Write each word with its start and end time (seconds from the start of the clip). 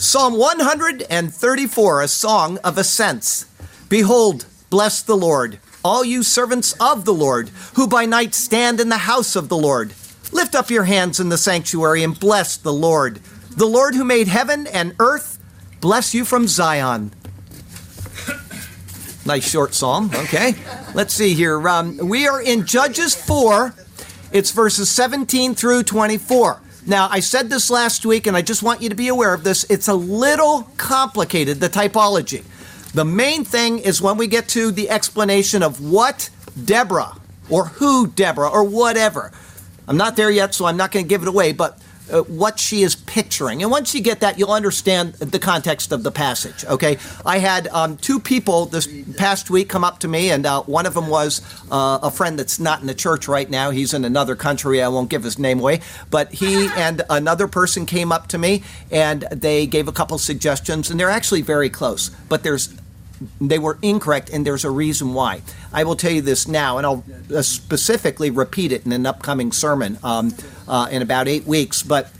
Psalm 0.00 0.38
134, 0.38 2.02
a 2.02 2.06
song 2.06 2.58
of 2.58 2.78
ascents. 2.78 3.46
Behold, 3.88 4.46
bless 4.70 5.02
the 5.02 5.16
Lord, 5.16 5.58
all 5.84 6.04
you 6.04 6.22
servants 6.22 6.72
of 6.74 7.04
the 7.04 7.12
Lord, 7.12 7.48
who 7.74 7.88
by 7.88 8.06
night 8.06 8.32
stand 8.32 8.78
in 8.78 8.90
the 8.90 8.98
house 8.98 9.34
of 9.34 9.48
the 9.48 9.56
Lord. 9.56 9.92
Lift 10.30 10.54
up 10.54 10.70
your 10.70 10.84
hands 10.84 11.18
in 11.18 11.30
the 11.30 11.36
sanctuary 11.36 12.04
and 12.04 12.18
bless 12.18 12.56
the 12.56 12.72
Lord. 12.72 13.16
The 13.50 13.66
Lord 13.66 13.96
who 13.96 14.04
made 14.04 14.28
heaven 14.28 14.68
and 14.68 14.94
earth, 15.00 15.40
bless 15.80 16.14
you 16.14 16.24
from 16.24 16.46
Zion. 16.46 17.10
Nice 19.26 19.50
short 19.50 19.74
psalm, 19.74 20.12
okay? 20.14 20.54
Let's 20.94 21.12
see 21.12 21.34
here. 21.34 21.68
Um, 21.68 21.96
we 21.96 22.28
are 22.28 22.40
in 22.40 22.66
Judges 22.66 23.16
4, 23.16 23.74
it's 24.30 24.52
verses 24.52 24.88
17 24.88 25.56
through 25.56 25.82
24. 25.82 26.62
Now, 26.88 27.06
I 27.10 27.20
said 27.20 27.50
this 27.50 27.70
last 27.70 28.06
week, 28.06 28.26
and 28.26 28.34
I 28.34 28.40
just 28.40 28.62
want 28.62 28.80
you 28.80 28.88
to 28.88 28.94
be 28.94 29.08
aware 29.08 29.34
of 29.34 29.44
this. 29.44 29.64
It's 29.64 29.88
a 29.88 29.94
little 29.94 30.62
complicated, 30.78 31.60
the 31.60 31.68
typology. 31.68 32.42
The 32.94 33.04
main 33.04 33.44
thing 33.44 33.78
is 33.78 34.00
when 34.00 34.16
we 34.16 34.26
get 34.26 34.48
to 34.48 34.70
the 34.70 34.88
explanation 34.88 35.62
of 35.62 35.82
what 35.82 36.30
Deborah, 36.64 37.18
or 37.50 37.66
who 37.66 38.06
Deborah, 38.06 38.48
or 38.48 38.64
whatever. 38.64 39.32
I'm 39.86 39.98
not 39.98 40.16
there 40.16 40.30
yet, 40.30 40.54
so 40.54 40.64
I'm 40.64 40.78
not 40.78 40.90
going 40.90 41.04
to 41.04 41.08
give 41.08 41.20
it 41.20 41.28
away, 41.28 41.52
but 41.52 41.78
uh, 42.10 42.22
what 42.22 42.58
she 42.58 42.82
is 42.82 42.94
picturing. 42.94 43.62
And 43.62 43.70
once 43.70 43.94
you 43.94 44.00
get 44.00 44.20
that, 44.20 44.38
you'll 44.38 44.52
understand 44.52 45.14
the 45.14 45.38
context 45.38 45.92
of 45.92 46.02
the 46.02 46.10
passage. 46.10 46.64
Okay, 46.64 46.98
I 47.24 47.38
had 47.38 47.68
um, 47.68 47.96
two 47.96 48.20
people 48.20 48.66
this 48.66 48.88
past 49.16 49.50
week 49.50 49.68
come 49.68 49.84
up 49.84 50.00
to 50.00 50.08
me, 50.08 50.30
and 50.30 50.46
uh, 50.46 50.62
one 50.62 50.86
of 50.86 50.94
them 50.94 51.08
was 51.08 51.42
uh, 51.70 51.98
a 52.02 52.10
friend 52.10 52.38
that's 52.38 52.58
not 52.58 52.80
in 52.80 52.86
the 52.86 52.94
church 52.94 53.28
right 53.28 53.48
now. 53.48 53.70
He's 53.70 53.94
in 53.94 54.04
another 54.04 54.36
country. 54.36 54.82
I 54.82 54.88
won't 54.88 55.10
give 55.10 55.22
his 55.22 55.38
name 55.38 55.60
away, 55.60 55.80
but 56.10 56.32
he 56.32 56.68
and 56.76 57.02
another 57.10 57.48
person 57.48 57.86
came 57.86 58.12
up 58.12 58.28
to 58.28 58.38
me, 58.38 58.62
and 58.90 59.22
they 59.30 59.66
gave 59.66 59.88
a 59.88 59.92
couple 59.92 60.18
suggestions, 60.18 60.90
and 60.90 60.98
they're 60.98 61.10
actually 61.10 61.42
very 61.42 61.70
close. 61.70 62.10
But 62.28 62.42
there's 62.42 62.74
they 63.40 63.58
were 63.58 63.78
incorrect, 63.82 64.30
and 64.30 64.46
there's 64.46 64.64
a 64.64 64.70
reason 64.70 65.14
why. 65.14 65.42
I 65.72 65.84
will 65.84 65.96
tell 65.96 66.12
you 66.12 66.22
this 66.22 66.46
now, 66.46 66.78
and 66.78 66.86
I'll 66.86 67.04
uh, 67.34 67.42
specifically 67.42 68.30
repeat 68.30 68.72
it 68.72 68.86
in 68.86 68.92
an 68.92 69.06
upcoming 69.06 69.52
sermon 69.52 69.98
um, 70.02 70.34
uh, 70.68 70.88
in 70.90 71.02
about 71.02 71.28
eight 71.28 71.44
weeks. 71.44 71.82
But 71.82 72.10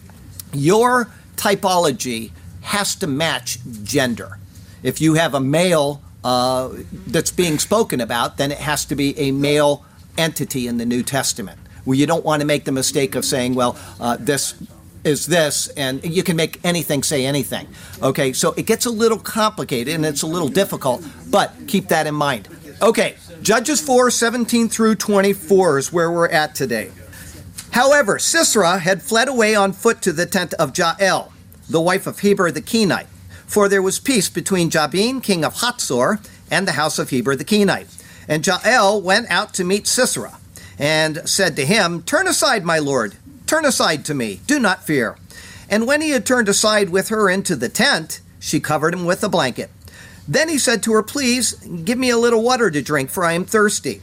your 0.53 1.09
typology 1.37 2.33
has 2.63 2.95
to 2.97 3.07
match 3.07 3.59
gender. 3.85 4.39
If 4.83 5.01
you 5.01 5.15
have 5.15 5.35
a 5.35 5.41
male 5.41 6.03
uh, 6.25 6.71
that's 7.07 7.31
being 7.31 7.59
spoken 7.59 8.01
about, 8.01 8.37
then 8.37 8.51
it 8.51 8.59
has 8.59 8.85
to 8.87 8.97
be 8.97 9.19
a 9.19 9.31
male 9.31 9.85
entity 10.17 10.67
in 10.67 10.79
the 10.79 10.87
New 10.87 11.03
Testament. 11.03 11.59
Where 11.85 11.97
you 11.97 12.07
don't 12.07 12.25
want 12.25 12.41
to 12.41 12.47
make 12.47 12.65
the 12.65 12.73
mistake 12.73 13.15
of 13.15 13.25
saying, 13.25 13.55
well, 13.55 13.79
uh, 14.01 14.17
this 14.19 14.55
is 15.05 15.27
this, 15.27 15.69
and 15.69 16.05
you 16.05 16.23
can 16.23 16.37
make 16.37 16.61
anything 16.65 17.03
say 17.03 17.25
anything. 17.25 17.67
Okay, 18.03 18.33
so 18.33 18.53
it 18.53 18.67
gets 18.67 18.85
a 18.85 18.91
little 18.91 19.19
complicated 19.19 19.95
and 19.95 20.05
it's 20.05 20.23
a 20.23 20.27
little 20.27 20.49
difficult, 20.49 21.07
but 21.31 21.55
keep 21.67 21.89
that 21.89 22.07
in 22.07 22.15
mind. 22.15 22.49
Okay, 22.83 23.17
Judges 23.43 23.81
4 23.81 24.11
17 24.11 24.69
through 24.69 24.97
24 24.97 25.79
is 25.79 25.93
where 25.93 26.11
we're 26.11 26.29
at 26.29 26.55
today. 26.55 26.91
However, 27.79 28.19
Sisera 28.19 28.81
had 28.81 29.05
fled 29.05 29.29
away 29.29 29.55
on 29.55 29.73
foot 29.73 30.03
to 30.03 30.13
the 30.13 30.27
tent 30.27 30.53
of 30.55 30.77
Jael, 30.77 31.33
the 31.71 31.81
wife 31.81 32.09
of 32.09 32.19
Heber 32.19 32.51
the 32.51 32.61
Kenite, 32.61 33.07
for 33.47 33.69
there 33.69 33.81
was 33.81 34.01
peace 34.01 34.29
between 34.29 34.69
Jabin, 34.69 35.21
king 35.21 35.45
of 35.45 35.55
Hatzor, 35.55 36.19
and 36.51 36.67
the 36.67 36.73
house 36.73 36.99
of 36.99 37.11
Heber 37.11 37.37
the 37.37 37.45
Kenite. 37.45 37.87
And 38.27 38.45
Jael 38.45 39.01
went 39.01 39.31
out 39.31 39.55
to 39.55 39.63
meet 39.63 39.87
Sisera, 39.87 40.41
and 40.77 41.23
said 41.25 41.55
to 41.55 41.65
him, 41.65 42.03
Turn 42.03 42.27
aside, 42.27 42.65
my 42.65 42.81
lord, 42.81 43.15
Turn 43.47 43.65
aside 43.65 44.05
to 44.07 44.13
me, 44.13 44.41
do 44.49 44.59
not 44.59 44.85
fear. 44.85 45.17
And 45.71 45.87
when 45.87 46.01
he 46.01 46.11
had 46.11 46.27
turned 46.27 46.49
aside 46.49 46.91
with 46.91 47.11
her 47.11 47.31
into 47.31 47.55
the 47.55 47.69
tent, 47.69 48.21
she 48.41 48.59
covered 48.59 48.93
him 48.93 49.05
with 49.05 49.23
a 49.23 49.29
blanket. 49.29 49.71
Then 50.27 50.49
he 50.49 50.59
said 50.59 50.83
to 50.83 50.93
her, 50.95 51.03
Please 51.05 51.53
give 51.53 51.97
me 51.97 52.11
a 52.11 52.19
little 52.19 52.43
water 52.43 52.73
to 52.73 52.83
drink, 52.83 53.09
for 53.09 53.25
I 53.25 53.35
am 53.35 53.45
thirsty. 53.45 54.03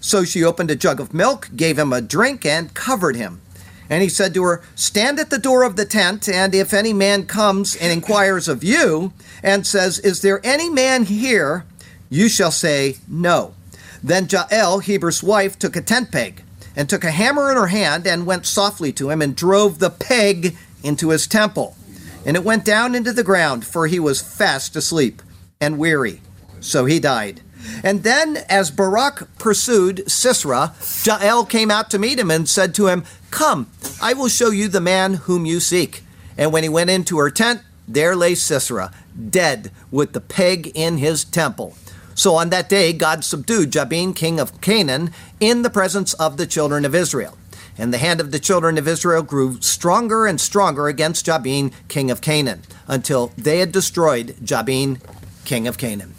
So 0.00 0.24
she 0.24 0.44
opened 0.44 0.70
a 0.70 0.76
jug 0.76 1.00
of 1.00 1.14
milk, 1.14 1.50
gave 1.56 1.78
him 1.78 1.92
a 1.92 2.00
drink, 2.00 2.44
and 2.46 2.74
covered 2.74 3.16
him. 3.16 3.40
And 3.88 4.02
he 4.02 4.08
said 4.08 4.34
to 4.34 4.42
her, 4.42 4.62
Stand 4.74 5.20
at 5.20 5.30
the 5.30 5.38
door 5.38 5.62
of 5.62 5.76
the 5.76 5.84
tent, 5.84 6.28
and 6.28 6.54
if 6.54 6.74
any 6.74 6.92
man 6.92 7.26
comes 7.26 7.76
and 7.76 7.92
inquires 7.92 8.48
of 8.48 8.64
you, 8.64 9.12
and 9.42 9.66
says, 9.66 9.98
Is 10.00 10.22
there 10.22 10.40
any 10.44 10.68
man 10.68 11.04
here? 11.04 11.64
You 12.10 12.28
shall 12.28 12.50
say, 12.50 12.96
No. 13.08 13.54
Then 14.02 14.28
Jael, 14.30 14.80
Heber's 14.80 15.22
wife, 15.22 15.58
took 15.58 15.76
a 15.76 15.80
tent 15.80 16.12
peg 16.12 16.42
and 16.76 16.88
took 16.88 17.04
a 17.04 17.10
hammer 17.10 17.50
in 17.50 17.56
her 17.56 17.68
hand 17.68 18.06
and 18.06 18.26
went 18.26 18.46
softly 18.46 18.92
to 18.92 19.10
him 19.10 19.22
and 19.22 19.34
drove 19.34 19.78
the 19.78 19.90
peg 19.90 20.56
into 20.82 21.08
his 21.08 21.26
temple. 21.26 21.76
And 22.24 22.36
it 22.36 22.44
went 22.44 22.64
down 22.64 22.94
into 22.94 23.12
the 23.12 23.24
ground, 23.24 23.64
for 23.64 23.86
he 23.86 23.98
was 23.98 24.20
fast 24.20 24.76
asleep 24.76 25.22
and 25.60 25.78
weary. 25.78 26.20
So 26.60 26.84
he 26.84 27.00
died. 27.00 27.40
And 27.82 28.02
then, 28.02 28.38
as 28.48 28.70
Barak 28.70 29.36
pursued 29.38 30.10
Sisera, 30.10 30.74
Jael 31.02 31.44
came 31.44 31.70
out 31.70 31.90
to 31.90 31.98
meet 31.98 32.18
him 32.18 32.30
and 32.30 32.48
said 32.48 32.74
to 32.74 32.88
him, 32.88 33.04
Come, 33.30 33.70
I 34.00 34.14
will 34.14 34.28
show 34.28 34.50
you 34.50 34.68
the 34.68 34.80
man 34.80 35.14
whom 35.14 35.46
you 35.46 35.60
seek. 35.60 36.02
And 36.38 36.52
when 36.52 36.62
he 36.62 36.68
went 36.68 36.90
into 36.90 37.18
her 37.18 37.30
tent, 37.30 37.62
there 37.88 38.16
lay 38.16 38.34
Sisera, 38.34 38.92
dead, 39.30 39.70
with 39.90 40.12
the 40.12 40.20
peg 40.20 40.72
in 40.74 40.98
his 40.98 41.24
temple. 41.24 41.76
So 42.14 42.34
on 42.34 42.50
that 42.50 42.68
day, 42.68 42.92
God 42.92 43.24
subdued 43.24 43.72
Jabin, 43.72 44.14
king 44.14 44.40
of 44.40 44.60
Canaan, 44.60 45.12
in 45.38 45.62
the 45.62 45.70
presence 45.70 46.14
of 46.14 46.36
the 46.36 46.46
children 46.46 46.84
of 46.84 46.94
Israel. 46.94 47.36
And 47.78 47.92
the 47.92 47.98
hand 47.98 48.20
of 48.20 48.30
the 48.30 48.38
children 48.38 48.78
of 48.78 48.88
Israel 48.88 49.22
grew 49.22 49.60
stronger 49.60 50.26
and 50.26 50.40
stronger 50.40 50.88
against 50.88 51.26
Jabin, 51.26 51.72
king 51.88 52.10
of 52.10 52.22
Canaan, 52.22 52.62
until 52.88 53.32
they 53.36 53.58
had 53.58 53.70
destroyed 53.70 54.34
Jabin, 54.42 54.98
king 55.44 55.68
of 55.68 55.76
Canaan. 55.76 56.15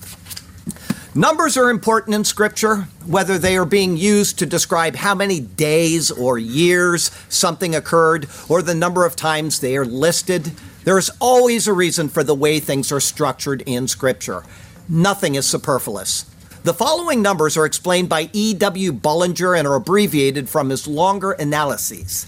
Numbers 1.18 1.58
are 1.58 1.72
important 1.72 2.14
in 2.14 2.24
Scripture, 2.24 2.88
whether 3.08 3.40
they 3.40 3.58
are 3.58 3.66
being 3.66 3.98
used 3.98 4.38
to 4.38 4.46
describe 4.46 4.98
how 4.98 5.16
many 5.16 5.40
days 5.40 6.12
or 6.12 6.38
years 6.38 7.10
something 7.28 7.74
occurred, 7.74 8.28
or 8.48 8.62
the 8.62 8.76
number 8.76 9.04
of 9.04 9.16
times 9.16 9.60
they 9.60 9.76
are 9.78 9.84
listed. 9.84 10.52
There 10.84 11.00
is 11.00 11.10
always 11.20 11.68
a 11.68 11.74
reason 11.74 12.08
for 12.08 12.24
the 12.24 12.36
way 12.36 12.60
things 12.60 12.92
are 12.92 13.00
structured 13.00 13.64
in 13.66 13.88
Scripture. 13.88 14.44
Nothing 14.88 15.34
is 15.34 15.48
superfluous. 15.48 16.26
The 16.62 16.76
following 16.76 17.24
numbers 17.24 17.58
are 17.58 17.66
explained 17.66 18.10
by 18.10 18.30
E.W. 18.32 18.92
Bullinger 18.92 19.56
and 19.56 19.68
are 19.68 19.74
abbreviated 19.74 20.48
from 20.48 20.70
his 20.70 20.88
longer 20.88 21.32
analyses. 21.32 22.28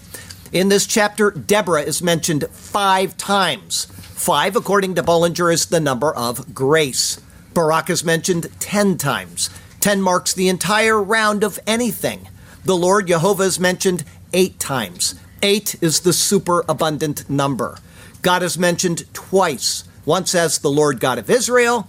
In 0.50 0.68
this 0.68 0.84
chapter, 0.84 1.30
Deborah 1.30 1.82
is 1.82 2.02
mentioned 2.02 2.48
five 2.50 3.16
times. 3.16 3.84
Five, 3.84 4.56
according 4.56 4.96
to 4.96 5.04
Bullinger, 5.04 5.52
is 5.52 5.66
the 5.66 5.78
number 5.78 6.12
of 6.12 6.52
grace. 6.52 7.20
Barak 7.54 7.90
is 7.90 8.04
mentioned 8.04 8.48
ten 8.60 8.96
times. 8.96 9.50
Ten 9.80 10.02
marks 10.02 10.32
the 10.32 10.48
entire 10.48 11.02
round 11.02 11.42
of 11.42 11.58
anything. 11.66 12.28
The 12.64 12.76
Lord 12.76 13.08
Jehovah 13.08 13.44
is 13.44 13.58
mentioned 13.58 14.04
eight 14.32 14.58
times. 14.58 15.14
Eight 15.42 15.76
is 15.80 16.00
the 16.00 16.12
superabundant 16.12 17.28
number. 17.30 17.78
God 18.22 18.42
is 18.42 18.58
mentioned 18.58 19.12
twice. 19.14 19.84
Once 20.04 20.34
as 20.34 20.58
the 20.58 20.70
Lord 20.70 21.00
God 21.00 21.18
of 21.18 21.30
Israel, 21.30 21.88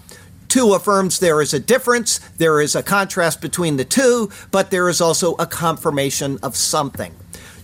Two 0.52 0.74
affirms 0.74 1.20
there 1.20 1.40
is 1.40 1.54
a 1.54 1.62
difference, 1.62 2.20
there 2.36 2.60
is 2.60 2.76
a 2.76 2.84
contrast 2.84 3.40
between 3.40 3.78
the 3.78 3.86
two, 3.86 4.30
but 4.52 4.70
there 4.70 4.90
is 4.90 5.00
also 5.00 5.34
a 5.36 5.46
confirmation 5.46 6.38
of 6.44 6.58
something. 6.58 7.16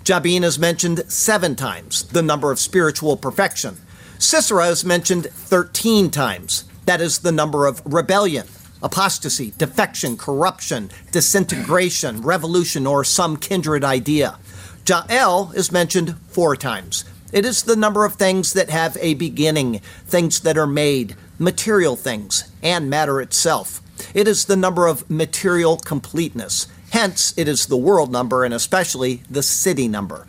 Jabin 0.06 0.46
is 0.46 0.58
mentioned 0.58 1.04
seven 1.12 1.54
times, 1.54 2.04
the 2.04 2.22
number 2.22 2.50
of 2.50 2.60
spiritual 2.60 3.18
perfection. 3.18 3.76
Sisera 4.20 4.68
is 4.68 4.86
mentioned 4.86 5.26
13 5.26 6.10
times, 6.12 6.64
that 6.88 7.02
is 7.02 7.20
the 7.20 7.34
number 7.34 7.68
of 7.68 7.82
rebellion, 7.86 8.48
apostasy, 8.82 9.54
defection, 9.58 10.16
corruption, 10.16 10.90
disintegration, 11.12 12.22
revolution, 12.22 12.88
or 12.88 13.04
some 13.04 13.36
kindred 13.36 13.84
idea. 13.84 14.40
Jael 14.88 15.52
is 15.54 15.70
mentioned 15.70 16.16
four 16.30 16.56
times. 16.56 17.04
It 17.34 17.44
is 17.44 17.64
the 17.64 17.76
number 17.76 18.06
of 18.06 18.14
things 18.14 18.54
that 18.54 18.70
have 18.70 18.98
a 19.02 19.16
beginning, 19.16 19.80
things 20.06 20.40
that 20.40 20.58
are 20.58 20.66
made, 20.66 21.18
material 21.38 21.98
things, 21.98 22.50
and 22.64 22.90
matter 22.90 23.20
itself. 23.20 23.82
It 24.14 24.26
is 24.26 24.46
the 24.46 24.56
number 24.56 24.88
of 24.88 25.10
material 25.10 25.76
completeness. 25.76 26.68
Hence, 26.92 27.34
it 27.38 27.50
is 27.50 27.66
the 27.66 27.76
world 27.76 28.14
number 28.14 28.46
and 28.46 28.54
especially 28.54 29.24
the 29.30 29.44
city 29.44 29.90
number. 29.90 30.26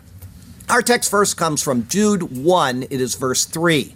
Our 0.67 0.81
text 0.81 1.09
verse 1.09 1.33
comes 1.33 1.63
from 1.63 1.87
Jude 1.87 2.37
1, 2.37 2.83
it 2.83 3.01
is 3.01 3.15
verse 3.15 3.45
3. 3.45 3.95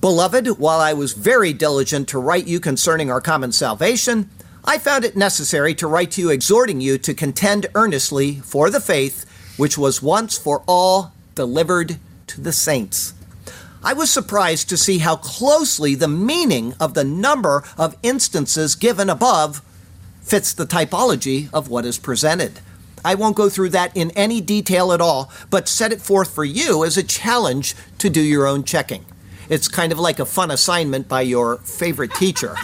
Beloved, 0.00 0.58
while 0.58 0.80
I 0.80 0.94
was 0.94 1.12
very 1.12 1.52
diligent 1.52 2.08
to 2.08 2.18
write 2.18 2.46
you 2.46 2.58
concerning 2.58 3.10
our 3.10 3.20
common 3.20 3.52
salvation, 3.52 4.30
I 4.64 4.78
found 4.78 5.04
it 5.04 5.14
necessary 5.14 5.74
to 5.74 5.86
write 5.86 6.12
to 6.12 6.22
you 6.22 6.30
exhorting 6.30 6.80
you 6.80 6.96
to 6.96 7.12
contend 7.12 7.66
earnestly 7.74 8.36
for 8.36 8.70
the 8.70 8.80
faith 8.80 9.26
which 9.58 9.76
was 9.76 10.00
once 10.00 10.38
for 10.38 10.62
all 10.66 11.12
delivered 11.34 11.98
to 12.28 12.40
the 12.40 12.52
saints. 12.52 13.12
I 13.84 13.92
was 13.92 14.10
surprised 14.10 14.70
to 14.70 14.78
see 14.78 14.98
how 14.98 15.16
closely 15.16 15.94
the 15.94 16.08
meaning 16.08 16.74
of 16.80 16.94
the 16.94 17.04
number 17.04 17.62
of 17.76 17.96
instances 18.02 18.76
given 18.76 19.10
above 19.10 19.60
fits 20.22 20.54
the 20.54 20.66
typology 20.66 21.50
of 21.52 21.68
what 21.68 21.84
is 21.84 21.98
presented. 21.98 22.60
I 23.04 23.14
won't 23.16 23.36
go 23.36 23.50
through 23.50 23.70
that 23.70 23.94
in 23.94 24.12
any 24.12 24.40
detail 24.40 24.92
at 24.92 25.02
all, 25.02 25.30
but 25.50 25.68
set 25.68 25.92
it 25.92 26.00
forth 26.00 26.34
for 26.34 26.44
you 26.44 26.84
as 26.84 26.96
a 26.96 27.02
challenge 27.02 27.74
to 27.98 28.08
do 28.08 28.22
your 28.22 28.46
own 28.46 28.64
checking. 28.64 29.04
It's 29.50 29.66
kind 29.66 29.90
of 29.90 29.98
like 29.98 30.20
a 30.20 30.24
fun 30.24 30.52
assignment 30.52 31.08
by 31.08 31.22
your 31.22 31.56
favorite 31.56 32.14
teacher. 32.14 32.54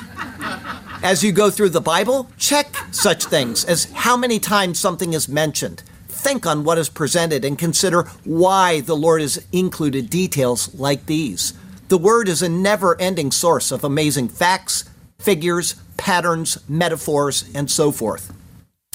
As 1.02 1.24
you 1.24 1.32
go 1.32 1.50
through 1.50 1.70
the 1.70 1.80
Bible, 1.80 2.30
check 2.38 2.76
such 2.92 3.24
things 3.24 3.64
as 3.64 3.90
how 3.92 4.16
many 4.16 4.38
times 4.38 4.78
something 4.78 5.12
is 5.12 5.28
mentioned. 5.28 5.82
Think 6.06 6.46
on 6.46 6.62
what 6.62 6.78
is 6.78 6.88
presented 6.88 7.44
and 7.44 7.58
consider 7.58 8.04
why 8.22 8.82
the 8.82 8.94
Lord 8.94 9.20
has 9.20 9.44
included 9.50 10.08
details 10.08 10.72
like 10.76 11.06
these. 11.06 11.54
The 11.88 11.98
Word 11.98 12.28
is 12.28 12.40
a 12.40 12.48
never 12.48 12.98
ending 13.00 13.32
source 13.32 13.72
of 13.72 13.82
amazing 13.82 14.28
facts, 14.28 14.84
figures, 15.18 15.74
patterns, 15.96 16.58
metaphors, 16.68 17.50
and 17.52 17.68
so 17.68 17.90
forth. 17.90 18.32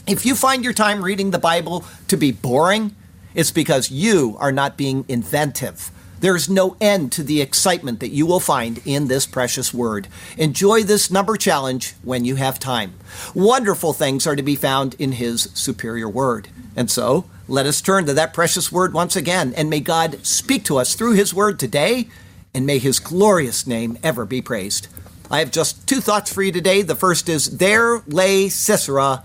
If 0.07 0.25
you 0.25 0.35
find 0.35 0.63
your 0.63 0.73
time 0.73 1.03
reading 1.03 1.31
the 1.31 1.39
Bible 1.39 1.83
to 2.07 2.15
be 2.15 2.31
boring, 2.31 2.95
it's 3.35 3.51
because 3.51 3.91
you 3.91 4.37
are 4.39 4.53
not 4.53 4.77
being 4.77 5.03
inventive. 5.09 5.91
There 6.21 6.35
is 6.35 6.47
no 6.47 6.77
end 6.79 7.11
to 7.13 7.23
the 7.23 7.41
excitement 7.41 7.99
that 7.99 8.11
you 8.11 8.27
will 8.27 8.39
find 8.39 8.79
in 8.85 9.07
this 9.07 9.25
precious 9.25 9.73
word. 9.73 10.07
Enjoy 10.37 10.83
this 10.83 11.09
number 11.09 11.35
challenge 11.35 11.95
when 12.03 12.25
you 12.25 12.35
have 12.35 12.59
time. 12.59 12.93
Wonderful 13.33 13.91
things 13.93 14.27
are 14.27 14.35
to 14.35 14.43
be 14.43 14.55
found 14.55 14.93
in 14.99 15.13
His 15.13 15.49
superior 15.55 16.07
word. 16.07 16.49
And 16.75 16.91
so, 16.91 17.25
let 17.47 17.65
us 17.65 17.81
turn 17.81 18.05
to 18.05 18.13
that 18.13 18.35
precious 18.35 18.71
word 18.71 18.93
once 18.93 19.15
again, 19.15 19.51
and 19.57 19.67
may 19.67 19.79
God 19.79 20.23
speak 20.23 20.63
to 20.65 20.77
us 20.77 20.93
through 20.93 21.13
His 21.13 21.33
word 21.33 21.59
today, 21.59 22.07
and 22.53 22.67
may 22.67 22.77
His 22.77 22.99
glorious 22.99 23.65
name 23.65 23.97
ever 24.03 24.23
be 24.23 24.43
praised. 24.43 24.89
I 25.31 25.39
have 25.39 25.49
just 25.49 25.87
two 25.87 26.01
thoughts 26.01 26.31
for 26.31 26.43
you 26.43 26.51
today. 26.51 26.83
The 26.83 26.93
first 26.93 27.29
is 27.29 27.57
There 27.57 28.03
lay 28.05 28.47
Sisera 28.47 29.23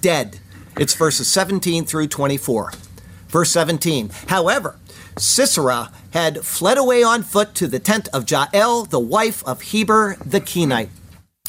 dead. 0.00 0.38
It's 0.78 0.94
verses 0.94 1.26
17 1.26 1.84
through 1.84 2.06
24. 2.06 2.74
Verse 3.26 3.50
17. 3.50 4.10
However, 4.28 4.76
Sisera 5.18 5.90
had 6.12 6.44
fled 6.44 6.78
away 6.78 7.02
on 7.02 7.22
foot 7.22 7.54
to 7.56 7.66
the 7.66 7.78
tent 7.78 8.08
of 8.12 8.30
Jael, 8.30 8.84
the 8.84 9.00
wife 9.00 9.42
of 9.44 9.60
Heber 9.62 10.16
the 10.24 10.40
Kenite. 10.40 10.90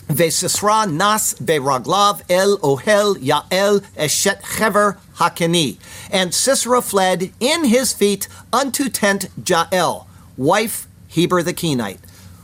Vesisra 0.07 0.91
nas 0.91 1.35
beraglav 1.35 2.23
el 2.29 2.57
ohel 2.59 3.15
Yael 3.17 3.81
eshet 3.95 4.41
chever 4.57 4.97
hakeni. 5.17 5.77
And 6.09 6.33
Sisera 6.33 6.81
fled 6.81 7.31
in 7.39 7.65
his 7.65 7.93
feet 7.93 8.27
unto 8.51 8.89
tent 8.89 9.29
Jael, 9.45 10.07
wife 10.35 10.87
Heber 11.07 11.43
the 11.43 11.53
Kenite. 11.53 11.99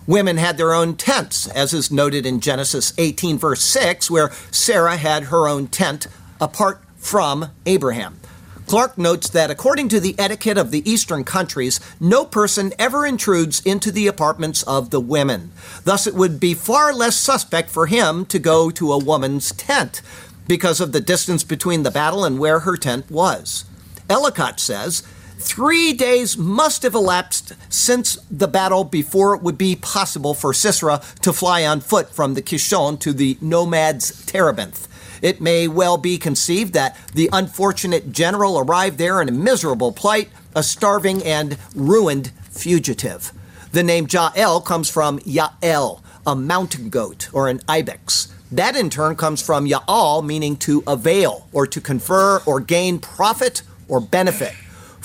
Women 0.07 0.37
had 0.37 0.57
their 0.57 0.73
own 0.73 0.95
tents, 0.95 1.47
as 1.47 1.73
is 1.73 1.89
noted 1.89 2.27
in 2.27 2.39
Genesis 2.39 2.93
18, 2.99 3.39
verse 3.39 3.63
6, 3.63 4.11
where 4.11 4.31
Sarah 4.51 4.97
had 4.97 5.25
her 5.25 5.47
own 5.47 5.65
tent 5.67 6.05
apart 6.39 6.83
from 6.97 7.49
Abraham. 7.65 8.19
Clarke 8.67 8.97
notes 8.97 9.29
that 9.29 9.51
according 9.51 9.89
to 9.89 9.99
the 9.99 10.15
etiquette 10.17 10.57
of 10.57 10.71
the 10.71 10.89
Eastern 10.89 11.23
countries, 11.23 11.79
no 11.99 12.25
person 12.25 12.73
ever 12.79 13.05
intrudes 13.05 13.61
into 13.61 13.91
the 13.91 14.07
apartments 14.07 14.63
of 14.63 14.89
the 14.89 14.99
women. 14.99 15.51
Thus, 15.83 16.07
it 16.07 16.15
would 16.15 16.39
be 16.39 16.55
far 16.55 16.91
less 16.91 17.15
suspect 17.15 17.69
for 17.69 17.85
him 17.85 18.25
to 18.25 18.39
go 18.39 18.71
to 18.71 18.91
a 18.91 19.03
woman's 19.03 19.51
tent 19.51 20.01
because 20.47 20.79
of 20.79 20.91
the 20.91 21.01
distance 21.01 21.43
between 21.43 21.83
the 21.83 21.91
battle 21.91 22.25
and 22.25 22.39
where 22.39 22.61
her 22.61 22.75
tent 22.75 23.09
was. 23.11 23.65
Ellicott 24.09 24.59
says, 24.59 25.03
Three 25.45 25.93
days 25.93 26.39
must 26.39 26.81
have 26.81 26.95
elapsed 26.95 27.53
since 27.69 28.15
the 28.31 28.47
battle 28.47 28.83
before 28.83 29.35
it 29.35 29.43
would 29.43 29.59
be 29.59 29.75
possible 29.75 30.33
for 30.33 30.55
Sisera 30.55 31.03
to 31.21 31.31
fly 31.31 31.63
on 31.63 31.81
foot 31.81 32.13
from 32.13 32.33
the 32.33 32.41
Kishon 32.41 32.99
to 33.01 33.13
the 33.13 33.37
nomad's 33.39 34.25
Terebinth. 34.25 34.87
It 35.21 35.41
may 35.41 35.67
well 35.67 35.97
be 35.97 36.17
conceived 36.17 36.73
that 36.73 36.97
the 37.13 37.29
unfortunate 37.31 38.11
general 38.11 38.57
arrived 38.57 38.97
there 38.97 39.21
in 39.21 39.29
a 39.29 39.31
miserable 39.31 39.91
plight, 39.91 40.29
a 40.55 40.63
starving 40.63 41.23
and 41.23 41.59
ruined 41.75 42.31
fugitive. 42.49 43.31
The 43.71 43.83
name 43.83 44.07
Jael 44.09 44.61
comes 44.61 44.89
from 44.89 45.19
Yael, 45.19 46.01
a 46.25 46.35
mountain 46.35 46.89
goat 46.89 47.29
or 47.31 47.49
an 47.49 47.61
ibex. 47.69 48.33
That 48.51 48.75
in 48.75 48.89
turn 48.89 49.15
comes 49.15 49.43
from 49.43 49.67
Yaal, 49.67 50.25
meaning 50.25 50.57
to 50.57 50.83
avail 50.87 51.47
or 51.53 51.67
to 51.67 51.79
confer 51.79 52.41
or 52.47 52.59
gain 52.59 52.97
profit 52.97 53.61
or 53.87 54.01
benefit. 54.01 54.55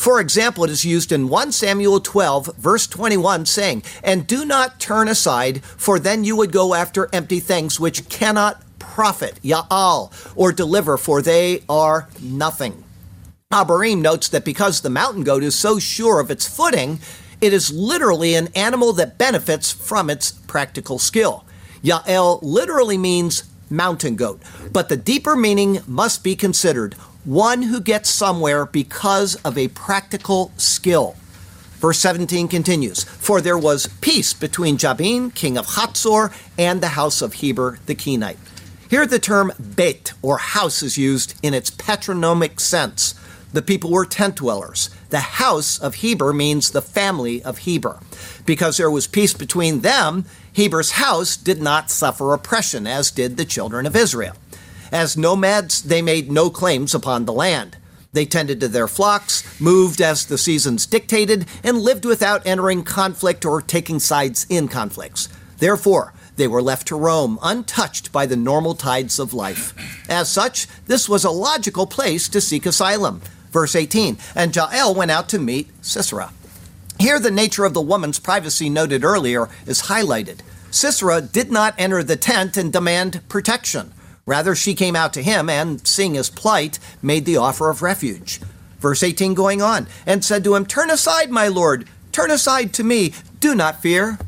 For 0.00 0.18
example, 0.18 0.64
it 0.64 0.70
is 0.70 0.82
used 0.82 1.12
in 1.12 1.28
1 1.28 1.52
Samuel 1.52 2.00
12, 2.00 2.56
verse 2.56 2.86
21, 2.86 3.44
saying, 3.44 3.82
And 4.02 4.26
do 4.26 4.46
not 4.46 4.80
turn 4.80 5.08
aside, 5.08 5.62
for 5.62 5.98
then 5.98 6.24
you 6.24 6.36
would 6.36 6.52
go 6.52 6.72
after 6.72 7.10
empty 7.12 7.38
things 7.38 7.78
which 7.78 8.08
cannot 8.08 8.62
profit, 8.78 9.38
Ya'al, 9.42 10.10
or 10.34 10.52
deliver, 10.52 10.96
for 10.96 11.20
they 11.20 11.64
are 11.68 12.08
nothing. 12.18 12.82
Abarim 13.52 14.00
notes 14.00 14.30
that 14.30 14.42
because 14.42 14.80
the 14.80 14.88
mountain 14.88 15.22
goat 15.22 15.42
is 15.42 15.54
so 15.54 15.78
sure 15.78 16.18
of 16.18 16.30
its 16.30 16.48
footing, 16.48 16.98
it 17.42 17.52
is 17.52 17.70
literally 17.70 18.34
an 18.34 18.48
animal 18.54 18.94
that 18.94 19.18
benefits 19.18 19.70
from 19.70 20.08
its 20.08 20.32
practical 20.32 20.98
skill. 20.98 21.44
Ya'el 21.84 22.38
literally 22.40 22.96
means 22.96 23.44
mountain 23.68 24.16
goat, 24.16 24.40
but 24.72 24.88
the 24.88 24.96
deeper 24.96 25.36
meaning 25.36 25.80
must 25.86 26.24
be 26.24 26.34
considered 26.34 26.96
one 27.30 27.62
who 27.62 27.80
gets 27.80 28.10
somewhere 28.10 28.66
because 28.66 29.36
of 29.36 29.56
a 29.56 29.68
practical 29.68 30.50
skill. 30.56 31.14
Verse 31.78 32.00
17 32.00 32.48
continues 32.48 33.04
For 33.04 33.40
there 33.40 33.56
was 33.56 33.86
peace 34.00 34.34
between 34.34 34.76
Jabin, 34.76 35.30
king 35.30 35.56
of 35.56 35.68
Hatzor, 35.68 36.32
and 36.58 36.80
the 36.80 36.88
house 36.88 37.22
of 37.22 37.34
Heber 37.34 37.78
the 37.86 37.94
Kenite. 37.94 38.36
Here, 38.88 39.06
the 39.06 39.20
term 39.20 39.52
beit, 39.76 40.12
or 40.22 40.38
house, 40.38 40.82
is 40.82 40.98
used 40.98 41.38
in 41.40 41.54
its 41.54 41.70
patronymic 41.70 42.58
sense. 42.58 43.14
The 43.52 43.62
people 43.62 43.92
were 43.92 44.06
tent 44.06 44.34
dwellers. 44.34 44.90
The 45.10 45.20
house 45.20 45.78
of 45.78 45.96
Heber 45.96 46.32
means 46.32 46.72
the 46.72 46.82
family 46.82 47.40
of 47.44 47.58
Heber. 47.58 48.00
Because 48.44 48.76
there 48.76 48.90
was 48.90 49.06
peace 49.06 49.34
between 49.34 49.82
them, 49.82 50.24
Heber's 50.52 50.92
house 50.92 51.36
did 51.36 51.62
not 51.62 51.90
suffer 51.90 52.34
oppression, 52.34 52.88
as 52.88 53.12
did 53.12 53.36
the 53.36 53.44
children 53.44 53.86
of 53.86 53.94
Israel. 53.94 54.34
As 54.92 55.16
nomads, 55.16 55.82
they 55.82 56.02
made 56.02 56.30
no 56.30 56.50
claims 56.50 56.94
upon 56.94 57.24
the 57.24 57.32
land. 57.32 57.76
They 58.12 58.26
tended 58.26 58.60
to 58.60 58.68
their 58.68 58.88
flocks, 58.88 59.60
moved 59.60 60.00
as 60.00 60.26
the 60.26 60.38
seasons 60.38 60.86
dictated, 60.86 61.46
and 61.62 61.78
lived 61.78 62.04
without 62.04 62.46
entering 62.46 62.82
conflict 62.82 63.44
or 63.44 63.62
taking 63.62 64.00
sides 64.00 64.46
in 64.48 64.66
conflicts. 64.66 65.28
Therefore, 65.58 66.12
they 66.36 66.48
were 66.48 66.62
left 66.62 66.88
to 66.88 66.96
roam, 66.96 67.38
untouched 67.42 68.10
by 68.10 68.26
the 68.26 68.36
normal 68.36 68.74
tides 68.74 69.18
of 69.18 69.34
life. 69.34 69.74
As 70.08 70.28
such, 70.28 70.66
this 70.86 71.08
was 71.08 71.22
a 71.22 71.30
logical 71.30 71.86
place 71.86 72.28
to 72.30 72.40
seek 72.40 72.66
asylum. 72.66 73.20
Verse 73.52 73.76
18 73.76 74.18
And 74.34 74.54
Jael 74.54 74.94
went 74.94 75.10
out 75.10 75.28
to 75.28 75.38
meet 75.38 75.68
Sisera. 75.80 76.32
Here, 76.98 77.20
the 77.20 77.30
nature 77.30 77.64
of 77.64 77.74
the 77.74 77.80
woman's 77.80 78.18
privacy 78.18 78.68
noted 78.68 79.04
earlier 79.04 79.48
is 79.66 79.82
highlighted. 79.82 80.40
Sisera 80.70 81.20
did 81.20 81.50
not 81.50 81.74
enter 81.78 82.02
the 82.02 82.16
tent 82.16 82.56
and 82.56 82.72
demand 82.72 83.20
protection. 83.28 83.92
Rather, 84.26 84.54
she 84.54 84.74
came 84.74 84.96
out 84.96 85.12
to 85.14 85.22
him 85.22 85.48
and, 85.48 85.86
seeing 85.86 86.14
his 86.14 86.30
plight, 86.30 86.78
made 87.02 87.24
the 87.24 87.36
offer 87.36 87.70
of 87.70 87.82
refuge. 87.82 88.40
Verse 88.78 89.02
18 89.02 89.34
going 89.34 89.60
on, 89.60 89.86
and 90.06 90.24
said 90.24 90.44
to 90.44 90.54
him, 90.54 90.64
Turn 90.64 90.90
aside, 90.90 91.30
my 91.30 91.48
lord, 91.48 91.86
turn 92.12 92.30
aside 92.30 92.72
to 92.74 92.84
me, 92.84 93.12
do 93.40 93.54
not 93.54 93.82
fear. 93.82 94.18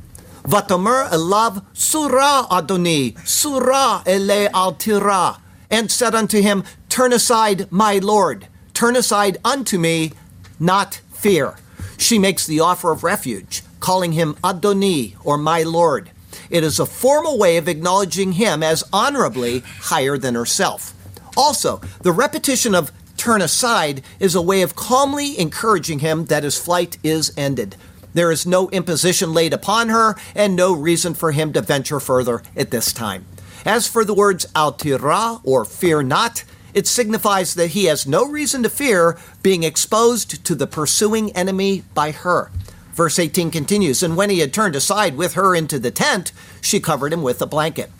Vatomer 0.42 1.08
elav 1.08 1.64
surah 1.72 2.46
adoni, 2.49 3.16
surah 3.26 4.02
ele 4.04 4.49
altira, 4.50 5.40
and 5.70 5.90
said 5.90 6.14
unto 6.14 6.42
him, 6.42 6.64
Turn 6.88 7.12
aside, 7.12 7.70
my 7.70 7.99
lord, 7.99 8.49
turn 8.75 8.96
aside 8.96 9.38
unto 9.44 9.78
me, 9.78 10.12
not 10.58 11.00
fear. 11.12 11.56
She 11.96 12.18
makes 12.18 12.46
the 12.46 12.61
offer 12.61 12.90
of 12.90 13.04
refuge, 13.04 13.62
calling 13.78 14.12
him 14.12 14.34
Adoni, 14.42 15.14
or 15.25 15.38
my 15.38 15.62
lord. 15.62 16.11
It 16.52 16.64
is 16.64 16.78
a 16.78 16.85
formal 16.85 17.38
way 17.38 17.56
of 17.56 17.66
acknowledging 17.66 18.32
him 18.32 18.62
as 18.62 18.85
honorably 18.92 19.61
higher 19.61 20.18
than 20.18 20.35
herself. 20.35 20.92
Also, 21.35 21.80
the 22.02 22.12
repetition 22.12 22.75
of 22.75 22.92
turn 23.16 23.40
aside 23.40 24.02
is 24.21 24.35
a 24.35 24.42
way 24.42 24.61
of 24.61 24.76
calmly 24.76 25.40
encouraging 25.40 26.00
him 26.00 26.26
that 26.26 26.44
his 26.44 26.59
flight 26.59 26.99
is 27.02 27.32
ended. 27.38 27.76
There 28.12 28.30
is 28.30 28.47
no 28.47 28.68
imposition 28.68 29.32
laid 29.32 29.54
upon 29.54 29.88
her, 29.88 30.14
and 30.35 30.54
no 30.54 30.75
reason 30.75 31.14
for 31.14 31.32
him 31.32 31.54
to 31.54 31.62
venture 31.62 32.00
further 32.00 32.42
at 32.54 32.71
this 32.71 32.92
time. 32.92 33.25
As 33.64 33.88
for 33.88 34.04
the 34.04 34.12
words 34.12 34.44
altira, 34.54 35.40
or 35.44 35.64
fear 35.64 36.02
not, 36.02 36.44
it 36.75 36.87
signifies 36.87 37.54
that 37.54 37.68
he 37.68 37.87
has 37.87 38.06
no 38.06 38.26
reason 38.26 38.62
to 38.62 38.68
fear 38.68 39.16
being 39.42 39.62
exposed 39.62 40.44
to 40.44 40.54
the 40.54 40.66
pursuing 40.66 41.32
enemy 41.32 41.85
by 41.94 42.11
her. 42.11 42.50
Verse 42.92 43.18
18 43.18 43.50
continues, 43.50 44.02
And 44.02 44.16
when 44.16 44.30
he 44.30 44.40
had 44.40 44.52
turned 44.52 44.76
aside 44.76 45.16
with 45.16 45.34
her 45.34 45.54
into 45.54 45.78
the 45.78 45.90
tent, 45.90 46.32
she 46.61 46.80
covered 46.80 47.12
him 47.12 47.22
with 47.22 47.40
a 47.40 47.46
blanket. 47.46 47.90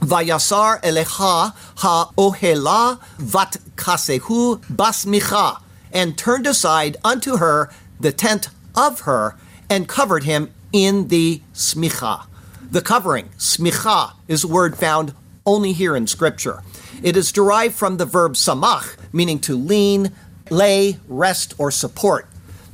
Vayasar 0.00 0.80
elecha 0.82 1.52
ha-ohela 1.78 3.00
vat 3.18 3.56
kasehu 3.74 4.58
basmicha, 4.66 5.60
and 5.92 6.16
turned 6.16 6.46
aside 6.46 6.96
unto 7.04 7.38
her 7.38 7.70
the 7.98 8.12
tent 8.12 8.48
of 8.76 9.00
her, 9.00 9.34
and 9.68 9.88
covered 9.88 10.22
him 10.22 10.52
in 10.72 11.08
the 11.08 11.42
smicha. 11.52 12.26
The 12.70 12.82
covering, 12.82 13.30
smicha, 13.38 14.12
is 14.28 14.44
a 14.44 14.48
word 14.48 14.76
found 14.76 15.14
only 15.44 15.72
here 15.72 15.96
in 15.96 16.06
Scripture. 16.06 16.62
It 17.02 17.16
is 17.16 17.32
derived 17.32 17.74
from 17.74 17.96
the 17.96 18.04
verb 18.04 18.34
samach, 18.34 18.96
meaning 19.12 19.38
to 19.40 19.56
lean, 19.56 20.12
lay, 20.50 20.98
rest, 21.08 21.54
or 21.58 21.70
support. 21.70 22.28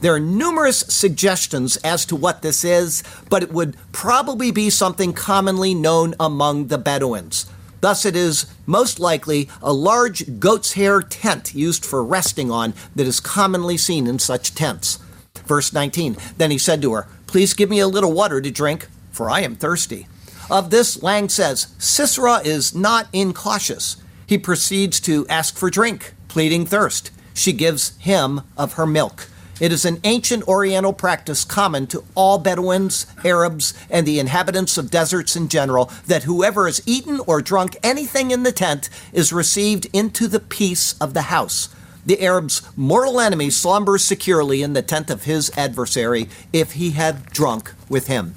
There 0.04 0.12
are 0.12 0.20
numerous 0.20 0.80
suggestions 0.80 1.78
as 1.78 2.04
to 2.04 2.14
what 2.14 2.42
this 2.42 2.62
is, 2.62 3.02
but 3.30 3.42
it 3.42 3.50
would 3.54 3.74
probably 3.90 4.50
be 4.50 4.68
something 4.68 5.14
commonly 5.14 5.72
known 5.72 6.14
among 6.20 6.66
the 6.66 6.76
Bedouins. 6.76 7.46
Thus, 7.80 8.04
it 8.04 8.14
is 8.14 8.44
most 8.66 9.00
likely 9.00 9.48
a 9.62 9.72
large 9.72 10.38
goat's 10.38 10.74
hair 10.74 11.00
tent 11.00 11.54
used 11.54 11.86
for 11.86 12.04
resting 12.04 12.50
on 12.50 12.74
that 12.94 13.06
is 13.06 13.18
commonly 13.18 13.78
seen 13.78 14.06
in 14.06 14.18
such 14.18 14.54
tents. 14.54 14.98
Verse 15.46 15.72
19 15.72 16.18
Then 16.36 16.50
he 16.50 16.58
said 16.58 16.82
to 16.82 16.92
her, 16.92 17.06
Please 17.26 17.54
give 17.54 17.70
me 17.70 17.80
a 17.80 17.88
little 17.88 18.12
water 18.12 18.42
to 18.42 18.50
drink, 18.50 18.88
for 19.10 19.30
I 19.30 19.40
am 19.40 19.56
thirsty. 19.56 20.06
Of 20.50 20.68
this, 20.68 21.02
Lange 21.02 21.30
says, 21.30 21.68
Sisera 21.78 22.42
is 22.44 22.74
not 22.74 23.08
incautious. 23.14 23.96
He 24.26 24.36
proceeds 24.36 25.00
to 25.00 25.26
ask 25.28 25.56
for 25.56 25.70
drink, 25.70 26.12
pleading 26.28 26.66
thirst. 26.66 27.10
She 27.32 27.54
gives 27.54 27.96
him 27.96 28.42
of 28.58 28.74
her 28.74 28.86
milk. 28.86 29.28
It 29.60 29.70
is 29.70 29.84
an 29.84 30.00
ancient 30.02 30.48
Oriental 30.48 30.92
practice 30.92 31.44
common 31.44 31.86
to 31.88 32.02
all 32.16 32.38
Bedouins, 32.38 33.06
Arabs, 33.24 33.72
and 33.88 34.04
the 34.04 34.18
inhabitants 34.18 34.76
of 34.76 34.90
deserts 34.90 35.36
in 35.36 35.48
general 35.48 35.92
that 36.08 36.24
whoever 36.24 36.66
has 36.66 36.82
eaten 36.86 37.20
or 37.20 37.40
drunk 37.40 37.76
anything 37.80 38.32
in 38.32 38.42
the 38.42 38.50
tent 38.50 38.90
is 39.12 39.32
received 39.32 39.86
into 39.92 40.26
the 40.26 40.40
peace 40.40 40.96
of 41.00 41.14
the 41.14 41.22
house. 41.22 41.68
The 42.04 42.20
Arab's 42.20 42.62
mortal 42.76 43.20
enemy 43.20 43.48
slumbers 43.48 44.04
securely 44.04 44.60
in 44.60 44.72
the 44.72 44.82
tent 44.82 45.08
of 45.08 45.24
his 45.24 45.50
adversary 45.56 46.28
if 46.52 46.72
he 46.72 46.90
had 46.90 47.26
drunk 47.26 47.72
with 47.88 48.08
him. 48.08 48.34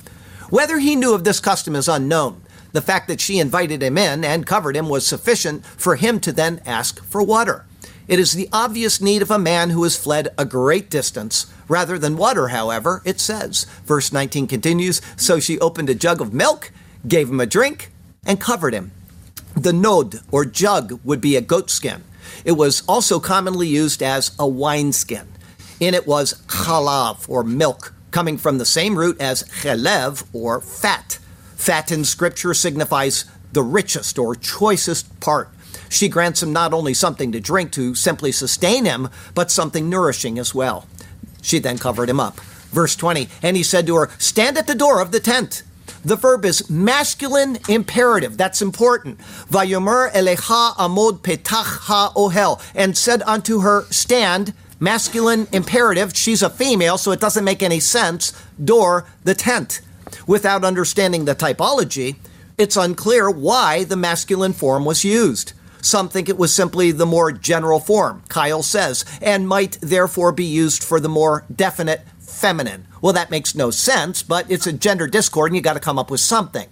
Whether 0.51 0.77
he 0.77 0.95
knew 0.95 1.15
of 1.15 1.23
this 1.23 1.39
custom 1.39 1.75
is 1.75 1.87
unknown. 1.87 2.41
The 2.73 2.81
fact 2.81 3.07
that 3.07 3.19
she 3.19 3.39
invited 3.39 3.81
him 3.81 3.97
in 3.97 4.23
and 4.23 4.45
covered 4.45 4.75
him 4.75 4.87
was 4.87 5.05
sufficient 5.05 5.65
for 5.65 5.95
him 5.95 6.19
to 6.19 6.31
then 6.31 6.61
ask 6.65 7.03
for 7.03 7.23
water. 7.23 7.65
It 8.07 8.19
is 8.19 8.33
the 8.33 8.47
obvious 8.53 9.01
need 9.01 9.21
of 9.21 9.31
a 9.31 9.39
man 9.39 9.71
who 9.71 9.83
has 9.83 9.97
fled 9.97 10.29
a 10.37 10.45
great 10.45 10.89
distance. 10.89 11.45
Rather 11.67 11.99
than 11.99 12.15
water, 12.15 12.49
however, 12.49 13.01
it 13.03 13.19
says. 13.19 13.65
Verse 13.85 14.13
19 14.13 14.47
continues 14.47 15.01
So 15.17 15.39
she 15.39 15.59
opened 15.59 15.89
a 15.89 15.95
jug 15.95 16.21
of 16.21 16.33
milk, 16.33 16.71
gave 17.05 17.29
him 17.29 17.41
a 17.41 17.45
drink, 17.45 17.91
and 18.25 18.39
covered 18.39 18.73
him. 18.73 18.91
The 19.55 19.73
nod, 19.73 20.21
or 20.31 20.45
jug, 20.45 20.99
would 21.03 21.19
be 21.19 21.35
a 21.35 21.41
goatskin. 21.41 22.03
It 22.45 22.53
was 22.53 22.83
also 22.87 23.19
commonly 23.19 23.67
used 23.67 24.01
as 24.01 24.31
a 24.39 24.47
wineskin. 24.47 25.27
In 25.79 25.93
it 25.93 26.07
was 26.07 26.41
chalav, 26.47 27.27
or 27.27 27.43
milk, 27.43 27.93
coming 28.11 28.37
from 28.37 28.57
the 28.57 28.65
same 28.65 28.97
root 28.97 29.19
as 29.19 29.43
chelev, 29.43 30.25
or 30.31 30.61
fat. 30.61 31.19
Fat 31.55 31.91
in 31.91 32.05
Scripture 32.05 32.53
signifies 32.53 33.25
the 33.51 33.63
richest 33.63 34.17
or 34.17 34.35
choicest 34.35 35.19
part. 35.19 35.49
She 35.89 36.09
grants 36.09 36.43
him 36.43 36.51
not 36.51 36.73
only 36.73 36.93
something 36.93 37.31
to 37.31 37.39
drink 37.39 37.71
to 37.73 37.95
simply 37.95 38.31
sustain 38.31 38.85
him, 38.85 39.09
but 39.33 39.51
something 39.51 39.89
nourishing 39.89 40.37
as 40.37 40.53
well. 40.53 40.87
She 41.41 41.59
then 41.59 41.77
covered 41.77 42.09
him 42.09 42.19
up. 42.19 42.39
Verse 42.71 42.95
20, 42.95 43.29
and 43.41 43.55
he 43.55 43.63
said 43.63 43.87
to 43.87 43.95
her, 43.95 44.09
Stand 44.17 44.57
at 44.57 44.67
the 44.67 44.75
door 44.75 45.01
of 45.01 45.11
the 45.11 45.19
tent. 45.19 45.63
The 46.03 46.15
verb 46.15 46.45
is 46.45 46.69
masculine 46.69 47.57
imperative. 47.67 48.37
That's 48.37 48.61
important. 48.61 49.19
Vayomer 49.49 50.11
elecha 50.11 50.75
amod 50.75 51.19
petach 51.19 51.79
ha 51.87 52.11
ohel, 52.15 52.61
and 52.75 52.97
said 52.97 53.21
unto 53.23 53.61
her, 53.61 53.83
Stand, 53.89 54.53
masculine 54.79 55.47
imperative. 55.51 56.15
She's 56.15 56.41
a 56.41 56.49
female, 56.49 56.97
so 56.97 57.11
it 57.11 57.19
doesn't 57.19 57.43
make 57.43 57.63
any 57.63 57.79
sense. 57.79 58.33
Door, 58.63 59.05
the 59.23 59.33
tent. 59.33 59.81
Without 60.25 60.63
understanding 60.63 61.25
the 61.25 61.35
typology, 61.35 62.17
it's 62.57 62.77
unclear 62.77 63.29
why 63.29 63.83
the 63.83 63.97
masculine 63.97 64.53
form 64.53 64.85
was 64.85 65.03
used. 65.03 65.53
Some 65.87 66.09
think 66.09 66.27
it 66.27 66.37
was 66.37 66.53
simply 66.53 66.91
the 66.91 67.05
more 67.05 67.31
general 67.31 67.79
form, 67.79 68.21
Keil 68.27 68.61
says, 68.61 69.05
and 69.21 69.47
might 69.47 69.77
therefore 69.79 70.33
be 70.33 70.43
used 70.43 70.83
for 70.83 70.99
the 70.99 71.07
more 71.07 71.45
definite 71.55 72.01
feminine. 72.19 72.85
Well, 73.01 73.13
that 73.13 73.31
makes 73.31 73.55
no 73.55 73.71
sense, 73.71 74.21
but 74.21 74.51
it's 74.51 74.67
a 74.67 74.73
gender 74.73 75.07
discord 75.07 75.49
and 75.51 75.55
you 75.55 75.61
got 75.61 75.75
to 75.75 75.79
come 75.79 75.97
up 75.97 76.11
with 76.11 76.19
something. 76.19 76.67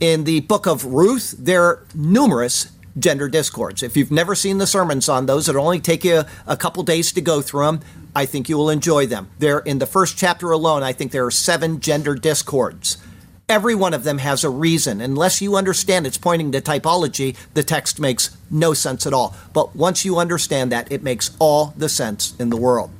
In 0.00 0.24
the 0.24 0.40
book 0.40 0.66
of 0.66 0.86
Ruth, 0.86 1.34
there 1.38 1.64
are 1.64 1.86
numerous 1.94 2.72
gender 2.98 3.28
discords. 3.28 3.82
If 3.82 3.94
you've 3.94 4.10
never 4.10 4.34
seen 4.34 4.56
the 4.56 4.66
sermons 4.66 5.06
on 5.06 5.26
those, 5.26 5.50
it'll 5.50 5.62
only 5.62 5.78
take 5.78 6.02
you 6.02 6.22
a 6.46 6.56
couple 6.56 6.82
days 6.82 7.12
to 7.12 7.20
go 7.20 7.42
through 7.42 7.66
them. 7.66 7.80
I 8.14 8.24
think 8.24 8.48
you 8.48 8.56
will 8.56 8.70
enjoy 8.70 9.04
them. 9.04 9.28
There, 9.38 9.58
in 9.58 9.80
the 9.80 9.86
first 9.86 10.16
chapter 10.16 10.50
alone, 10.50 10.82
I 10.82 10.94
think 10.94 11.12
there 11.12 11.26
are 11.26 11.30
seven 11.30 11.78
gender 11.78 12.14
discords. 12.14 12.96
Every 13.48 13.76
one 13.76 13.94
of 13.94 14.02
them 14.02 14.18
has 14.18 14.42
a 14.42 14.50
reason. 14.50 15.00
Unless 15.00 15.40
you 15.40 15.54
understand 15.54 16.04
it's 16.04 16.18
pointing 16.18 16.50
to 16.50 16.60
typology, 16.60 17.36
the 17.54 17.62
text 17.62 18.00
makes 18.00 18.36
no 18.50 18.74
sense 18.74 19.06
at 19.06 19.12
all. 19.12 19.36
But 19.52 19.76
once 19.76 20.04
you 20.04 20.18
understand 20.18 20.72
that, 20.72 20.90
it 20.90 21.04
makes 21.04 21.30
all 21.38 21.72
the 21.76 21.88
sense 21.88 22.34
in 22.40 22.50
the 22.50 22.56
world. 22.56 22.90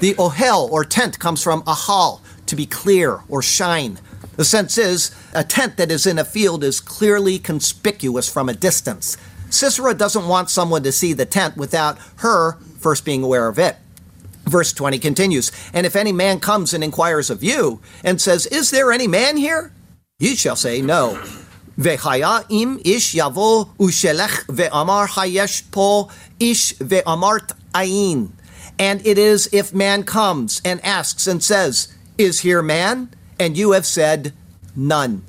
The 0.00 0.14
ohel 0.14 0.70
or 0.70 0.84
tent 0.84 1.18
comes 1.18 1.42
from 1.42 1.62
ahal, 1.62 2.20
to 2.46 2.54
be 2.54 2.66
clear 2.66 3.22
or 3.28 3.42
shine. 3.42 3.98
The 4.36 4.44
sense 4.44 4.78
is 4.78 5.12
a 5.34 5.42
tent 5.42 5.76
that 5.76 5.90
is 5.90 6.06
in 6.06 6.20
a 6.20 6.24
field 6.24 6.62
is 6.62 6.78
clearly 6.78 7.40
conspicuous 7.40 8.32
from 8.32 8.48
a 8.48 8.54
distance. 8.54 9.16
Sisera 9.50 9.92
doesn't 9.92 10.28
want 10.28 10.50
someone 10.50 10.84
to 10.84 10.92
see 10.92 11.14
the 11.14 11.26
tent 11.26 11.56
without 11.56 11.98
her 12.18 12.58
first 12.78 13.04
being 13.04 13.24
aware 13.24 13.48
of 13.48 13.58
it. 13.58 13.76
Verse 14.44 14.72
20 14.72 15.00
continues, 15.00 15.50
And 15.72 15.84
if 15.84 15.96
any 15.96 16.12
man 16.12 16.38
comes 16.38 16.72
and 16.72 16.84
inquires 16.84 17.28
of 17.28 17.42
you 17.42 17.80
and 18.04 18.20
says, 18.20 18.46
Is 18.46 18.70
there 18.70 18.92
any 18.92 19.08
man 19.08 19.36
here? 19.36 19.72
You 20.18 20.34
shall 20.34 20.56
say 20.56 20.80
no. 20.80 21.22
Vechaya 21.78 22.46
im 22.48 22.80
ish 22.86 23.14
yavo 23.14 23.68
ushelech 23.76 24.46
ve'amar 24.46 25.08
hayesh 25.08 25.70
po 25.70 26.10
ish 26.40 26.72
ve'amart 26.78 27.52
ayin. 27.74 28.30
And 28.78 29.06
it 29.06 29.18
is 29.18 29.46
if 29.52 29.74
man 29.74 30.04
comes 30.04 30.62
and 30.64 30.82
asks 30.82 31.26
and 31.26 31.42
says, 31.42 31.92
Is 32.16 32.40
here 32.40 32.62
man? 32.62 33.10
And 33.38 33.58
you 33.58 33.72
have 33.72 33.84
said, 33.84 34.32
None. 34.74 35.22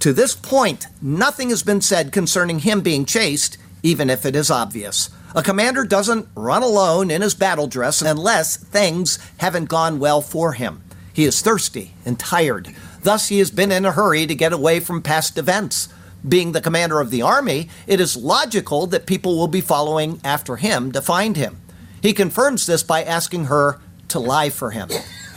To 0.00 0.12
this 0.12 0.34
point, 0.34 0.88
nothing 1.00 1.50
has 1.50 1.62
been 1.62 1.80
said 1.80 2.10
concerning 2.10 2.58
him 2.58 2.80
being 2.80 3.04
chased, 3.04 3.56
even 3.84 4.10
if 4.10 4.26
it 4.26 4.34
is 4.34 4.50
obvious. 4.50 5.10
A 5.36 5.44
commander 5.44 5.84
doesn't 5.84 6.26
run 6.34 6.64
alone 6.64 7.08
in 7.08 7.22
his 7.22 7.36
battle 7.36 7.68
dress 7.68 8.02
unless 8.02 8.56
things 8.56 9.20
haven't 9.36 9.66
gone 9.66 10.00
well 10.00 10.20
for 10.20 10.54
him. 10.54 10.82
He 11.12 11.24
is 11.24 11.40
thirsty 11.40 11.94
and 12.04 12.18
tired. 12.18 12.74
Thus, 13.04 13.28
he 13.28 13.38
has 13.38 13.50
been 13.50 13.70
in 13.70 13.84
a 13.84 13.92
hurry 13.92 14.26
to 14.26 14.34
get 14.34 14.54
away 14.54 14.80
from 14.80 15.02
past 15.02 15.36
events. 15.36 15.90
Being 16.26 16.52
the 16.52 16.62
commander 16.62 17.00
of 17.00 17.10
the 17.10 17.20
army, 17.20 17.68
it 17.86 18.00
is 18.00 18.16
logical 18.16 18.86
that 18.86 19.04
people 19.04 19.36
will 19.36 19.46
be 19.46 19.60
following 19.60 20.20
after 20.24 20.56
him 20.56 20.90
to 20.92 21.02
find 21.02 21.36
him. 21.36 21.60
He 22.00 22.14
confirms 22.14 22.64
this 22.64 22.82
by 22.82 23.04
asking 23.04 23.44
her 23.44 23.78
to 24.08 24.18
lie 24.18 24.48
for 24.48 24.70
him. 24.70 24.88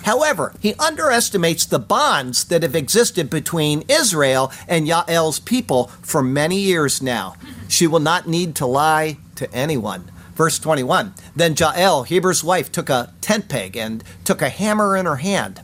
However, 0.03 0.53
he 0.61 0.75
underestimates 0.75 1.65
the 1.65 1.77
bonds 1.77 2.45
that 2.45 2.63
have 2.63 2.75
existed 2.75 3.29
between 3.29 3.83
Israel 3.89 4.49
and 4.69 4.87
Yael's 4.87 5.39
people 5.39 5.87
for 6.01 6.23
many 6.23 6.57
years 6.57 7.01
now. 7.01 7.35
She 7.67 7.85
will 7.85 7.99
not 7.99 8.29
need 8.29 8.55
to 8.55 8.65
lie 8.65 9.17
to 9.35 9.53
anyone. 9.53 10.09
Verse 10.35 10.57
21 10.57 11.13
Then 11.35 11.53
Jael, 11.57 12.03
Heber's 12.03 12.45
wife, 12.45 12.71
took 12.71 12.89
a 12.89 13.11
tent 13.19 13.49
peg 13.49 13.75
and 13.75 14.05
took 14.23 14.41
a 14.41 14.47
hammer 14.47 14.95
in 14.95 15.05
her 15.05 15.17
hand. 15.17 15.59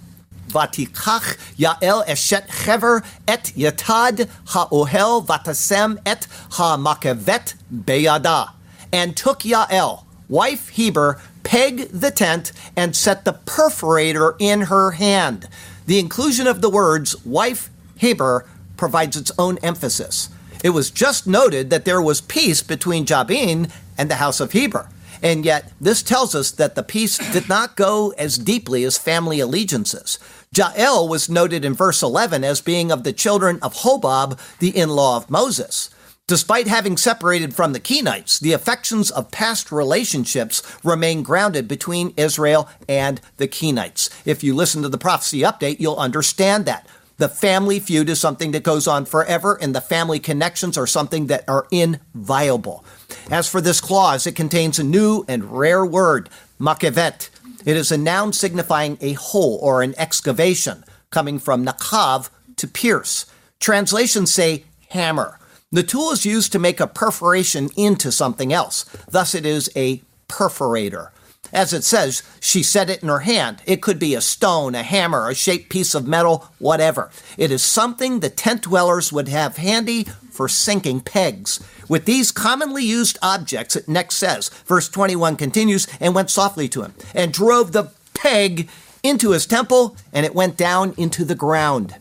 ותיקח 0.54 1.34
יעל 1.58 2.02
אשת 2.06 2.42
חבר 2.50 2.94
את 3.24 3.48
יתד 3.56 4.12
האוהל 4.52 5.20
ותשם 5.28 5.94
את 6.12 6.26
המקבת 6.58 7.52
בידה. 7.70 8.44
And 8.92 9.16
took 9.16 9.40
Yael, 9.44 10.04
wife 10.30 10.70
Heber, 10.70 11.20
peg 11.42 11.90
the 11.90 12.10
tent 12.10 12.52
and 12.74 12.96
set 12.96 13.24
the 13.24 13.36
perforator 13.44 14.34
in 14.38 14.62
her 14.62 14.92
hand. 14.92 15.48
The 15.86 15.98
inclusion 15.98 16.46
of 16.46 16.60
the 16.62 16.70
words 16.70 17.10
wife 17.24 17.70
Heber 17.96 18.46
provides 18.76 19.16
its 19.16 19.32
own 19.38 19.58
emphasis. 19.62 20.30
It 20.64 20.70
was 20.70 20.90
just 20.90 21.26
noted 21.26 21.70
that 21.70 21.84
there 21.84 22.02
was 22.02 22.20
peace 22.20 22.62
between 22.62 23.06
Jabin 23.06 23.68
and 23.98 24.10
the 24.10 24.16
house 24.16 24.40
of 24.40 24.52
Heber. 24.52 24.88
And 25.23 25.45
yet, 25.45 25.71
this 25.79 26.03
tells 26.03 26.35
us 26.35 26.51
that 26.51 26.75
the 26.75 26.83
peace 26.83 27.17
did 27.31 27.47
not 27.47 27.77
go 27.77 28.13
as 28.17 28.37
deeply 28.37 28.83
as 28.83 28.97
family 28.97 29.39
allegiances. 29.39 30.19
Jael 30.55 31.07
was 31.07 31.29
noted 31.29 31.63
in 31.63 31.73
verse 31.73 32.03
11 32.03 32.43
as 32.43 32.59
being 32.59 32.91
of 32.91 33.03
the 33.03 33.13
children 33.13 33.57
of 33.61 33.77
Hobab, 33.77 34.37
the 34.59 34.77
in 34.77 34.89
law 34.89 35.15
of 35.15 35.29
Moses. 35.29 35.89
Despite 36.27 36.67
having 36.67 36.97
separated 36.97 37.53
from 37.53 37.73
the 37.73 37.79
Kenites, 37.79 38.39
the 38.39 38.53
affections 38.53 39.11
of 39.11 39.31
past 39.31 39.71
relationships 39.71 40.61
remain 40.83 41.23
grounded 41.23 41.67
between 41.67 42.13
Israel 42.17 42.69
and 42.87 43.21
the 43.37 43.47
Kenites. 43.47 44.09
If 44.25 44.43
you 44.43 44.53
listen 44.53 44.81
to 44.83 44.89
the 44.89 44.97
prophecy 44.97 45.39
update, 45.39 45.79
you'll 45.79 45.97
understand 45.97 46.65
that. 46.65 46.87
The 47.17 47.29
family 47.29 47.79
feud 47.79 48.09
is 48.09 48.19
something 48.19 48.51
that 48.51 48.63
goes 48.63 48.87
on 48.87 49.05
forever, 49.05 49.57
and 49.61 49.75
the 49.75 49.81
family 49.81 50.19
connections 50.19 50.77
are 50.77 50.87
something 50.87 51.27
that 51.27 51.47
are 51.47 51.67
inviolable. 51.71 52.83
As 53.31 53.47
for 53.47 53.61
this 53.61 53.81
clause, 53.81 54.27
it 54.27 54.35
contains 54.35 54.79
a 54.79 54.83
new 54.83 55.25
and 55.27 55.57
rare 55.57 55.85
word, 55.85 56.29
makevet. 56.59 57.29
It 57.65 57.77
is 57.77 57.91
a 57.91 57.97
noun 57.97 58.33
signifying 58.33 58.97
a 58.99 59.13
hole 59.13 59.59
or 59.61 59.81
an 59.81 59.93
excavation, 59.97 60.83
coming 61.09 61.39
from 61.39 61.65
nakav 61.65 62.29
to 62.57 62.67
pierce. 62.67 63.25
Translations 63.59 64.33
say 64.33 64.65
hammer. 64.89 65.39
The 65.71 65.83
tool 65.83 66.11
is 66.11 66.25
used 66.25 66.51
to 66.51 66.59
make 66.59 66.79
a 66.79 66.87
perforation 66.87 67.69
into 67.75 68.11
something 68.11 68.53
else. 68.53 68.83
Thus, 69.09 69.33
it 69.33 69.45
is 69.45 69.71
a 69.75 70.01
perforator. 70.27 71.09
As 71.51 71.71
it 71.71 71.83
says, 71.83 72.23
she 72.39 72.63
set 72.63 72.89
it 72.89 73.03
in 73.03 73.09
her 73.09 73.19
hand. 73.19 73.61
It 73.65 73.81
could 73.81 73.99
be 73.99 74.15
a 74.15 74.21
stone, 74.21 74.75
a 74.75 74.83
hammer, 74.83 75.29
a 75.29 75.35
shaped 75.35 75.69
piece 75.69 75.93
of 75.93 76.07
metal, 76.07 76.47
whatever. 76.57 77.11
It 77.37 77.51
is 77.51 77.63
something 77.63 78.19
the 78.19 78.29
tent 78.29 78.63
dwellers 78.63 79.13
would 79.13 79.27
have 79.27 79.57
handy 79.57 80.07
for 80.33 80.47
sinking 80.47 81.01
pegs. 81.01 81.59
With 81.87 82.05
these 82.05 82.31
commonly 82.31 82.83
used 82.83 83.19
objects, 83.21 83.75
it 83.75 83.87
next 83.87 84.15
says, 84.15 84.49
verse 84.65 84.89
21 84.89 85.35
continues, 85.35 85.87
and 85.99 86.15
went 86.15 86.31
softly 86.31 86.67
to 86.69 86.81
him, 86.81 86.93
and 87.13 87.31
drove 87.31 87.71
the 87.71 87.91
peg 88.15 88.67
into 89.03 89.31
his 89.31 89.45
temple, 89.45 89.95
and 90.11 90.25
it 90.25 90.33
went 90.33 90.57
down 90.57 90.95
into 90.97 91.23
the 91.23 91.35
ground. 91.35 91.95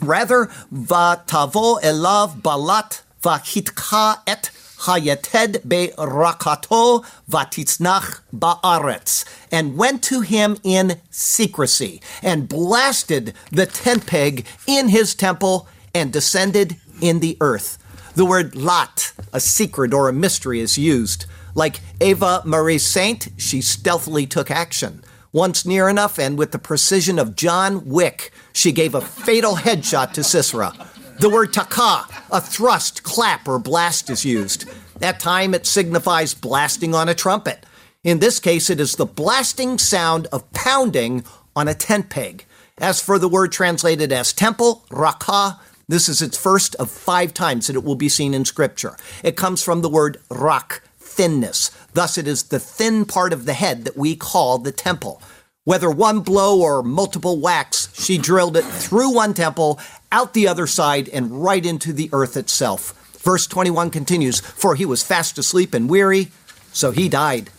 Rather, 0.00 0.46
vatavo 0.72 1.80
elav 1.80 2.40
balat 2.40 3.02
vahitka 3.22 4.18
et 4.26 4.50
hayeted 4.80 5.68
be 5.68 5.92
Rakato 5.98 7.04
Vatitznach 7.30 8.20
Baaretz, 8.34 9.24
and 9.52 9.76
went 9.76 10.02
to 10.04 10.22
him 10.22 10.56
in 10.64 11.00
secrecy, 11.10 12.00
and 12.22 12.48
blasted 12.48 13.34
the 13.52 13.66
tent 13.66 14.06
peg 14.06 14.46
in 14.66 14.88
his 14.88 15.14
temple, 15.14 15.68
and 15.94 16.12
descended 16.12 16.76
in 17.00 17.20
the 17.20 17.36
earth. 17.40 17.78
The 18.14 18.24
word 18.24 18.54
lot, 18.54 19.12
a 19.32 19.40
secret 19.40 19.94
or 19.94 20.08
a 20.08 20.12
mystery, 20.12 20.60
is 20.60 20.76
used. 20.76 21.26
Like 21.54 21.80
Eva 22.00 22.42
Marie 22.44 22.78
Saint, 22.78 23.28
she 23.36 23.60
stealthily 23.60 24.26
took 24.26 24.50
action. 24.50 25.02
Once 25.32 25.64
near 25.64 25.88
enough, 25.88 26.18
and 26.18 26.36
with 26.36 26.50
the 26.50 26.58
precision 26.58 27.18
of 27.18 27.36
John 27.36 27.86
Wick, 27.86 28.32
she 28.52 28.72
gave 28.72 28.94
a 28.94 29.00
fatal 29.00 29.56
headshot 29.56 30.12
to 30.14 30.24
Sisera. 30.24 30.72
The 31.20 31.30
word 31.30 31.52
taka, 31.52 32.06
a 32.30 32.40
thrust, 32.40 33.02
clap, 33.02 33.46
or 33.46 33.58
blast 33.58 34.10
is 34.10 34.24
used. 34.24 34.68
At 35.00 35.20
time, 35.20 35.54
it 35.54 35.66
signifies 35.66 36.34
blasting 36.34 36.94
on 36.94 37.08
a 37.08 37.14
trumpet. 37.14 37.64
In 38.02 38.18
this 38.18 38.40
case, 38.40 38.70
it 38.70 38.80
is 38.80 38.96
the 38.96 39.06
blasting 39.06 39.78
sound 39.78 40.26
of 40.32 40.50
pounding 40.52 41.24
on 41.54 41.68
a 41.68 41.74
tent 41.74 42.10
peg. 42.10 42.44
As 42.78 43.02
for 43.02 43.18
the 43.18 43.28
word 43.28 43.52
translated 43.52 44.10
as 44.10 44.32
temple, 44.32 44.84
raka, 44.90 45.60
this 45.90 46.08
is 46.08 46.22
its 46.22 46.38
first 46.38 46.74
of 46.76 46.90
five 46.90 47.34
times 47.34 47.66
that 47.66 47.76
it 47.76 47.84
will 47.84 47.96
be 47.96 48.08
seen 48.08 48.34
in 48.34 48.44
Scripture. 48.44 48.96
It 49.24 49.36
comes 49.36 49.62
from 49.62 49.82
the 49.82 49.88
word 49.88 50.18
rak, 50.30 50.82
thinness. 50.98 51.70
Thus, 51.94 52.16
it 52.16 52.28
is 52.28 52.44
the 52.44 52.60
thin 52.60 53.04
part 53.04 53.32
of 53.32 53.44
the 53.44 53.52
head 53.52 53.84
that 53.84 53.96
we 53.96 54.14
call 54.14 54.58
the 54.58 54.72
temple. 54.72 55.20
Whether 55.64 55.90
one 55.90 56.20
blow 56.20 56.60
or 56.60 56.82
multiple 56.82 57.38
whacks, 57.38 57.88
she 57.92 58.18
drilled 58.18 58.56
it 58.56 58.64
through 58.64 59.12
one 59.12 59.34
temple, 59.34 59.78
out 60.10 60.32
the 60.32 60.48
other 60.48 60.66
side, 60.66 61.08
and 61.08 61.42
right 61.44 61.64
into 61.64 61.92
the 61.92 62.08
earth 62.12 62.36
itself. 62.36 62.96
Verse 63.18 63.46
21 63.46 63.90
continues 63.90 64.40
For 64.40 64.74
he 64.74 64.86
was 64.86 65.02
fast 65.02 65.38
asleep 65.38 65.74
and 65.74 65.90
weary, 65.90 66.28
so 66.72 66.92
he 66.92 67.08
died. 67.08 67.50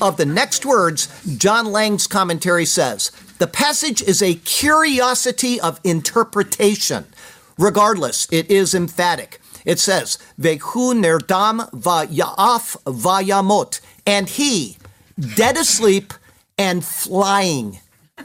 Of 0.00 0.16
the 0.16 0.26
next 0.26 0.64
words, 0.64 1.08
John 1.36 1.66
Lange's 1.66 2.06
commentary 2.06 2.64
says 2.64 3.10
the 3.38 3.46
passage 3.46 4.02
is 4.02 4.22
a 4.22 4.34
curiosity 4.34 5.60
of 5.60 5.80
interpretation. 5.84 7.06
Regardless, 7.58 8.28
it 8.32 8.50
is 8.50 8.74
emphatic. 8.74 9.40
It 9.64 9.78
says, 9.78 10.18
Vehu 10.40 10.94
nerdam 10.94 11.70
va 11.72 12.06
yamot, 12.06 13.80
and 14.06 14.28
he, 14.28 14.76
dead 15.36 15.56
asleep, 15.56 16.12
and 16.58 16.84
flying 16.84 17.78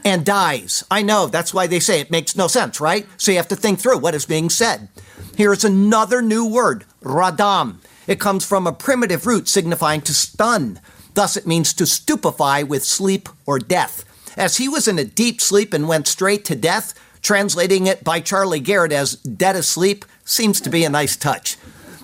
and 0.04 0.24
dies. 0.24 0.84
I 0.90 1.02
know, 1.02 1.26
that's 1.26 1.54
why 1.54 1.66
they 1.66 1.80
say 1.80 2.00
it 2.00 2.10
makes 2.10 2.36
no 2.36 2.46
sense, 2.46 2.80
right? 2.80 3.06
So 3.16 3.30
you 3.30 3.36
have 3.38 3.48
to 3.48 3.56
think 3.56 3.78
through 3.78 3.98
what 3.98 4.14
is 4.14 4.26
being 4.26 4.50
said. 4.50 4.88
Here's 5.36 5.64
another 5.64 6.22
new 6.22 6.46
word, 6.46 6.84
radam. 7.02 7.76
It 8.06 8.20
comes 8.20 8.44
from 8.44 8.66
a 8.66 8.72
primitive 8.72 9.26
root 9.26 9.48
signifying 9.48 10.00
to 10.02 10.14
stun. 10.14 10.80
Thus, 11.14 11.36
it 11.36 11.46
means 11.46 11.72
to 11.74 11.86
stupefy 11.86 12.62
with 12.62 12.84
sleep 12.84 13.28
or 13.46 13.58
death. 13.58 14.04
As 14.36 14.56
he 14.58 14.68
was 14.68 14.86
in 14.86 14.98
a 14.98 15.04
deep 15.04 15.40
sleep 15.40 15.72
and 15.72 15.88
went 15.88 16.06
straight 16.06 16.44
to 16.46 16.54
death, 16.54 16.94
translating 17.22 17.86
it 17.86 18.04
by 18.04 18.20
Charlie 18.20 18.60
Garrett 18.60 18.92
as 18.92 19.14
dead 19.14 19.56
asleep 19.56 20.04
seems 20.24 20.60
to 20.60 20.70
be 20.70 20.84
a 20.84 20.90
nice 20.90 21.16
touch. 21.16 21.56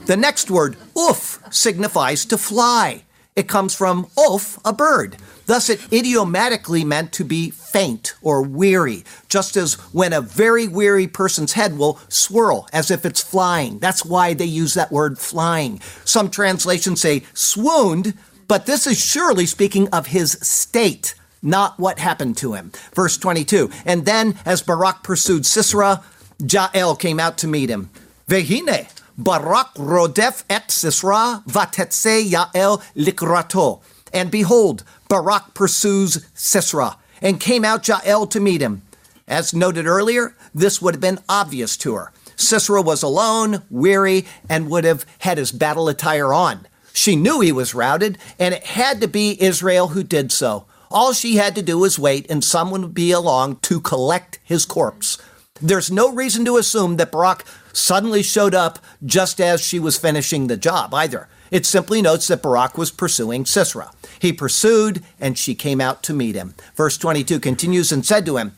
The 0.07 0.17
next 0.17 0.51
word, 0.51 0.77
oof, 0.99 1.43
signifies 1.51 2.25
to 2.27 2.39
fly. 2.39 3.05
It 3.37 3.49
comes 3.49 3.75
from 3.75 4.07
oof, 4.19 4.59
a 4.65 4.73
bird. 4.73 5.17
Thus, 5.47 5.69
it 5.69 5.93
idiomatically 5.93 6.85
meant 6.85 7.13
to 7.13 7.25
be 7.25 7.51
faint 7.51 8.15
or 8.23 8.43
weary, 8.43 9.05
just 9.29 9.57
as 9.57 9.75
when 9.93 10.13
a 10.13 10.21
very 10.21 10.69
weary 10.69 11.07
person's 11.07 11.53
head 11.53 11.77
will 11.77 11.99
swirl 12.09 12.69
as 12.73 12.91
if 12.91 13.05
it's 13.05 13.23
flying. 13.23 13.79
That's 13.79 14.05
why 14.05 14.35
they 14.35 14.45
use 14.45 14.75
that 14.75 14.93
word 14.93 15.19
flying. 15.19 15.81
Some 16.05 16.31
translations 16.31 17.01
say 17.01 17.25
swooned, 17.35 18.15
but 18.47 18.67
this 18.67 18.87
is 18.87 19.03
surely 19.03 19.47
speaking 19.47 19.89
of 19.89 20.09
his 20.09 20.33
state, 20.41 21.15
not 21.45 21.79
what 21.79 21.99
happened 21.99 22.37
to 22.39 22.55
him. 22.55 22.73
Verse 22.95 23.17
22 23.17 23.71
And 23.85 24.07
then, 24.07 24.37
as 24.45 24.63
Barak 24.63 25.03
pursued 25.03 25.47
Sisera, 25.47 26.03
Jael 26.41 26.97
came 26.97 27.21
out 27.21 27.39
to 27.39 27.47
meet 27.47 27.71
him. 27.71 27.91
Vehine, 28.27 28.89
Barak 29.17 29.75
rodef 29.75 30.45
et 30.51 30.71
Sisera 30.71 31.43
vatetse 31.47 32.29
Yael 32.29 32.83
likrato. 32.97 33.83
And 34.13 34.31
behold, 34.31 34.83
Barak 35.09 35.55
pursues 35.55 36.27
Sisera, 36.35 36.97
and 37.21 37.41
came 37.41 37.65
out 37.65 37.87
Jael 37.87 38.27
to 38.29 38.41
meet 38.41 38.61
him. 38.61 38.83
As 39.27 39.55
noted 39.55 39.87
earlier, 39.87 40.35
this 40.55 40.83
would 40.83 40.95
have 40.95 41.01
been 41.01 41.21
obvious 41.29 41.77
to 41.79 41.95
her. 41.95 42.13
Sisera 42.37 42.83
was 42.83 43.03
alone, 43.03 43.63
weary, 43.71 44.27
and 44.49 44.69
would 44.69 44.85
have 44.85 45.07
had 45.21 45.39
his 45.39 45.53
battle 45.53 45.89
attire 45.89 46.33
on. 46.33 46.67
She 46.93 47.17
knew 47.17 47.41
he 47.41 47.53
was 47.53 47.75
routed, 47.75 48.19
and 48.39 48.55
it 48.55 48.65
had 48.65 49.01
to 49.01 49.09
be 49.09 49.41
Israel 49.43 49.89
who 49.89 50.03
did 50.03 50.31
so. 50.31 50.67
All 50.91 51.13
she 51.13 51.37
had 51.37 51.55
to 51.55 51.63
do 51.63 51.79
was 51.79 51.99
wait, 51.99 52.31
and 52.31 52.43
someone 52.45 52.83
would 52.83 52.95
be 52.95 53.11
along 53.11 53.57
to 53.63 53.81
collect 53.81 54.39
his 54.45 54.65
corpse. 54.65 55.19
There's 55.61 55.91
no 55.91 56.13
reason 56.13 56.45
to 56.47 56.57
assume 56.57 56.97
that 56.97 57.13
Barak 57.13 57.45
suddenly 57.73 58.23
showed 58.23 58.55
up 58.55 58.79
just 59.05 59.41
as 59.41 59.61
she 59.61 59.79
was 59.79 59.99
finishing 59.99 60.47
the 60.47 60.57
job 60.57 60.93
either. 60.95 61.29
It 61.51 61.67
simply 61.67 62.03
notes 62.03 62.27
that 62.29 62.43
Barak 62.43 62.77
was 62.77 62.91
pursuing 62.91 63.47
Sisera. 63.47 63.93
He 64.19 64.33
pursued, 64.33 65.05
and 65.21 65.39
she 65.39 65.55
came 65.55 65.81
out 65.81 66.03
to 66.05 66.13
meet 66.13 66.35
him. 66.35 66.55
Verse 66.75 66.99
22 66.99 67.39
continues 67.39 67.93
and 67.93 68.05
said 68.05 68.27
to 68.27 68.37
him, 68.37 68.57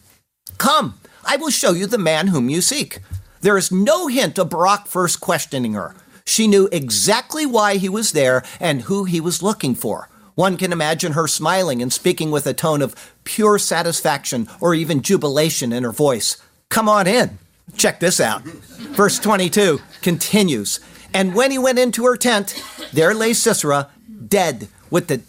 Come, 0.57 0.99
I 1.25 1.37
will 1.37 1.51
show 1.51 1.73
you 1.73 1.87
the 1.87 1.99
man 1.99 2.29
whom 2.29 2.49
you 2.49 2.61
seek. 2.61 3.01
There 3.43 3.59
is 3.59 3.71
no 3.71 4.07
hint 4.07 4.39
of 4.39 4.51
Barak 4.51 4.87
first 4.87 5.21
questioning 5.21 5.75
her. 5.75 5.95
She 6.25 6.49
knew 6.49 6.69
exactly 6.73 7.47
why 7.47 7.77
he 7.77 7.89
was 7.89 8.12
there 8.12 8.43
and 8.59 8.83
who 8.83 9.05
he 9.05 9.21
was 9.21 9.43
looking 9.43 9.75
for. 9.75 10.09
One 10.37 10.59
can 10.59 10.70
imagine 10.70 11.12
her 11.12 11.27
smiling 11.27 11.81
and 11.81 11.90
speaking 11.90 12.31
with 12.31 12.46
a 12.46 12.53
tone 12.53 12.83
of 12.83 12.94
pure 13.25 13.59
satisfaction 13.59 14.49
or 14.61 14.75
even 14.75 15.01
jubilation 15.01 15.72
in 15.72 15.83
her 15.83 15.92
voice. 15.92 16.37
Come 16.68 16.90
on 16.90 17.07
in. 17.07 17.38
Check 17.79 18.01
this 18.01 18.20
out. 18.20 18.42
Verse 18.42 19.18
22 19.18 19.81
continues 20.03 20.79
And 21.14 21.35
when 21.35 21.51
he 21.51 21.59
went 21.59 21.79
into 21.79 22.05
her 22.05 22.18
tent, 22.18 22.62
there 22.92 23.14
lay 23.14 23.33
Sisera, 23.33 23.88
dead, 24.29 24.68
with 24.90 25.09
the 25.09 25.22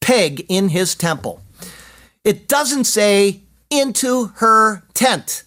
peg 0.00 0.46
in 0.48 0.70
his 0.70 0.94
temple. 0.94 1.42
It 2.24 2.48
doesn't 2.48 2.84
say 2.84 3.42
into 3.68 4.32
her 4.36 4.82
tent. 4.94 5.44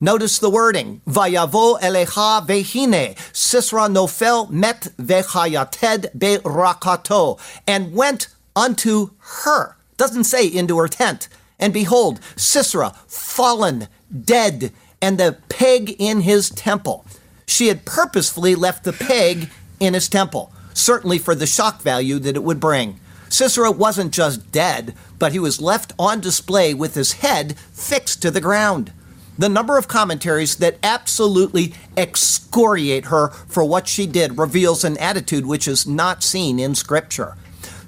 Notice 0.00 0.40
the 0.40 0.50
wording. 0.50 1.02
Vayavo 1.06 1.78
elecha 1.78 2.44
vehine. 2.44 3.16
Sisera 3.32 3.82
nofel 3.82 4.50
met 4.50 4.88
vechayated 4.98 6.18
berakato. 6.18 7.38
And 7.68 7.94
went 7.94 8.26
unto 8.60 9.10
her. 9.18 9.76
Doesn't 9.96 10.24
say 10.24 10.46
into 10.46 10.76
her 10.78 10.88
tent. 10.88 11.28
And 11.58 11.72
behold, 11.72 12.20
Sisera 12.36 12.90
fallen, 13.06 13.88
dead, 14.24 14.72
and 15.02 15.18
the 15.18 15.38
peg 15.48 15.96
in 15.98 16.20
his 16.20 16.50
temple. 16.50 17.04
She 17.46 17.68
had 17.68 17.84
purposefully 17.84 18.54
left 18.54 18.84
the 18.84 18.92
peg 18.92 19.48
in 19.80 19.94
his 19.94 20.08
temple, 20.08 20.52
certainly 20.74 21.18
for 21.18 21.34
the 21.34 21.46
shock 21.46 21.80
value 21.82 22.18
that 22.20 22.36
it 22.36 22.44
would 22.44 22.60
bring. 22.60 23.00
Sisera 23.28 23.70
wasn't 23.70 24.12
just 24.12 24.52
dead, 24.52 24.94
but 25.18 25.32
he 25.32 25.38
was 25.38 25.60
left 25.60 25.92
on 25.98 26.20
display 26.20 26.74
with 26.74 26.94
his 26.94 27.12
head 27.24 27.56
fixed 27.72 28.20
to 28.22 28.30
the 28.30 28.40
ground. 28.40 28.92
the 29.40 29.48
number 29.48 29.78
of 29.78 29.88
commentaries 29.88 30.56
that 30.56 30.76
absolutely 30.82 31.72
excoriate 31.96 33.06
her 33.06 33.28
for 33.48 33.64
what 33.64 33.88
she 33.88 34.06
did 34.06 34.36
reveals 34.36 34.84
an 34.84 34.98
attitude 34.98 35.46
which 35.46 35.66
is 35.66 35.86
not 35.86 36.22
seen 36.22 36.58
in 36.58 36.74
Scripture. 36.74 37.36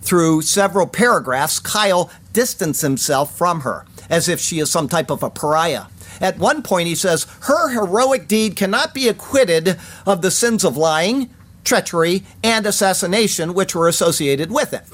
Through 0.03 0.43
several 0.43 0.87
paragraphs, 0.87 1.61
Keil 1.61 2.11
distanced 2.33 2.83
himself 2.83 3.37
from 3.37 3.61
her, 3.61 3.87
as 4.11 4.29
if 4.29 4.41
she 4.41 4.59
is 4.59 4.71
some 4.71 4.89
type 4.89 5.11
of 5.11 5.23
a 5.23 5.31
pariah. 5.31 5.85
At 6.21 6.39
one 6.39 6.63
point, 6.63 6.89
he 6.89 6.95
says, 6.95 7.27
Her 7.43 7.71
heroic 7.71 8.29
deed 8.29 8.57
cannot 8.57 8.95
be 8.95 9.09
acquitted 9.09 9.79
of 10.07 10.23
the 10.23 10.31
sins 10.31 10.65
of 10.65 10.77
lying, 10.77 11.31
treachery, 11.65 12.25
and 12.43 12.67
assassination 12.67 13.55
which 13.55 13.75
were 13.75 13.89
associated 13.89 14.51
with 14.51 14.73
it. 14.73 14.85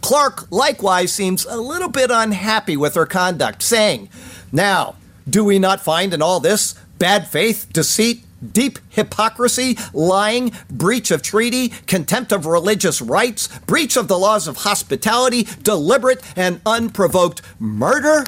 Clarke 0.00 0.50
likewise 0.50 1.12
seems 1.12 1.44
a 1.44 1.56
little 1.56 1.88
bit 1.88 2.10
unhappy 2.10 2.76
with 2.76 2.94
her 2.94 3.06
conduct, 3.06 3.62
saying, 3.62 4.08
Now, 4.50 4.94
do 5.28 5.44
we 5.44 5.58
not 5.58 5.80
find 5.80 6.14
in 6.14 6.22
all 6.22 6.40
this 6.40 6.74
bad 6.98 7.28
faith, 7.28 7.68
deceit, 7.72 8.24
deep 8.52 8.78
hypocrisy, 8.88 9.76
lying, 9.92 10.52
breach 10.70 11.10
of 11.10 11.22
treaty, 11.22 11.70
contempt 11.86 12.32
of 12.32 12.46
religious 12.46 13.00
rites, 13.00 13.48
breach 13.60 13.96
of 13.96 14.08
the 14.08 14.18
laws 14.18 14.46
of 14.46 14.58
hospitality, 14.58 15.46
deliberate 15.62 16.22
and 16.36 16.60
unprovoked 16.64 17.42
murder? 17.58 18.26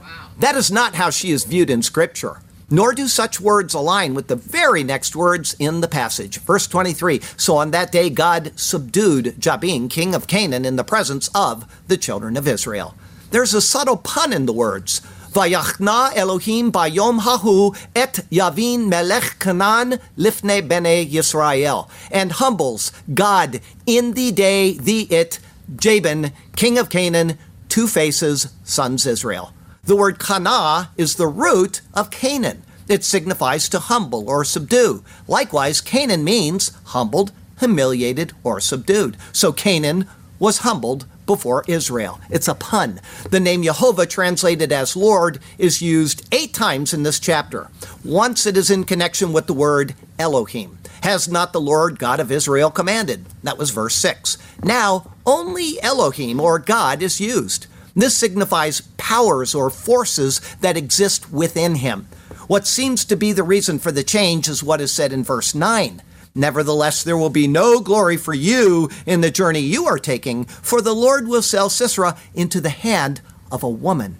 Wow. 0.00 0.30
That 0.38 0.56
is 0.56 0.70
not 0.70 0.94
how 0.94 1.10
she 1.10 1.30
is 1.30 1.44
viewed 1.44 1.70
in 1.70 1.82
Scripture. 1.82 2.38
Nor 2.70 2.94
do 2.94 3.06
such 3.06 3.38
words 3.38 3.74
align 3.74 4.14
with 4.14 4.28
the 4.28 4.36
very 4.36 4.82
next 4.82 5.14
words 5.14 5.54
in 5.58 5.82
the 5.82 5.88
passage. 5.88 6.38
Verse 6.38 6.66
23 6.66 7.20
So 7.36 7.56
on 7.56 7.70
that 7.72 7.92
day 7.92 8.08
God 8.08 8.58
subdued 8.58 9.38
Jabin, 9.38 9.90
king 9.90 10.14
of 10.14 10.26
Canaan, 10.26 10.64
in 10.64 10.76
the 10.76 10.82
presence 10.82 11.28
of 11.34 11.70
the 11.86 11.98
children 11.98 12.34
of 12.34 12.48
Israel. 12.48 12.94
There's 13.30 13.52
a 13.52 13.60
subtle 13.60 13.98
pun 13.98 14.32
in 14.32 14.46
the 14.46 14.54
words. 14.54 15.02
Vayachna 15.32 16.14
Elohim 16.14 16.70
bayom 16.70 17.20
hahu 17.20 17.74
et 17.96 18.20
Yavin 18.30 18.86
melech 18.88 19.38
Canaan 19.38 19.98
lifne 20.18 20.66
bene 20.68 21.06
Yisrael, 21.06 21.88
and 22.10 22.32
humbles 22.32 22.92
God 23.14 23.60
in 23.86 24.12
the 24.12 24.30
day 24.30 24.76
the 24.76 25.02
it 25.10 25.38
Jabin, 25.74 26.32
king 26.54 26.76
of 26.76 26.90
Canaan, 26.90 27.38
two 27.70 27.86
faces, 27.86 28.52
sons 28.62 29.06
Israel. 29.06 29.54
The 29.84 29.96
word 29.96 30.18
kana 30.18 30.90
is 30.98 31.16
the 31.16 31.26
root 31.26 31.80
of 31.94 32.10
Canaan. 32.10 32.62
It 32.88 33.02
signifies 33.02 33.70
to 33.70 33.78
humble 33.78 34.28
or 34.28 34.44
subdue. 34.44 35.02
Likewise, 35.26 35.80
Canaan 35.80 36.24
means 36.24 36.72
humbled, 36.86 37.32
humiliated, 37.58 38.34
or 38.44 38.60
subdued. 38.60 39.16
So 39.32 39.50
Canaan 39.50 40.06
was 40.38 40.58
humbled 40.58 41.06
before 41.26 41.64
Israel. 41.68 42.20
It's 42.30 42.48
a 42.48 42.54
pun. 42.54 43.00
The 43.30 43.40
name 43.40 43.62
Jehovah, 43.62 44.06
translated 44.06 44.72
as 44.72 44.96
Lord, 44.96 45.38
is 45.58 45.82
used 45.82 46.26
eight 46.32 46.54
times 46.54 46.92
in 46.92 47.02
this 47.02 47.20
chapter. 47.20 47.68
Once 48.04 48.46
it 48.46 48.56
is 48.56 48.70
in 48.70 48.84
connection 48.84 49.32
with 49.32 49.46
the 49.46 49.54
word 49.54 49.94
Elohim. 50.18 50.78
Has 51.02 51.28
not 51.28 51.52
the 51.52 51.60
Lord 51.60 51.98
God 51.98 52.20
of 52.20 52.30
Israel 52.30 52.70
commanded? 52.70 53.24
That 53.42 53.58
was 53.58 53.70
verse 53.70 53.96
6. 53.96 54.38
Now, 54.62 55.12
only 55.26 55.82
Elohim 55.82 56.38
or 56.38 56.58
God 56.60 57.02
is 57.02 57.20
used. 57.20 57.66
This 57.94 58.16
signifies 58.16 58.82
powers 58.96 59.54
or 59.54 59.68
forces 59.68 60.40
that 60.60 60.76
exist 60.76 61.32
within 61.32 61.76
him. 61.76 62.06
What 62.46 62.66
seems 62.66 63.04
to 63.06 63.16
be 63.16 63.32
the 63.32 63.42
reason 63.42 63.78
for 63.78 63.92
the 63.92 64.04
change 64.04 64.48
is 64.48 64.62
what 64.62 64.80
is 64.80 64.92
said 64.92 65.12
in 65.12 65.24
verse 65.24 65.54
9. 65.54 66.02
Nevertheless, 66.34 67.02
there 67.02 67.16
will 67.16 67.30
be 67.30 67.46
no 67.46 67.80
glory 67.80 68.16
for 68.16 68.32
you 68.32 68.88
in 69.04 69.20
the 69.20 69.30
journey 69.30 69.60
you 69.60 69.86
are 69.86 69.98
taking, 69.98 70.44
for 70.44 70.80
the 70.80 70.94
Lord 70.94 71.28
will 71.28 71.42
sell 71.42 71.68
Sisera 71.68 72.16
into 72.34 72.60
the 72.60 72.70
hand 72.70 73.20
of 73.50 73.62
a 73.62 73.68
woman. 73.68 74.16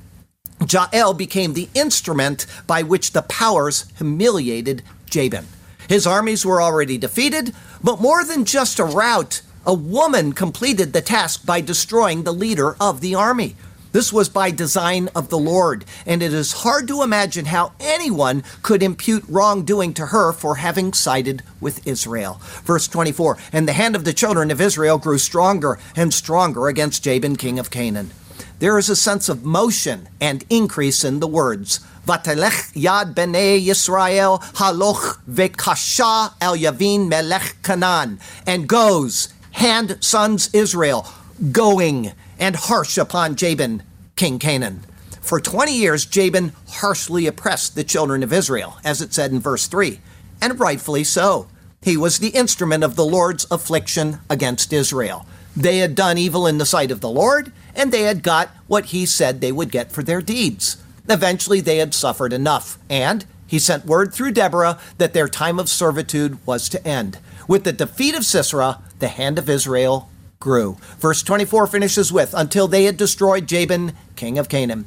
Jael 0.69 1.15
became 1.15 1.55
the 1.55 1.69
instrument 1.75 2.47
by 2.67 2.83
which 2.83 3.13
the 3.13 3.23
powers 3.23 3.87
humiliated 3.97 4.83
Jabin. 5.07 5.47
His 5.89 6.07
armies 6.07 6.45
were 6.45 6.63
already 6.63 6.99
defeated, 6.99 7.55
but 7.83 8.01
more 8.01 8.25
than 8.25 8.45
just 8.45 8.79
a 8.79 8.85
rout, 8.85 9.43
a 9.67 9.75
woman 9.75 10.33
completed 10.33 10.93
the 10.93 11.01
task 11.01 11.47
by 11.47 11.61
destroying 11.61 12.23
the 12.23 12.33
leader 12.33 12.77
of 12.81 13.01
the 13.01 13.15
army. 13.15 13.57
This 13.93 14.11
was 14.11 14.31
by 14.31 14.51
design 14.51 15.11
of 15.15 15.29
the 15.29 15.39
Lord, 15.39 15.85
and 16.07 16.23
it 16.23 16.33
is 16.33 16.65
hard 16.65 16.89
to 16.89 17.03
imagine 17.03 17.45
how 17.45 17.73
anyone 17.79 18.43
could 18.63 18.83
impute 18.83 19.23
wrongdoing 19.29 19.93
to 19.95 20.07
her 20.07 20.33
for 20.33 20.57
having 20.57 20.95
sided 20.95 21.43
with 21.61 21.87
Israel. 21.87 22.41
Verse 22.65 22.89
24 22.89 23.37
And 23.53 23.69
the 23.69 23.75
hand 23.75 23.95
of 23.95 24.05
the 24.05 24.15
children 24.15 24.51
of 24.51 24.63
Israel 24.63 24.97
grew 24.97 25.19
stronger 25.19 25.79
and 25.95 26.15
stronger 26.15 26.69
against 26.69 27.05
Jabin, 27.05 27.37
king 27.37 27.59
of 27.59 27.71
Canaan. 27.71 28.13
There 28.61 28.79
is 28.79 28.89
a 28.89 28.97
sense 28.97 29.29
of 29.29 29.45
motion 29.45 30.09
and 30.21 30.45
increase 30.49 31.05
in 31.05 31.21
the 31.21 31.27
words. 31.27 31.81
Vatelech 32.07 32.73
yad 32.73 33.15
bnei 33.15 33.63
Yisrael 33.63 34.41
haloch 34.55 35.19
vekasha 35.29 36.33
el 36.41 36.57
yavin 36.57 37.09
melech 37.09 37.57
Canaan, 37.63 38.19
and 38.47 38.67
goes, 38.69 39.35
hand 39.53 39.99
sons 40.01 40.49
Israel, 40.55 41.07
going 41.51 42.13
and 42.43 42.57
harsh 42.57 42.99
upon 42.99 43.37
Jabin, 43.37 43.85
King 44.17 44.41
Canaan. 44.41 44.83
For 45.21 45.39
20 45.39 45.73
years, 45.73 46.05
Jabin 46.05 46.53
harshly 46.69 47.29
oppressed 47.29 47.77
the 47.77 47.85
children 47.85 48.25
of 48.25 48.33
Israel, 48.33 48.79
as 48.83 49.01
it 49.01 49.15
said 49.15 49.31
in 49.31 49.39
verse 49.39 49.69
3, 49.69 50.01
and 50.41 50.59
rightfully 50.59 51.05
so. 51.05 51.47
He 51.83 51.97
was 51.97 52.19
the 52.19 52.31
instrument 52.31 52.83
of 52.83 52.97
the 52.97 53.05
Lord's 53.05 53.47
affliction 53.49 54.19
against 54.29 54.73
Israel. 54.73 55.25
They 55.57 55.79
had 55.79 55.95
done 55.95 56.19
evil 56.19 56.49
in 56.49 56.59
the 56.59 56.67
sight 56.67 56.91
of 56.91 57.01
the 57.01 57.09
Lord, 57.09 57.53
and 57.77 57.93
they 57.93 58.03
had 58.03 58.25
got 58.25 58.51
what 58.67 58.87
he 58.87 59.07
said 59.07 59.41
they 59.41 59.53
would 59.53 59.71
get 59.71 59.93
for 59.93 60.03
their 60.03 60.21
deeds. 60.21 60.83
Eventually, 61.09 61.61
they 61.61 61.77
had 61.77 61.95
suffered 61.95 62.33
enough, 62.33 62.77
and 62.91 63.25
he 63.47 63.61
sent 63.61 63.87
word 63.87 64.13
through 64.13 64.33
Deborah 64.33 64.81
that 64.99 65.13
their 65.13 65.29
time 65.29 65.61
of 65.61 65.69
servitude 65.69 66.45
was 66.45 66.69
to 66.71 66.85
end. 66.85 67.19
With 67.47 67.63
the 67.63 67.73
defeat 67.73 68.17
of 68.17 68.25
Sisera, 68.25 68.81
the 68.99 69.07
hand 69.07 69.39
of 69.39 69.49
Israel 69.49 70.09
grew. 70.43 70.77
Verse 70.99 71.23
24 71.23 71.69
finishes 71.69 72.13
with, 72.13 72.35
until 72.35 72.67
they 72.67 72.85
had 72.85 72.97
destroyed 72.97 73.47
Jabin, 73.47 73.93
king 74.17 74.39
of 74.39 74.49
Canaan. 74.49 74.85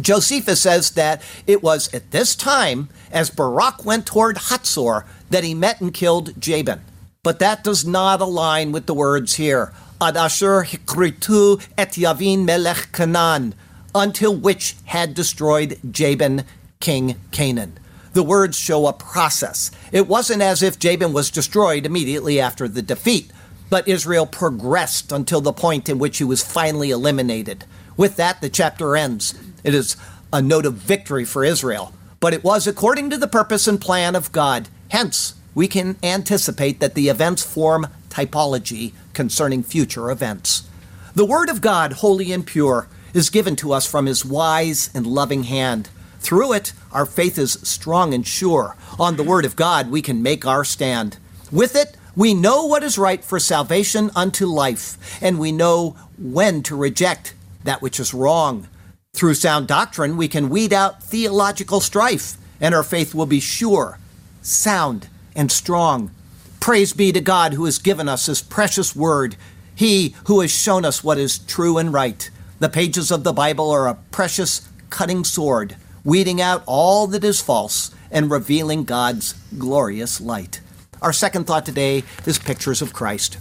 Josephus 0.00 0.62
says 0.62 0.92
that 0.92 1.20
it 1.46 1.62
was 1.62 1.92
at 1.92 2.10
this 2.10 2.34
time, 2.34 2.88
as 3.12 3.28
Barak 3.30 3.84
went 3.84 4.06
toward 4.06 4.36
Hatzor, 4.36 5.04
that 5.28 5.44
he 5.44 5.54
met 5.54 5.80
and 5.82 5.92
killed 5.92 6.40
Jabin. 6.40 6.80
But 7.22 7.38
that 7.40 7.62
does 7.62 7.84
not 7.84 8.22
align 8.22 8.72
with 8.72 8.86
the 8.86 8.94
words 8.94 9.34
here. 9.34 9.72
Ad 10.00 10.16
asher 10.16 10.64
hikritu 10.64 11.62
et 11.76 11.92
Yavin 11.92 12.44
melech 12.46 12.90
Canaan, 12.92 13.54
until 13.94 14.34
which 14.34 14.76
had 14.84 15.12
destroyed 15.12 15.78
Jabin, 15.90 16.44
king 16.80 17.16
Canaan. 17.30 17.78
The 18.14 18.22
words 18.22 18.56
show 18.58 18.86
a 18.86 18.92
process. 18.94 19.70
It 19.92 20.08
wasn't 20.08 20.40
as 20.40 20.62
if 20.62 20.78
Jabin 20.78 21.12
was 21.12 21.30
destroyed 21.30 21.84
immediately 21.84 22.40
after 22.40 22.66
the 22.66 22.82
defeat. 22.82 23.30
But 23.70 23.88
Israel 23.88 24.26
progressed 24.26 25.12
until 25.12 25.40
the 25.40 25.52
point 25.52 25.88
in 25.88 25.98
which 25.98 26.18
he 26.18 26.24
was 26.24 26.42
finally 26.42 26.90
eliminated. 26.90 27.64
With 27.96 28.16
that, 28.16 28.40
the 28.40 28.48
chapter 28.48 28.96
ends. 28.96 29.34
It 29.64 29.74
is 29.74 29.96
a 30.32 30.40
note 30.40 30.66
of 30.66 30.74
victory 30.74 31.24
for 31.24 31.44
Israel, 31.44 31.92
but 32.20 32.32
it 32.32 32.44
was 32.44 32.66
according 32.66 33.10
to 33.10 33.18
the 33.18 33.28
purpose 33.28 33.66
and 33.66 33.80
plan 33.80 34.14
of 34.14 34.32
God. 34.32 34.68
Hence, 34.90 35.34
we 35.54 35.68
can 35.68 35.96
anticipate 36.02 36.80
that 36.80 36.94
the 36.94 37.08
events 37.08 37.42
form 37.42 37.88
typology 38.08 38.92
concerning 39.12 39.62
future 39.62 40.10
events. 40.10 40.68
The 41.14 41.24
Word 41.24 41.48
of 41.48 41.60
God, 41.60 41.94
holy 41.94 42.32
and 42.32 42.46
pure, 42.46 42.88
is 43.12 43.30
given 43.30 43.56
to 43.56 43.72
us 43.72 43.84
from 43.84 44.06
His 44.06 44.24
wise 44.24 44.90
and 44.94 45.06
loving 45.06 45.44
hand. 45.44 45.88
Through 46.20 46.52
it, 46.52 46.72
our 46.92 47.06
faith 47.06 47.38
is 47.38 47.54
strong 47.62 48.14
and 48.14 48.26
sure. 48.26 48.76
On 48.98 49.16
the 49.16 49.24
Word 49.24 49.44
of 49.44 49.56
God, 49.56 49.90
we 49.90 50.02
can 50.02 50.22
make 50.22 50.46
our 50.46 50.64
stand. 50.64 51.16
With 51.50 51.74
it, 51.74 51.96
we 52.18 52.34
know 52.34 52.64
what 52.64 52.82
is 52.82 52.98
right 52.98 53.24
for 53.24 53.38
salvation 53.38 54.10
unto 54.16 54.44
life, 54.44 55.22
and 55.22 55.38
we 55.38 55.52
know 55.52 55.96
when 56.18 56.64
to 56.64 56.74
reject 56.74 57.32
that 57.62 57.80
which 57.80 58.00
is 58.00 58.12
wrong. 58.12 58.66
Through 59.12 59.34
sound 59.34 59.68
doctrine, 59.68 60.16
we 60.16 60.26
can 60.26 60.48
weed 60.48 60.72
out 60.72 61.00
theological 61.00 61.78
strife, 61.78 62.36
and 62.60 62.74
our 62.74 62.82
faith 62.82 63.14
will 63.14 63.26
be 63.26 63.38
sure, 63.38 64.00
sound, 64.42 65.06
and 65.36 65.52
strong. 65.52 66.10
Praise 66.58 66.92
be 66.92 67.12
to 67.12 67.20
God 67.20 67.52
who 67.52 67.66
has 67.66 67.78
given 67.78 68.08
us 68.08 68.26
his 68.26 68.42
precious 68.42 68.96
word, 68.96 69.36
he 69.76 70.16
who 70.26 70.40
has 70.40 70.50
shown 70.50 70.84
us 70.84 71.04
what 71.04 71.18
is 71.18 71.38
true 71.38 71.78
and 71.78 71.92
right. 71.92 72.28
The 72.58 72.68
pages 72.68 73.12
of 73.12 73.22
the 73.22 73.32
Bible 73.32 73.70
are 73.70 73.86
a 73.86 73.94
precious 74.10 74.68
cutting 74.90 75.22
sword, 75.22 75.76
weeding 76.02 76.40
out 76.40 76.64
all 76.66 77.06
that 77.06 77.22
is 77.22 77.40
false 77.40 77.94
and 78.10 78.28
revealing 78.28 78.82
God's 78.82 79.34
glorious 79.56 80.20
light. 80.20 80.60
Our 81.00 81.12
second 81.12 81.46
thought 81.46 81.64
today 81.64 82.02
is 82.26 82.38
pictures 82.38 82.82
of 82.82 82.92
Christ. 82.92 83.38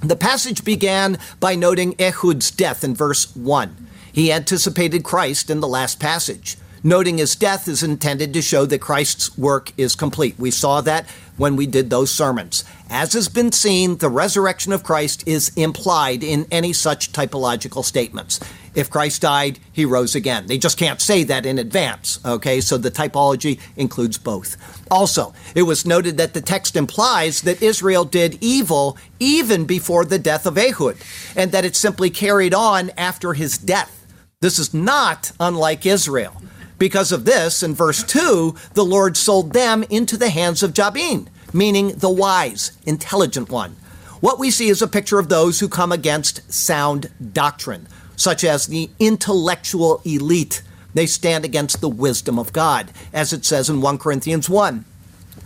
The 0.00 0.16
passage 0.16 0.64
began 0.64 1.18
by 1.40 1.54
noting 1.54 1.94
Ehud's 1.94 2.50
death 2.50 2.84
in 2.84 2.94
verse 2.94 3.34
1. 3.34 3.88
He 4.12 4.32
anticipated 4.32 5.04
Christ 5.04 5.48
in 5.48 5.60
the 5.60 5.68
last 5.68 5.98
passage. 5.98 6.58
Noting 6.84 7.18
his 7.18 7.36
death 7.36 7.68
is 7.68 7.84
intended 7.84 8.34
to 8.34 8.42
show 8.42 8.66
that 8.66 8.80
Christ's 8.80 9.38
work 9.38 9.72
is 9.76 9.94
complete. 9.94 10.34
We 10.36 10.50
saw 10.50 10.80
that 10.80 11.08
when 11.36 11.54
we 11.54 11.64
did 11.66 11.90
those 11.90 12.10
sermons. 12.10 12.64
As 12.90 13.12
has 13.12 13.28
been 13.28 13.52
seen, 13.52 13.98
the 13.98 14.08
resurrection 14.08 14.72
of 14.72 14.82
Christ 14.82 15.22
is 15.26 15.52
implied 15.54 16.24
in 16.24 16.44
any 16.50 16.72
such 16.72 17.12
typological 17.12 17.84
statements. 17.84 18.40
If 18.74 18.90
Christ 18.90 19.22
died, 19.22 19.60
he 19.72 19.84
rose 19.84 20.16
again. 20.16 20.48
They 20.48 20.58
just 20.58 20.76
can't 20.76 21.00
say 21.00 21.22
that 21.24 21.46
in 21.46 21.58
advance, 21.58 22.18
okay? 22.24 22.60
So 22.60 22.78
the 22.78 22.90
typology 22.90 23.60
includes 23.76 24.18
both. 24.18 24.56
Also, 24.90 25.34
it 25.54 25.62
was 25.62 25.86
noted 25.86 26.16
that 26.16 26.34
the 26.34 26.40
text 26.40 26.74
implies 26.74 27.42
that 27.42 27.62
Israel 27.62 28.04
did 28.04 28.38
evil 28.40 28.98
even 29.20 29.66
before 29.66 30.04
the 30.04 30.18
death 30.18 30.46
of 30.46 30.58
Ehud, 30.58 30.96
and 31.36 31.52
that 31.52 31.64
it 31.64 31.76
simply 31.76 32.10
carried 32.10 32.54
on 32.54 32.90
after 32.96 33.34
his 33.34 33.56
death. 33.56 34.04
This 34.40 34.58
is 34.58 34.74
not 34.74 35.30
unlike 35.38 35.86
Israel. 35.86 36.42
Because 36.82 37.12
of 37.12 37.24
this, 37.24 37.62
in 37.62 37.76
verse 37.76 38.02
2, 38.02 38.56
the 38.74 38.84
Lord 38.84 39.16
sold 39.16 39.52
them 39.52 39.84
into 39.84 40.16
the 40.16 40.30
hands 40.30 40.64
of 40.64 40.74
Jabin, 40.74 41.30
meaning 41.52 41.96
the 41.96 42.10
wise, 42.10 42.72
intelligent 42.84 43.50
one. 43.50 43.76
What 44.18 44.40
we 44.40 44.50
see 44.50 44.66
is 44.66 44.82
a 44.82 44.88
picture 44.88 45.20
of 45.20 45.28
those 45.28 45.60
who 45.60 45.68
come 45.68 45.92
against 45.92 46.52
sound 46.52 47.08
doctrine, 47.32 47.86
such 48.16 48.42
as 48.42 48.66
the 48.66 48.90
intellectual 48.98 50.02
elite. 50.04 50.62
They 50.92 51.06
stand 51.06 51.44
against 51.44 51.80
the 51.80 51.88
wisdom 51.88 52.36
of 52.36 52.52
God, 52.52 52.90
as 53.12 53.32
it 53.32 53.44
says 53.44 53.70
in 53.70 53.80
1 53.80 53.98
Corinthians 53.98 54.50
1. 54.50 54.84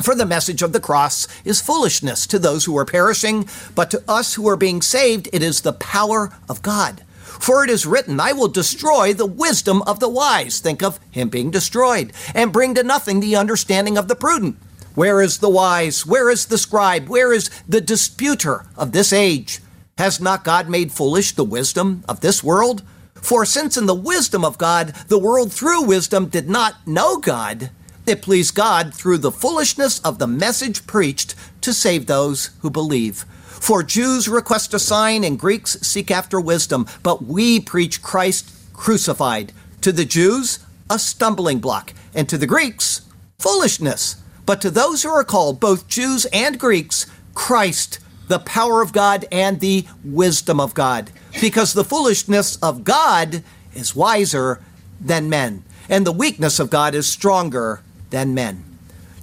For 0.01 0.15
the 0.15 0.25
message 0.25 0.63
of 0.63 0.73
the 0.73 0.81
cross 0.81 1.29
is 1.45 1.61
foolishness 1.61 2.27
to 2.29 2.39
those 2.39 2.65
who 2.65 2.79
are 2.79 2.87
perishing, 2.87 3.47
but 3.75 3.91
to 3.91 4.03
us 4.09 4.33
who 4.37 4.49
are 4.49 4.57
being 4.57 4.81
saved, 4.81 5.29
it 5.35 5.43
is 5.43 5.61
the 5.61 5.75
power 5.75 6.33
of 6.49 6.63
God. 6.63 7.03
For 7.41 7.65
it 7.65 7.71
is 7.71 7.87
written, 7.87 8.21
I 8.21 8.33
will 8.33 8.49
destroy 8.49 9.13
the 9.13 9.27
wisdom 9.27 9.83
of 9.83 10.01
the 10.01 10.09
wise. 10.09 10.61
Think 10.61 10.83
of 10.83 11.01
him 11.11 11.29
being 11.29 11.51
destroyed, 11.51 12.13
and 12.35 12.53
bring 12.53 12.75
to 12.75 12.83
nothing 12.83 13.21
the 13.21 13.37
understanding 13.37 13.97
of 13.99 14.09
the 14.09 14.17
prudent. 14.17 14.57
Where 14.95 15.21
is 15.21 15.39
the 15.39 15.51
wise? 15.51 16.07
Where 16.07 16.31
is 16.31 16.47
the 16.47 16.59
scribe? 16.59 17.09
Where 17.09 17.33
is 17.33 17.51
the 17.69 17.81
disputer 17.81 18.65
of 18.77 18.93
this 18.93 19.13
age? 19.13 19.61
Has 19.99 20.21
not 20.21 20.45
God 20.45 20.69
made 20.69 20.93
foolish 20.93 21.33
the 21.33 21.45
wisdom 21.45 22.03
of 22.09 22.21
this 22.21 22.43
world? 22.43 22.83
For 23.15 23.45
since 23.45 23.77
in 23.77 23.87
the 23.87 23.95
wisdom 23.95 24.45
of 24.45 24.59
God, 24.59 24.95
the 25.09 25.19
world 25.19 25.53
through 25.53 25.83
wisdom 25.83 26.27
did 26.27 26.49
not 26.49 26.87
know 26.87 27.19
God, 27.19 27.71
it 28.07 28.23
pleased 28.23 28.55
God 28.55 28.95
through 28.95 29.19
the 29.19 29.33
foolishness 29.33 29.99
of 30.01 30.19
the 30.19 30.27
message 30.27 30.87
preached 30.87 31.35
to 31.61 31.73
save 31.73 32.07
those 32.07 32.51
who 32.61 32.71
believe. 32.71 33.25
For 33.47 33.83
Jews 33.83 34.29
request 34.29 34.75
a 34.75 34.79
sign 34.79 35.25
and 35.25 35.39
Greeks 35.39 35.81
seek 35.81 36.11
after 36.11 36.41
wisdom, 36.41 36.87
but 37.03 37.25
we 37.25 37.59
preach 37.59 38.03
Christ 38.03 38.53
crucified. 38.73 39.53
To 39.81 39.91
the 39.91 40.05
Jews, 40.05 40.61
a 40.89 40.99
stumbling 40.99 41.59
block, 41.59 41.95
and 42.15 42.29
to 42.29 42.39
the 42.39 42.47
Greeks, 42.47 43.03
foolishness. 43.39 44.17
But 44.45 44.61
to 44.61 44.71
those 44.71 45.03
who 45.03 45.09
are 45.09 45.25
called, 45.25 45.59
both 45.59 45.89
Jews 45.89 46.27
and 46.27 46.61
Greeks, 46.61 47.07
Christ, 47.35 47.99
the 48.29 48.39
power 48.39 48.83
of 48.83 48.93
God 48.93 49.27
and 49.33 49.59
the 49.59 49.87
wisdom 50.05 50.61
of 50.61 50.75
God. 50.75 51.11
Because 51.41 51.73
the 51.73 51.85
foolishness 51.85 52.57
of 52.57 52.85
God 52.85 53.43
is 53.75 53.97
wiser 53.97 54.63
than 55.01 55.29
men, 55.29 55.65
and 55.89 56.07
the 56.07 56.13
weakness 56.13 56.59
of 56.59 56.71
God 56.71 56.95
is 56.95 57.09
stronger 57.09 57.83
than 58.11 58.35
men. 58.35 58.65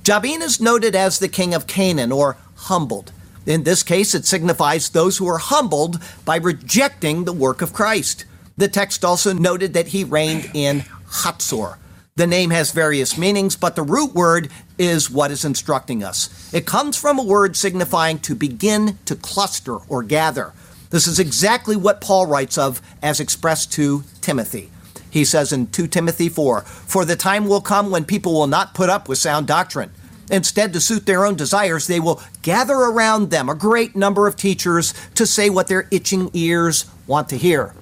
Jabin 0.04 0.41
is 0.41 0.60
noted 0.60 0.96
as 0.96 1.19
the 1.19 1.28
king 1.28 1.54
of 1.54 1.67
Canaan, 1.67 2.12
or 2.12 2.38
humbled. 2.56 3.12
In 3.46 3.63
this 3.63 3.84
case, 3.84 4.15
it 4.15 4.26
signifies 4.26 4.89
those 4.89 5.17
who 5.17 5.28
are 5.28 5.38
humbled 5.38 6.02
by 6.26 6.38
rejecting 6.38 7.26
the 7.26 7.34
work 7.34 7.62
of 7.62 7.74
Christ. 7.74 8.26
The 8.58 8.67
text 8.67 9.04
also 9.04 9.34
noted 9.34 9.74
that 9.74 9.88
he 9.88 10.04
reigned 10.04 10.50
in 10.54 10.82
Hatzor. 11.10 11.78
The 12.15 12.28
name 12.28 12.52
has 12.52 12.72
various 12.72 13.17
meanings, 13.17 13.56
but 13.56 13.76
the 13.76 13.82
root 13.82 14.13
word 14.13 14.50
is 14.78 15.10
what 15.10 15.32
is 15.32 15.43
instructing 15.43 16.04
us. 16.04 16.54
It 16.54 16.67
comes 16.67 16.96
from 16.96 17.17
a 17.17 17.24
word 17.24 17.56
signifying 17.56 18.19
to 18.19 18.36
begin 18.36 19.00
to 19.06 19.15
cluster 19.15 19.78
or 19.89 20.04
gather. 20.04 20.54
This 20.91 21.08
is 21.08 21.17
exactly 21.17 21.76
what 21.76 22.02
Paul 22.02 22.28
writes 22.28 22.56
of 22.56 22.82
as 23.02 23.19
expressed 23.19 23.74
to 23.74 24.04
Timothy. 24.22 24.69
He 25.13 25.26
says 25.26 25.54
in 25.54 25.67
2 25.67 25.88
Timothy 25.88 26.28
4 26.28 26.62
For 26.62 27.06
the 27.06 27.15
time 27.15 27.47
will 27.47 27.62
come 27.62 27.91
when 27.91 28.04
people 28.04 28.34
will 28.34 28.47
not 28.47 28.73
put 28.73 28.89
up 28.89 29.08
with 29.08 29.19
sound 29.19 29.47
doctrine 29.47 29.91
Instead, 30.32 30.73
to 30.73 30.80
suit 30.80 31.06
their 31.06 31.26
own 31.26 31.36
desires, 31.36 31.88
they 31.88 31.99
will 31.99 32.21
gather 32.41 32.76
around 32.76 33.30
them 33.30 33.49
a 33.49 33.56
great 33.56 33.95
number 33.95 34.28
of 34.28 34.36
teachers 34.36 34.93
to 35.15 35.28
say 35.28 35.49
what 35.49 35.67
their 35.67 35.88
itching 35.91 36.30
ears 36.34 36.86
want 37.08 37.30
to 37.30 37.38
hear. 37.38 37.73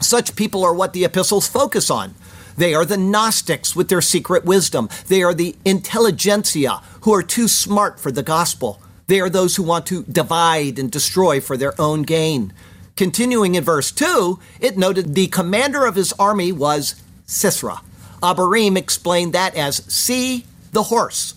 Such 0.00 0.36
people 0.36 0.64
are 0.64 0.74
what 0.74 0.92
the 0.92 1.04
epistles 1.04 1.48
focus 1.48 1.90
on. 1.90 2.14
They 2.56 2.74
are 2.74 2.84
the 2.84 2.96
Gnostics 2.96 3.74
with 3.74 3.88
their 3.88 4.00
secret 4.00 4.44
wisdom. 4.44 4.88
They 5.08 5.22
are 5.22 5.34
the 5.34 5.56
intelligentsia 5.64 6.80
who 7.02 7.12
are 7.14 7.22
too 7.22 7.48
smart 7.48 7.98
for 7.98 8.12
the 8.12 8.22
gospel. 8.22 8.80
They 9.06 9.20
are 9.20 9.30
those 9.30 9.56
who 9.56 9.62
want 9.62 9.86
to 9.86 10.04
divide 10.04 10.78
and 10.78 10.90
destroy 10.90 11.40
for 11.40 11.56
their 11.56 11.78
own 11.80 12.02
gain. 12.02 12.52
Continuing 12.96 13.54
in 13.54 13.64
verse 13.64 13.90
2, 13.90 14.38
it 14.60 14.76
noted 14.76 15.14
the 15.14 15.28
commander 15.28 15.86
of 15.86 15.94
his 15.94 16.12
army 16.14 16.52
was 16.52 16.94
Sisera. 17.26 17.80
Abarim 18.22 18.76
explained 18.76 19.32
that 19.32 19.54
as 19.56 19.76
see 19.92 20.46
the 20.72 20.84
horse. 20.84 21.34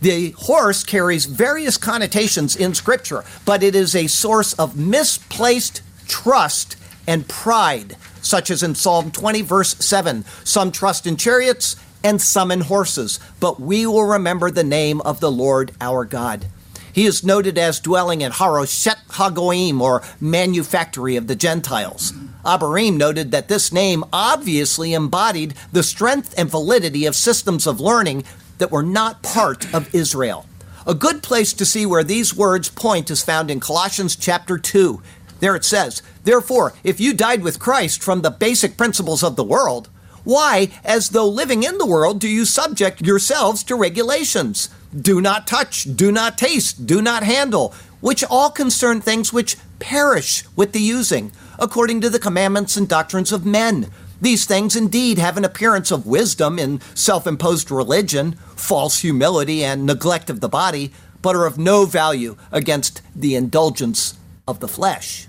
The 0.00 0.30
horse 0.32 0.82
carries 0.82 1.26
various 1.26 1.76
connotations 1.76 2.56
in 2.56 2.74
Scripture, 2.74 3.24
but 3.44 3.62
it 3.62 3.74
is 3.74 3.94
a 3.94 4.06
source 4.06 4.52
of 4.54 4.76
misplaced 4.76 5.82
trust 6.06 6.76
and 7.06 7.28
pride, 7.28 7.96
such 8.20 8.50
as 8.50 8.62
in 8.62 8.74
Psalm 8.74 9.10
20, 9.10 9.42
verse 9.42 9.76
7 9.76 10.24
Some 10.44 10.72
trust 10.72 11.06
in 11.06 11.16
chariots 11.16 11.76
and 12.02 12.20
some 12.20 12.50
in 12.50 12.62
horses, 12.62 13.18
but 13.40 13.60
we 13.60 13.86
will 13.86 14.04
remember 14.04 14.50
the 14.50 14.64
name 14.64 15.00
of 15.02 15.20
the 15.20 15.32
Lord 15.32 15.72
our 15.80 16.04
God. 16.04 16.46
He 16.94 17.06
is 17.06 17.24
noted 17.24 17.58
as 17.58 17.80
dwelling 17.80 18.20
in 18.20 18.30
Haroshet 18.30 19.08
Hagoim, 19.08 19.80
or 19.80 20.02
manufactory 20.20 21.16
of 21.16 21.26
the 21.26 21.34
Gentiles. 21.34 22.12
Abarim 22.44 22.96
noted 22.96 23.32
that 23.32 23.48
this 23.48 23.72
name 23.72 24.04
obviously 24.12 24.94
embodied 24.94 25.54
the 25.72 25.82
strength 25.82 26.32
and 26.38 26.48
validity 26.48 27.04
of 27.04 27.16
systems 27.16 27.66
of 27.66 27.80
learning 27.80 28.22
that 28.58 28.70
were 28.70 28.84
not 28.84 29.24
part 29.24 29.74
of 29.74 29.92
Israel. 29.92 30.46
A 30.86 30.94
good 30.94 31.20
place 31.20 31.52
to 31.54 31.64
see 31.64 31.84
where 31.84 32.04
these 32.04 32.36
words 32.36 32.68
point 32.68 33.10
is 33.10 33.24
found 33.24 33.50
in 33.50 33.58
Colossians 33.58 34.14
chapter 34.14 34.56
2. 34.56 35.02
There 35.40 35.56
it 35.56 35.64
says, 35.64 36.00
Therefore, 36.22 36.74
if 36.84 37.00
you 37.00 37.12
died 37.12 37.42
with 37.42 37.58
Christ 37.58 38.04
from 38.04 38.22
the 38.22 38.30
basic 38.30 38.76
principles 38.76 39.24
of 39.24 39.34
the 39.34 39.42
world, 39.42 39.88
why, 40.22 40.70
as 40.84 41.10
though 41.10 41.28
living 41.28 41.64
in 41.64 41.78
the 41.78 41.86
world, 41.86 42.20
do 42.20 42.28
you 42.28 42.44
subject 42.44 43.02
yourselves 43.02 43.64
to 43.64 43.74
regulations? 43.74 44.68
Do 45.00 45.20
not 45.20 45.46
touch, 45.46 45.96
do 45.96 46.12
not 46.12 46.38
taste, 46.38 46.86
do 46.86 47.02
not 47.02 47.22
handle, 47.22 47.74
which 48.00 48.22
all 48.24 48.50
concern 48.50 49.00
things 49.00 49.32
which 49.32 49.56
perish 49.78 50.44
with 50.54 50.72
the 50.72 50.80
using, 50.80 51.32
according 51.58 52.00
to 52.02 52.10
the 52.10 52.18
commandments 52.18 52.76
and 52.76 52.88
doctrines 52.88 53.32
of 53.32 53.44
men 53.44 53.90
these 54.24 54.46
things 54.46 54.74
indeed 54.74 55.18
have 55.18 55.36
an 55.36 55.44
appearance 55.44 55.90
of 55.90 56.06
wisdom 56.06 56.58
in 56.58 56.80
self 56.94 57.26
imposed 57.26 57.70
religion, 57.70 58.32
false 58.56 59.00
humility, 59.00 59.62
and 59.62 59.84
neglect 59.84 60.30
of 60.30 60.40
the 60.40 60.48
body, 60.48 60.92
but 61.20 61.36
are 61.36 61.44
of 61.44 61.58
no 61.58 61.84
value 61.84 62.36
against 62.50 63.02
the 63.14 63.34
indulgence 63.34 64.16
of 64.48 64.60
the 64.60 64.68
flesh. 64.68 65.26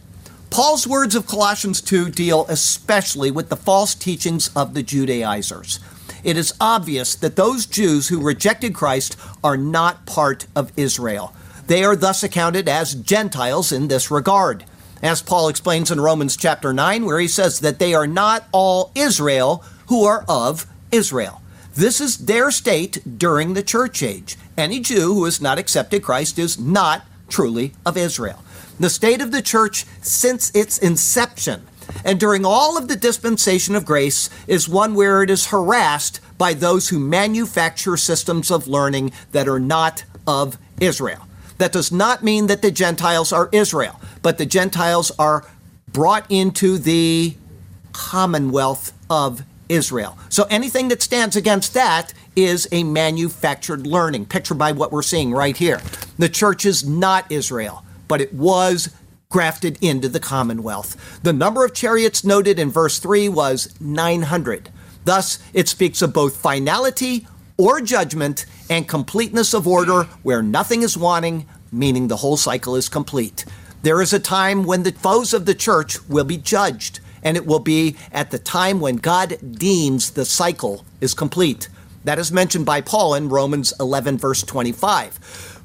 Paul's 0.50 0.88
words 0.88 1.14
of 1.14 1.28
Colossians 1.28 1.82
2 1.82 2.10
deal 2.10 2.46
especially 2.48 3.32
with 3.32 3.50
the 3.50 3.58
false 3.58 3.94
teachings 3.94 4.50
of 4.56 4.74
the 4.74 4.84
Judaizers. 4.84 5.80
It 6.26 6.38
is 6.38 6.54
obvious 6.60 7.16
that 7.16 7.38
those 7.38 7.66
Jews 7.66 8.10
who 8.10 8.20
rejected 8.20 8.74
Christ 8.74 9.16
are 9.44 9.56
not 9.56 10.06
part 10.06 10.48
of 10.56 10.74
Israel. 10.76 11.34
They 11.68 11.84
are 11.84 11.96
thus 11.96 12.24
accounted 12.24 12.68
as 12.68 12.96
Gentiles 12.96 13.72
in 13.72 13.88
this 13.88 14.12
regard 14.12 14.66
as 15.04 15.22
Paul 15.22 15.50
explains 15.50 15.92
in 15.92 16.02
Romans 16.02 16.36
chapter 16.36 16.74
9, 16.74 17.06
where 17.06 17.20
he 17.20 17.28
says 17.28 17.60
that 17.60 17.78
they 17.78 17.94
are 17.94 18.08
not 18.08 18.48
all 18.52 18.92
Israel 18.96 19.64
who 19.88 20.04
are 20.04 20.26
of 20.28 20.66
Israel. 20.92 21.42
This 21.76 22.02
is 22.02 22.26
their 22.26 22.50
state 22.50 23.20
during 23.20 23.54
the 23.54 23.62
church 23.62 24.02
age. 24.02 24.36
Any 24.58 24.80
Jew 24.80 25.14
who 25.14 25.26
has 25.26 25.40
not 25.40 25.60
accepted 25.60 26.02
Christ 26.02 26.40
is 26.40 26.60
not 26.60 27.04
truly 27.30 27.74
of 27.86 27.98
Israel. 27.98 28.44
The 28.80 28.90
state 28.90 29.22
of 29.22 29.32
the 29.32 29.44
church 29.44 29.86
since 30.02 30.50
its 30.56 30.80
inception 30.80 31.68
and 32.04 32.20
during 32.20 32.46
all 32.46 32.78
of 32.78 32.88
the 32.88 32.96
dispensation 32.96 33.76
of 33.76 33.86
grace 33.86 34.30
is 34.48 34.68
one 34.68 34.96
where 34.96 35.24
it 35.24 35.30
is 35.30 35.48
harassed 35.48 36.20
by 36.38 36.54
those 36.54 36.90
who 36.90 37.00
manufacture 37.00 37.98
systems 37.98 38.52
of 38.52 38.68
learning 38.68 39.12
that 39.32 39.48
are 39.48 39.60
not 39.60 40.04
of 40.28 40.58
Israel. 40.80 41.28
That 41.58 41.72
does 41.72 41.92
not 41.92 42.24
mean 42.24 42.48
that 42.48 42.62
the 42.62 42.72
Gentiles 42.72 43.32
are 43.32 43.50
Israel, 43.52 44.00
but 44.22 44.38
the 44.38 44.46
Gentiles 44.46 45.12
are 45.18 45.46
brought 45.88 46.26
into 46.30 46.78
the 46.78 47.36
commonwealth 47.94 48.92
of 49.10 49.44
Israel. 49.70 50.18
So 50.30 50.44
anything 50.50 50.90
that 50.90 51.02
stands 51.02 51.36
against 51.36 51.74
that 51.74 52.14
is 52.36 52.68
a 52.72 52.84
manufactured 52.84 53.88
learning, 53.88 54.26
pictured 54.26 54.58
by 54.58 54.74
what 54.74 54.92
we're 54.92 55.02
seeing 55.02 55.32
right 55.32 55.56
here. 55.56 55.82
The 56.20 56.30
church 56.30 56.66
is 56.66 56.88
not 56.88 57.32
Israel, 57.32 57.84
but 58.08 58.22
it 58.22 58.34
was 58.34 58.90
grafted 59.36 59.78
into 59.82 60.08
the 60.08 60.18
commonwealth. 60.18 61.20
The 61.22 61.34
number 61.34 61.66
of 61.66 61.74
chariots 61.74 62.24
noted 62.24 62.58
in 62.58 62.72
verse 62.72 63.00
3 63.00 63.28
was 63.28 63.76
900. 63.82 64.70
Thus, 65.04 65.40
it 65.54 65.68
speaks 65.68 66.02
of 66.02 66.14
both 66.14 66.38
finality 66.38 67.28
or 67.58 67.82
judgment 67.82 68.46
and 68.70 68.88
completeness 68.88 69.54
of 69.54 69.68
order 69.68 70.04
where 70.24 70.42
nothing 70.42 70.84
is 70.84 70.98
wanting, 70.98 71.48
meaning 71.70 72.08
the 72.08 72.16
whole 72.16 72.38
cycle 72.38 72.78
is 72.78 72.88
complete. 72.88 73.44
There 73.82 74.02
is 74.02 74.14
a 74.14 74.22
time 74.22 74.64
when 74.64 74.84
the 74.84 74.94
foes 74.94 75.34
of 75.34 75.46
the 75.46 75.54
church 75.54 76.02
will 76.08 76.24
be 76.24 76.38
judged, 76.38 77.02
and 77.22 77.36
it 77.36 77.46
will 77.46 77.60
be 77.60 77.98
at 78.14 78.32
the 78.32 78.40
time 78.40 78.80
when 78.80 78.96
God 78.96 79.38
deems 79.60 80.12
the 80.12 80.24
cycle 80.24 80.86
is 81.02 81.14
complete. 81.14 81.68
That 82.06 82.20
is 82.20 82.32
mentioned 82.32 82.66
by 82.66 82.80
Paul 82.80 83.16
in 83.16 83.28
Romans 83.28 83.74
11, 83.82 84.18
verse 84.18 84.44
25. 84.44 85.16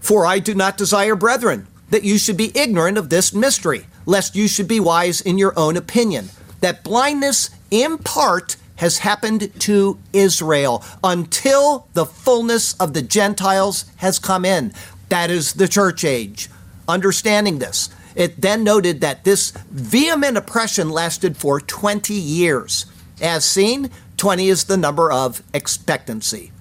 For 0.01 0.27
I 0.27 0.41
do 0.41 0.57
not 0.57 0.77
desire, 0.77 1.15
brethren, 1.15 1.69
that 1.91 2.05
you 2.05 2.19
should 2.19 2.37
be 2.37 2.57
ignorant 2.57 2.97
of 2.99 3.11
this 3.11 3.35
mystery, 3.35 3.87
lest 4.07 4.35
you 4.35 4.49
should 4.49 4.69
be 4.69 4.81
wise 4.81 5.21
in 5.21 5.39
your 5.39 5.53
own 5.59 5.77
opinion, 5.77 6.31
that 6.61 6.83
blindness 6.83 7.51
in 7.71 7.99
part 7.99 8.57
has 8.77 8.99
happened 8.99 9.53
to 9.61 9.99
Israel 10.13 10.83
until 11.05 11.87
the 11.93 12.07
fullness 12.07 12.73
of 12.81 12.95
the 12.95 13.03
Gentiles 13.03 13.85
has 13.97 14.19
come 14.19 14.45
in. 14.45 14.73
That 15.11 15.31
is 15.31 15.53
the 15.53 15.69
church 15.69 16.05
age. 16.05 16.49
Understanding 16.89 17.59
this, 17.59 17.91
it 18.15 18.41
then 18.41 18.65
noted 18.65 19.01
that 19.03 19.25
this 19.25 19.51
vehement 19.71 20.37
oppression 20.37 20.89
lasted 20.89 21.37
for 21.37 21.61
20 21.61 22.15
years. 22.15 22.87
As 23.21 23.45
seen, 23.45 23.91
20 24.17 24.49
is 24.49 24.65
the 24.65 24.77
number 24.77 25.13
of 25.13 25.43
expectancy. 25.53 26.53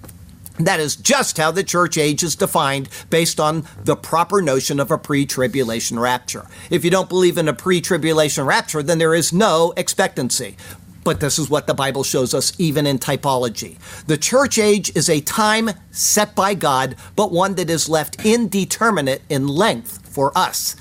That 0.64 0.80
is 0.80 0.96
just 0.96 1.38
how 1.38 1.50
the 1.50 1.64
church 1.64 1.96
age 1.96 2.22
is 2.22 2.36
defined 2.36 2.88
based 3.08 3.40
on 3.40 3.66
the 3.84 3.96
proper 3.96 4.42
notion 4.42 4.78
of 4.78 4.90
a 4.90 4.98
pre 4.98 5.24
tribulation 5.26 5.98
rapture. 5.98 6.46
If 6.70 6.84
you 6.84 6.90
don't 6.90 7.08
believe 7.08 7.38
in 7.38 7.48
a 7.48 7.54
pre 7.54 7.80
tribulation 7.80 8.44
rapture, 8.44 8.82
then 8.82 8.98
there 8.98 9.14
is 9.14 9.32
no 9.32 9.72
expectancy. 9.76 10.56
But 11.02 11.20
this 11.20 11.38
is 11.38 11.48
what 11.48 11.66
the 11.66 11.74
Bible 11.74 12.04
shows 12.04 12.34
us 12.34 12.52
even 12.58 12.86
in 12.86 12.98
typology. 12.98 13.78
The 14.06 14.18
church 14.18 14.58
age 14.58 14.94
is 14.94 15.08
a 15.08 15.22
time 15.22 15.70
set 15.90 16.34
by 16.34 16.52
God, 16.54 16.94
but 17.16 17.32
one 17.32 17.54
that 17.54 17.70
is 17.70 17.88
left 17.88 18.24
indeterminate 18.24 19.22
in 19.30 19.48
length 19.48 20.06
for 20.12 20.36
us. 20.36 20.74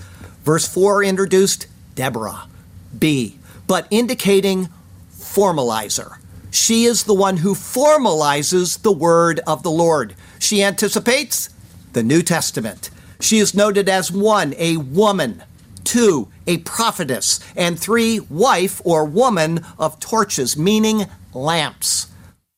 Verse 0.43 0.67
4 0.67 1.03
introduced 1.03 1.67
Deborah, 1.95 2.47
B, 2.97 3.39
but 3.65 3.87
indicating 3.89 4.67
formalizer. 5.17 6.17
She 6.51 6.85
is 6.85 7.03
the 7.03 7.13
one 7.13 7.37
who 7.37 7.53
formalizes 7.53 8.81
the 8.81 8.91
word 8.91 9.39
of 9.45 9.63
the 9.63 9.71
Lord. 9.71 10.15
She 10.39 10.63
anticipates 10.63 11.49
the 11.93 12.03
New 12.03 12.21
Testament. 12.21 12.89
She 13.19 13.39
is 13.39 13.53
noted 13.53 13.89
as 13.89 14.11
one, 14.11 14.53
a 14.57 14.77
woman, 14.77 15.43
two, 15.83 16.29
a 16.47 16.57
prophetess, 16.59 17.39
and 17.55 17.79
three, 17.79 18.19
wife 18.19 18.81
or 18.83 19.05
woman 19.05 19.65
of 19.77 19.99
torches, 19.99 20.57
meaning 20.57 21.05
lamps. 21.33 22.07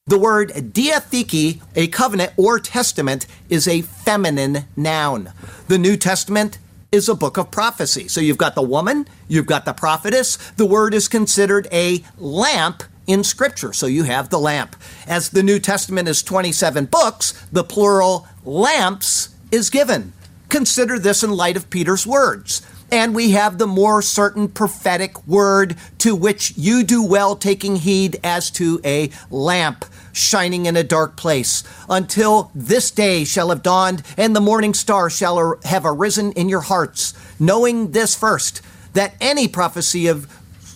The 0.08 0.19
word 0.19 0.49
diatheke, 0.49 1.62
a 1.75 1.88
covenant 1.88 2.34
or 2.38 2.60
testament, 2.60 3.25
is 3.49 3.67
a 3.67 3.82
feminine 3.82 4.65
noun. 4.75 5.32
The 5.67 5.77
New 5.77 5.95
Testament 5.95 6.58
is 6.91 7.08
a 7.08 7.15
book 7.15 7.38
of 7.38 7.51
prophecy. 7.51 8.08
So 8.08 8.19
you've 8.19 8.38
got 8.38 8.56
the 8.56 8.62
woman, 8.62 9.08
you've 9.27 9.45
got 9.45 9.65
the 9.65 9.73
prophetess. 9.73 10.38
The 10.58 10.65
word 10.65 10.93
is 10.93 11.08
considered 11.08 11.67
a 11.71 12.04
lamp 12.17 12.84
in 13.08 13.24
Scripture. 13.24 13.74
So 13.74 13.86
you 13.86 14.04
have 14.04 14.30
the 14.30 14.40
lamp. 14.40 14.76
As 15.08 15.30
the 15.30 15.44
New 15.44 15.60
Testament 15.60 16.08
is 16.08 16.24
27 16.24 16.86
books, 16.86 17.34
the 17.52 17.64
plural 17.64 18.28
lamps 18.44 19.36
is 19.52 19.70
given. 19.70 20.14
Consider 20.50 21.00
this 21.00 21.24
in 21.24 21.32
light 21.32 21.58
of 21.58 21.70
Peter's 21.70 22.06
words. 22.06 22.62
And 22.92 23.16
we 23.16 23.32
have 23.32 23.58
the 23.58 23.68
more 23.68 24.02
certain 24.02 24.50
prophetic 24.50 25.26
word 25.26 25.78
to 26.00 26.14
which 26.14 26.58
you 26.58 26.84
do 26.84 27.02
well 27.02 27.38
taking 27.38 27.78
heed 27.78 28.20
as 28.22 28.52
to 28.52 28.82
a 28.84 29.10
lamp 29.30 29.86
shining 30.12 30.66
in 30.66 30.76
a 30.76 30.84
dark 30.84 31.16
place, 31.16 31.64
until 31.90 32.52
this 32.54 32.92
day 32.92 33.24
shall 33.24 33.50
have 33.50 33.64
dawned, 33.64 34.04
and 34.18 34.36
the 34.36 34.42
morning 34.42 34.74
star 34.74 35.10
shall 35.10 35.58
have 35.64 35.86
arisen 35.86 36.34
in 36.34 36.50
your 36.50 36.60
hearts, 36.60 37.14
knowing 37.40 37.92
this 37.92 38.14
first, 38.14 38.62
that 38.92 39.16
any 39.22 39.48
prophecy 39.48 40.08
of 40.08 40.28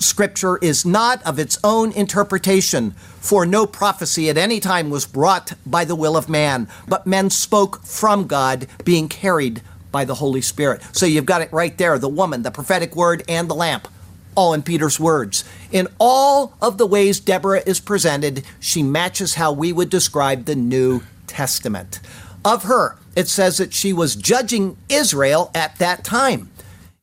Scripture 0.05 0.57
is 0.57 0.85
not 0.85 1.21
of 1.23 1.39
its 1.39 1.57
own 1.63 1.91
interpretation, 1.91 2.91
for 2.91 3.45
no 3.45 3.65
prophecy 3.65 4.29
at 4.29 4.37
any 4.37 4.59
time 4.59 4.89
was 4.89 5.05
brought 5.05 5.53
by 5.65 5.83
the 5.83 5.95
will 5.95 6.15
of 6.15 6.29
man, 6.29 6.67
but 6.87 7.07
men 7.07 7.29
spoke 7.29 7.83
from 7.83 8.27
God, 8.27 8.67
being 8.83 9.09
carried 9.09 9.61
by 9.91 10.05
the 10.05 10.15
Holy 10.15 10.41
Spirit. 10.41 10.81
So 10.91 11.05
you've 11.05 11.25
got 11.25 11.41
it 11.41 11.51
right 11.51 11.77
there 11.77 11.97
the 11.97 12.09
woman, 12.09 12.43
the 12.43 12.51
prophetic 12.51 12.95
word, 12.95 13.23
and 13.27 13.49
the 13.49 13.55
lamp 13.55 13.87
all 14.35 14.53
in 14.53 14.61
Peter's 14.61 14.99
words. 14.99 15.43
In 15.71 15.87
all 15.99 16.53
of 16.61 16.77
the 16.77 16.85
ways 16.85 17.19
Deborah 17.19 17.63
is 17.65 17.79
presented, 17.79 18.43
she 18.59 18.83
matches 18.83 19.35
how 19.35 19.51
we 19.51 19.71
would 19.71 19.89
describe 19.89 20.45
the 20.45 20.55
New 20.55 21.01
Testament. 21.25 21.99
Of 22.43 22.63
her, 22.63 22.97
it 23.15 23.27
says 23.27 23.57
that 23.57 23.73
she 23.73 23.93
was 23.93 24.15
judging 24.15 24.77
Israel 24.89 25.49
at 25.55 25.77
that 25.79 26.03
time. 26.03 26.49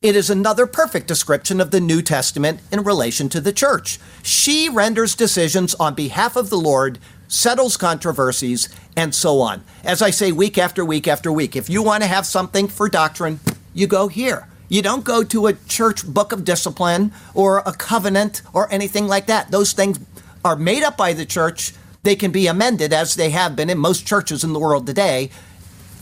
It 0.03 0.17
is 0.17 0.29
another 0.29 0.67
perfect 0.67 1.07
description 1.07 1.61
of 1.61 1.71
the 1.71 1.79
New 1.79 2.01
Testament 2.01 2.59
in 2.73 2.83
relation 2.83 3.29
to 3.29 3.39
the 3.39 3.53
church. 3.53 3.99
She 4.21 4.67
renders 4.67 5.15
decisions 5.15 5.75
on 5.75 5.95
behalf 5.95 6.35
of 6.35 6.49
the 6.49 6.57
Lord, 6.57 6.99
settles 7.29 7.77
controversies, 7.77 8.67
and 8.97 9.15
so 9.15 9.39
on. 9.39 9.63
As 9.81 10.01
I 10.01 10.09
say 10.09 10.33
week 10.33 10.57
after 10.57 10.83
week 10.83 11.07
after 11.07 11.31
week, 11.31 11.55
if 11.55 11.69
you 11.69 11.81
want 11.81 12.03
to 12.03 12.09
have 12.09 12.25
something 12.25 12.67
for 12.67 12.89
doctrine, 12.89 13.39
you 13.73 13.87
go 13.87 14.09
here. 14.09 14.49
You 14.67 14.81
don't 14.81 15.05
go 15.05 15.23
to 15.23 15.47
a 15.47 15.53
church 15.53 16.05
book 16.05 16.33
of 16.33 16.43
discipline 16.43 17.13
or 17.33 17.59
a 17.59 17.71
covenant 17.71 18.41
or 18.51 18.69
anything 18.73 19.07
like 19.07 19.27
that. 19.27 19.51
Those 19.51 19.71
things 19.71 20.01
are 20.43 20.57
made 20.57 20.83
up 20.83 20.97
by 20.97 21.13
the 21.13 21.25
church. 21.25 21.71
They 22.03 22.17
can 22.17 22.31
be 22.31 22.47
amended 22.47 22.91
as 22.91 23.15
they 23.15 23.29
have 23.29 23.55
been 23.55 23.69
in 23.69 23.77
most 23.77 24.05
churches 24.05 24.43
in 24.43 24.51
the 24.51 24.59
world 24.59 24.85
today. 24.85 25.29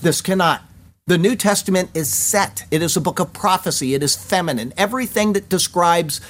This 0.02 0.22
cannot. 0.22 0.64
The 1.12 1.17
New 1.17 1.36
Testament 1.36 1.89
is 1.93 2.08
set. 2.08 2.63
It 2.71 2.82
is 2.82 2.95
a 2.95 3.02
book 3.02 3.19
of 3.19 3.34
prophecy. 3.34 3.93
It 3.93 4.02
is 4.02 4.15
feminine. 4.15 4.74
Everything 4.78 5.34
that 5.34 5.50
describes 5.50 6.21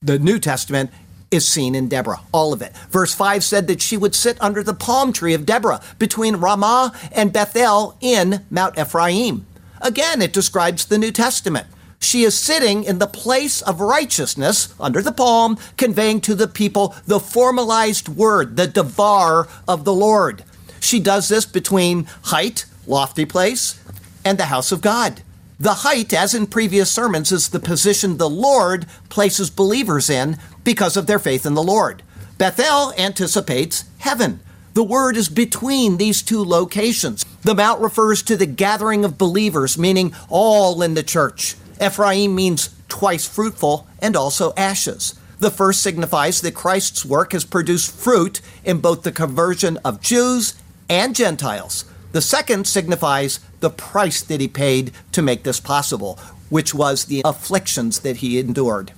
the 0.00 0.16
New 0.16 0.38
Testament 0.38 0.92
is 1.32 1.44
seen 1.48 1.74
in 1.74 1.88
Deborah, 1.88 2.20
all 2.30 2.52
of 2.52 2.62
it. 2.62 2.72
Verse 2.88 3.12
5 3.12 3.42
said 3.42 3.66
that 3.66 3.82
she 3.82 3.96
would 3.96 4.14
sit 4.14 4.40
under 4.40 4.62
the 4.62 4.74
palm 4.74 5.12
tree 5.12 5.34
of 5.34 5.44
Deborah 5.44 5.80
between 5.98 6.36
Ramah 6.36 6.92
and 7.10 7.32
Bethel 7.32 7.96
in 8.00 8.46
Mount 8.48 8.78
Ephraim. 8.78 9.44
Again, 9.80 10.22
it 10.22 10.32
describes 10.32 10.84
the 10.84 10.98
New 10.98 11.10
Testament. 11.10 11.66
She 11.98 12.22
is 12.22 12.38
sitting 12.38 12.84
in 12.84 13.00
the 13.00 13.08
place 13.08 13.60
of 13.60 13.80
righteousness 13.80 14.72
under 14.78 15.02
the 15.02 15.10
palm, 15.10 15.58
conveying 15.76 16.20
to 16.20 16.36
the 16.36 16.46
people 16.46 16.94
the 17.08 17.18
formalized 17.18 18.08
word, 18.08 18.56
the 18.56 18.68
devar 18.68 19.48
of 19.66 19.84
the 19.84 19.92
Lord. 19.92 20.44
She 20.78 21.00
does 21.00 21.28
this 21.28 21.44
between 21.44 22.04
height, 22.26 22.66
lofty 22.86 23.24
place, 23.24 23.80
and 24.24 24.38
the 24.38 24.46
house 24.46 24.72
of 24.72 24.80
God. 24.80 25.22
The 25.58 25.74
height, 25.74 26.12
as 26.12 26.34
in 26.34 26.48
previous 26.48 26.90
sermons, 26.90 27.30
is 27.30 27.50
the 27.50 27.60
position 27.60 28.16
the 28.16 28.28
Lord 28.28 28.86
places 29.08 29.50
believers 29.50 30.10
in 30.10 30.38
because 30.64 30.96
of 30.96 31.06
their 31.06 31.18
faith 31.18 31.46
in 31.46 31.54
the 31.54 31.62
Lord. 31.62 32.02
Bethel 32.38 32.92
anticipates 32.98 33.84
heaven. 33.98 34.40
The 34.74 34.82
word 34.82 35.16
is 35.16 35.28
between 35.28 35.98
these 35.98 36.22
two 36.22 36.42
locations. 36.42 37.24
The 37.42 37.54
mount 37.54 37.80
refers 37.80 38.22
to 38.24 38.36
the 38.36 38.46
gathering 38.46 39.04
of 39.04 39.18
believers, 39.18 39.78
meaning 39.78 40.14
all 40.28 40.82
in 40.82 40.94
the 40.94 41.02
church. 41.02 41.54
Ephraim 41.80 42.34
means 42.34 42.74
twice 42.88 43.26
fruitful 43.26 43.86
and 44.00 44.16
also 44.16 44.52
ashes. 44.56 45.14
The 45.38 45.50
first 45.50 45.82
signifies 45.82 46.40
that 46.40 46.54
Christ's 46.54 47.04
work 47.04 47.32
has 47.32 47.44
produced 47.44 47.94
fruit 47.94 48.40
in 48.64 48.78
both 48.78 49.02
the 49.02 49.12
conversion 49.12 49.76
of 49.84 50.00
Jews 50.00 50.54
and 50.88 51.14
Gentiles. 51.14 51.84
The 52.12 52.20
second 52.20 52.66
signifies 52.66 53.40
the 53.62 53.70
price 53.70 54.20
that 54.20 54.40
he 54.40 54.48
paid 54.48 54.92
to 55.12 55.22
make 55.22 55.42
this 55.42 55.60
possible, 55.60 56.18
which 56.50 56.74
was 56.74 57.06
the 57.06 57.22
afflictions 57.24 58.00
that 58.00 58.18
he 58.18 58.38
endured. 58.38 58.92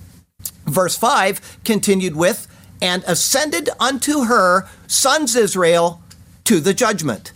Verse 0.65 0.97
5 0.97 1.59
continued 1.63 2.17
with, 2.17 2.47
and 2.81 3.03
ascended 3.07 3.69
unto 3.79 4.25
her 4.25 4.67
sons 4.87 5.35
Israel 5.35 6.01
to 6.43 6.59
the 6.59 6.73
judgment. 6.73 7.31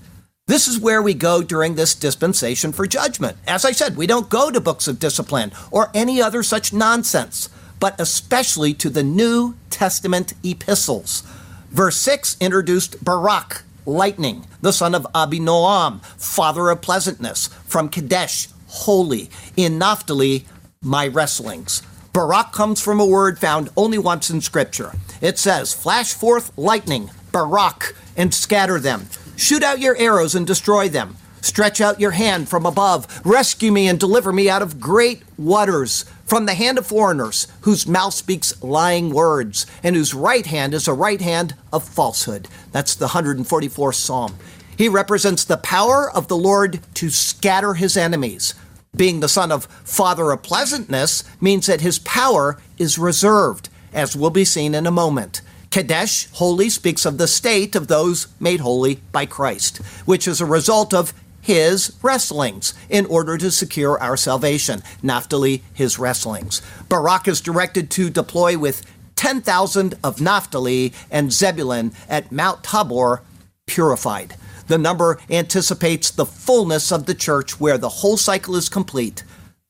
This 0.47 0.67
is 0.67 0.79
where 0.79 1.01
we 1.01 1.13
go 1.13 1.43
during 1.43 1.75
this 1.75 1.93
dispensation 1.93 2.71
for 2.71 2.87
judgment. 2.87 3.37
As 3.47 3.63
I 3.63 3.71
said, 3.71 3.95
we 3.95 4.07
don't 4.07 4.29
go 4.29 4.49
to 4.49 4.59
books 4.59 4.87
of 4.87 4.99
discipline 4.99 5.51
or 5.71 5.91
any 5.93 6.21
other 6.21 6.41
such 6.41 6.73
nonsense, 6.73 7.49
but 7.79 7.99
especially 7.99 8.73
to 8.73 8.89
the 8.89 9.03
New 9.03 9.55
Testament 9.69 10.33
epistles. 10.43 11.21
Verse 11.69 11.97
6 11.97 12.35
introduced 12.39 13.03
Barak, 13.03 13.63
lightning, 13.85 14.45
the 14.61 14.73
son 14.73 14.95
of 14.95 15.07
Abinoam, 15.13 16.03
father 16.03 16.69
of 16.69 16.81
pleasantness, 16.81 17.47
from 17.65 17.89
Kadesh, 17.89 18.49
holy, 18.67 19.29
in 19.55 19.77
Naphtali, 19.77 20.45
my 20.81 21.07
wrestlings. 21.07 21.81
Barak 22.13 22.51
comes 22.51 22.81
from 22.81 22.99
a 22.99 23.05
word 23.05 23.39
found 23.39 23.69
only 23.77 23.97
once 23.97 24.29
in 24.29 24.41
Scripture. 24.41 24.93
It 25.21 25.37
says, 25.37 25.73
Flash 25.73 26.13
forth 26.13 26.51
lightning, 26.57 27.11
Barak, 27.31 27.95
and 28.17 28.33
scatter 28.33 28.79
them. 28.79 29.07
Shoot 29.35 29.63
out 29.63 29.79
your 29.79 29.95
arrows 29.97 30.35
and 30.35 30.45
destroy 30.45 30.89
them. 30.89 31.17
Stretch 31.41 31.79
out 31.79 31.99
your 31.99 32.11
hand 32.11 32.49
from 32.49 32.65
above. 32.65 33.07
Rescue 33.25 33.71
me 33.71 33.87
and 33.87 33.99
deliver 33.99 34.33
me 34.33 34.49
out 34.49 34.61
of 34.61 34.79
great 34.79 35.23
waters. 35.37 36.03
From 36.29 36.45
the 36.45 36.53
hand 36.53 36.77
of 36.77 36.85
foreigners, 36.85 37.47
whose 37.61 37.87
mouth 37.87 38.13
speaks 38.13 38.61
lying 38.61 39.09
words, 39.09 39.65
and 39.81 39.95
whose 39.95 40.13
right 40.13 40.45
hand 40.45 40.75
is 40.75 40.87
a 40.87 40.93
right 40.93 41.21
hand 41.21 41.55
of 41.73 41.83
falsehood. 41.83 42.47
That's 42.71 42.93
the 42.93 43.07
144th 43.07 43.95
Psalm. 43.95 44.35
He 44.77 44.87
represents 44.87 45.43
the 45.43 45.57
power 45.57 46.09
of 46.09 46.27
the 46.27 46.37
Lord 46.37 46.81
to 46.93 47.09
scatter 47.09 47.73
his 47.73 47.97
enemies. 47.97 48.53
Being 48.95 49.21
the 49.21 49.27
son 49.27 49.51
of 49.51 49.65
Father 49.83 50.29
of 50.31 50.43
Pleasantness 50.43 51.23
means 51.41 51.65
that 51.65 51.81
his 51.81 51.97
power 51.97 52.61
is 52.77 52.99
reserved, 52.99 53.69
as 53.91 54.15
will 54.15 54.29
be 54.29 54.45
seen 54.45 54.75
in 54.75 54.85
a 54.85 54.91
moment. 54.91 55.41
Kadesh, 55.71 56.27
holy, 56.33 56.69
speaks 56.69 57.05
of 57.05 57.17
the 57.17 57.27
state 57.27 57.75
of 57.75 57.87
those 57.87 58.27
made 58.39 58.59
holy 58.59 59.01
by 59.11 59.25
Christ, 59.25 59.77
which 60.05 60.27
is 60.27 60.41
a 60.41 60.45
result 60.45 60.93
of 60.93 61.11
his 61.49 61.97
wrestlings 62.03 62.75
in 62.91 63.07
order 63.07 63.35
to 63.35 63.49
secure 63.49 63.99
our 63.99 64.15
salvation. 64.15 64.83
Naphtali, 65.01 65.63
his 65.73 65.97
wrestlings. 65.97 66.61
Barak 66.87 67.27
is 67.27 67.41
directed 67.41 67.89
to 67.89 68.11
deploy 68.11 68.55
with 68.55 68.85
10,000 69.15 69.95
of 70.03 70.21
Naphtali 70.21 70.93
and 71.09 71.33
Zebulun 71.33 71.91
at 72.07 72.31
Mount 72.31 72.63
Tabor, 72.63 73.23
purified. 73.65 74.35
The 74.67 74.77
number 74.77 75.19
anticipates 75.27 76.11
the 76.11 76.27
fullness 76.27 76.91
of 76.91 77.07
the 77.07 77.15
church 77.15 77.59
where 77.59 77.79
the 77.79 77.89
whole 77.89 78.17
cycle 78.17 78.55
is 78.55 78.69
complete. 78.69 79.23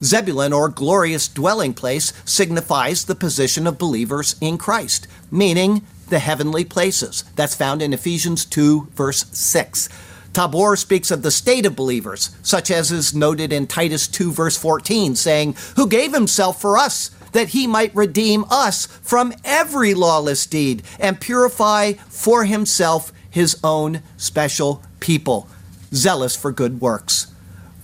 Zebulun, 0.04 0.52
or 0.52 0.68
glorious 0.68 1.30
dwelling 1.30 1.74
place, 1.74 2.12
signifies 2.26 3.06
the 3.06 3.16
position 3.16 3.66
of 3.66 3.78
believers 3.78 4.36
in 4.42 4.58
Christ, 4.58 5.08
meaning 5.32 5.84
the 6.10 6.20
heavenly 6.20 6.66
places. 6.66 7.24
That's 7.38 7.56
found 7.56 7.82
in 7.82 7.94
Ephesians 7.94 8.44
2, 8.44 8.90
verse 8.94 9.28
6. 9.32 9.88
Tabor 10.34 10.76
speaks 10.76 11.12
of 11.12 11.22
the 11.22 11.32
state 11.32 11.66
of 11.66 11.76
believers, 11.76 12.36
such 12.44 12.70
as 12.72 12.92
is 12.92 13.16
noted 13.16 13.52
in 13.52 13.68
Titus 13.68 14.08
2, 14.08 14.32
verse 14.32 14.58
14, 14.58 15.16
saying, 15.16 15.56
Who 15.76 15.88
gave 15.88 16.14
himself 16.14 16.62
for 16.62 16.78
us, 16.78 17.12
that 17.32 17.50
he 17.50 17.68
might 17.68 17.96
redeem 17.96 18.46
us 18.50 18.86
from 19.02 19.34
every 19.44 19.94
lawless 19.94 20.46
deed 20.46 20.84
and 21.00 21.20
purify 21.20 21.94
for 21.94 22.46
himself 22.46 23.12
his 23.30 23.60
own 23.64 24.02
special 24.18 24.84
people, 25.00 25.48
zealous 25.94 26.36
for 26.36 26.52
good 26.52 26.82
works. 26.82 27.28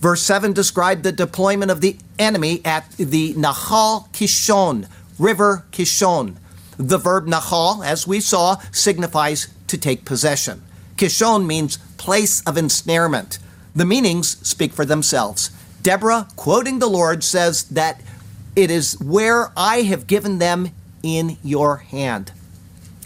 Verse 0.00 0.22
7 0.22 0.52
described 0.52 1.02
the 1.02 1.12
deployment 1.12 1.70
of 1.70 1.80
the 1.80 1.96
enemy 2.18 2.60
at 2.64 2.90
the 2.92 3.34
Nahal 3.34 4.08
Kishon, 4.12 4.88
River 5.18 5.64
Kishon. 5.72 6.36
The 6.76 6.98
verb 6.98 7.26
Nahal, 7.26 7.84
as 7.84 8.06
we 8.06 8.20
saw, 8.20 8.56
signifies 8.70 9.48
to 9.68 9.78
take 9.78 10.04
possession. 10.04 10.62
Kishon 10.96 11.46
means 11.46 11.78
place 11.96 12.42
of 12.42 12.56
ensnarement. 12.56 13.38
The 13.74 13.84
meanings 13.84 14.38
speak 14.46 14.72
for 14.72 14.84
themselves. 14.84 15.50
Deborah, 15.82 16.28
quoting 16.36 16.78
the 16.78 16.88
Lord, 16.88 17.22
says 17.22 17.64
that 17.64 18.00
it 18.54 18.70
is 18.70 18.98
where 19.00 19.52
I 19.56 19.82
have 19.82 20.06
given 20.06 20.38
them 20.38 20.70
in 21.02 21.36
your 21.44 21.76
hand. 21.76 22.32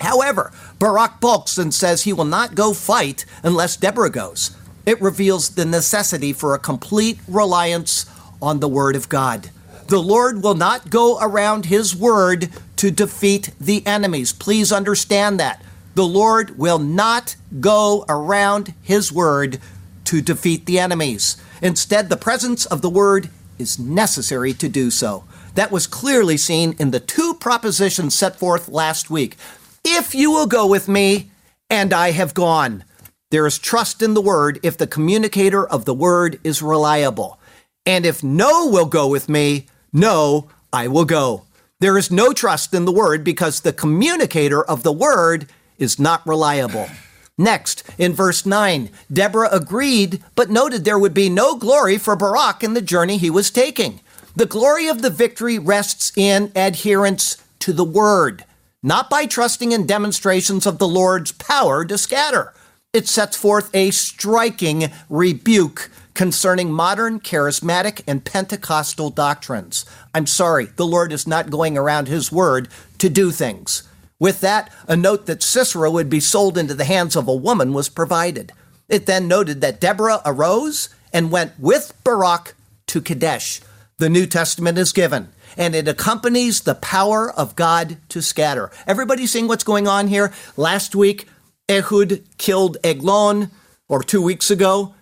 However, 0.00 0.52
Barak 0.78 1.20
balks 1.20 1.58
and 1.58 1.74
says 1.74 2.02
he 2.02 2.12
will 2.12 2.24
not 2.24 2.54
go 2.54 2.72
fight 2.72 3.26
unless 3.42 3.76
Deborah 3.76 4.10
goes. 4.10 4.56
It 4.86 5.00
reveals 5.00 5.50
the 5.50 5.66
necessity 5.66 6.32
for 6.32 6.54
a 6.54 6.58
complete 6.58 7.18
reliance 7.28 8.06
on 8.40 8.60
the 8.60 8.68
Word 8.68 8.96
of 8.96 9.08
God. 9.08 9.50
The 9.88 10.00
Lord 10.00 10.42
will 10.42 10.54
not 10.54 10.88
go 10.88 11.18
around 11.20 11.66
His 11.66 11.94
Word 11.94 12.48
to 12.76 12.90
defeat 12.90 13.50
the 13.60 13.86
enemies. 13.86 14.32
Please 14.32 14.72
understand 14.72 15.38
that. 15.38 15.60
The 15.94 16.06
Lord 16.06 16.58
will 16.58 16.78
not 16.78 17.36
go 17.60 18.04
around 18.08 18.74
His 18.82 19.12
Word 19.12 19.60
to 20.04 20.20
defeat 20.20 20.66
the 20.66 20.78
enemies. 20.78 21.36
Instead, 21.62 22.08
the 22.08 22.16
presence 22.16 22.64
of 22.66 22.82
the 22.82 22.90
Word 22.90 23.30
is 23.58 23.78
necessary 23.78 24.52
to 24.54 24.68
do 24.68 24.90
so. 24.90 25.24
That 25.54 25.70
was 25.70 25.86
clearly 25.86 26.36
seen 26.36 26.74
in 26.78 26.90
the 26.90 27.00
two 27.00 27.34
propositions 27.34 28.14
set 28.14 28.36
forth 28.36 28.68
last 28.68 29.10
week. 29.10 29.36
If 29.84 30.14
you 30.14 30.30
will 30.30 30.46
go 30.46 30.66
with 30.66 30.88
me, 30.88 31.30
and 31.70 31.92
I 31.92 32.10
have 32.10 32.34
gone. 32.34 32.84
There 33.30 33.46
is 33.46 33.58
trust 33.58 34.02
in 34.02 34.14
the 34.14 34.20
word 34.20 34.58
if 34.62 34.76
the 34.76 34.88
communicator 34.88 35.64
of 35.66 35.84
the 35.84 35.94
word 35.94 36.40
is 36.42 36.62
reliable. 36.62 37.38
And 37.86 38.04
if 38.04 38.24
no 38.24 38.66
will 38.66 38.86
go 38.86 39.06
with 39.06 39.28
me, 39.28 39.66
no, 39.92 40.50
I 40.72 40.88
will 40.88 41.04
go. 41.04 41.44
There 41.78 41.96
is 41.96 42.10
no 42.10 42.32
trust 42.32 42.74
in 42.74 42.84
the 42.84 42.92
word 42.92 43.22
because 43.22 43.60
the 43.60 43.72
communicator 43.72 44.62
of 44.62 44.82
the 44.82 44.92
word 44.92 45.46
is 45.80 45.98
not 45.98 46.24
reliable. 46.24 46.88
Next, 47.36 47.82
in 47.96 48.12
verse 48.12 48.44
9, 48.44 48.90
Deborah 49.10 49.48
agreed, 49.50 50.22
but 50.36 50.50
noted 50.50 50.84
there 50.84 50.98
would 50.98 51.14
be 51.14 51.30
no 51.30 51.56
glory 51.56 51.96
for 51.96 52.14
Barak 52.14 52.62
in 52.62 52.74
the 52.74 52.82
journey 52.82 53.16
he 53.16 53.30
was 53.30 53.50
taking. 53.50 54.00
The 54.36 54.46
glory 54.46 54.88
of 54.88 55.02
the 55.02 55.10
victory 55.10 55.58
rests 55.58 56.12
in 56.16 56.52
adherence 56.54 57.38
to 57.60 57.72
the 57.72 57.84
word, 57.84 58.44
not 58.82 59.08
by 59.08 59.24
trusting 59.24 59.72
in 59.72 59.86
demonstrations 59.86 60.66
of 60.66 60.78
the 60.78 60.86
Lord's 60.86 61.32
power 61.32 61.84
to 61.86 61.96
scatter. 61.96 62.52
It 62.92 63.08
sets 63.08 63.36
forth 63.36 63.70
a 63.74 63.90
striking 63.90 64.90
rebuke 65.08 65.90
concerning 66.12 66.72
modern 66.72 67.20
charismatic 67.20 68.02
and 68.06 68.24
Pentecostal 68.24 69.10
doctrines. 69.10 69.86
I'm 70.14 70.26
sorry, 70.26 70.66
the 70.76 70.86
Lord 70.86 71.12
is 71.12 71.26
not 71.26 71.50
going 71.50 71.78
around 71.78 72.08
his 72.08 72.30
word 72.30 72.68
to 72.98 73.08
do 73.08 73.30
things. 73.30 73.84
With 74.20 74.40
that, 74.42 74.70
a 74.86 74.96
note 74.96 75.26
that 75.26 75.42
Sisera 75.42 75.90
would 75.90 76.08
be 76.10 76.20
sold 76.20 76.56
into 76.56 76.74
the 76.74 76.84
hands 76.84 77.16
of 77.16 77.26
a 77.26 77.34
woman 77.34 77.72
was 77.72 77.88
provided. 77.88 78.52
It 78.88 79.06
then 79.06 79.26
noted 79.26 79.62
that 79.62 79.80
Deborah 79.80 80.20
arose 80.24 80.90
and 81.12 81.32
went 81.32 81.58
with 81.58 81.92
Barak 82.04 82.54
to 82.88 83.00
Kadesh. 83.00 83.60
The 83.98 84.10
New 84.10 84.26
Testament 84.26 84.78
is 84.78 84.92
given, 84.92 85.30
and 85.56 85.74
it 85.74 85.88
accompanies 85.88 86.60
the 86.60 86.74
power 86.74 87.30
of 87.30 87.56
God 87.56 87.96
to 88.10 88.20
scatter. 88.20 88.70
Everybody 88.86 89.26
seeing 89.26 89.48
what's 89.48 89.64
going 89.64 89.88
on 89.88 90.08
here? 90.08 90.32
Last 90.56 90.94
week, 90.94 91.26
Ehud 91.68 92.22
killed 92.36 92.76
Eglon, 92.84 93.50
or 93.88 94.02
two 94.02 94.22
weeks 94.22 94.50
ago, 94.50 94.94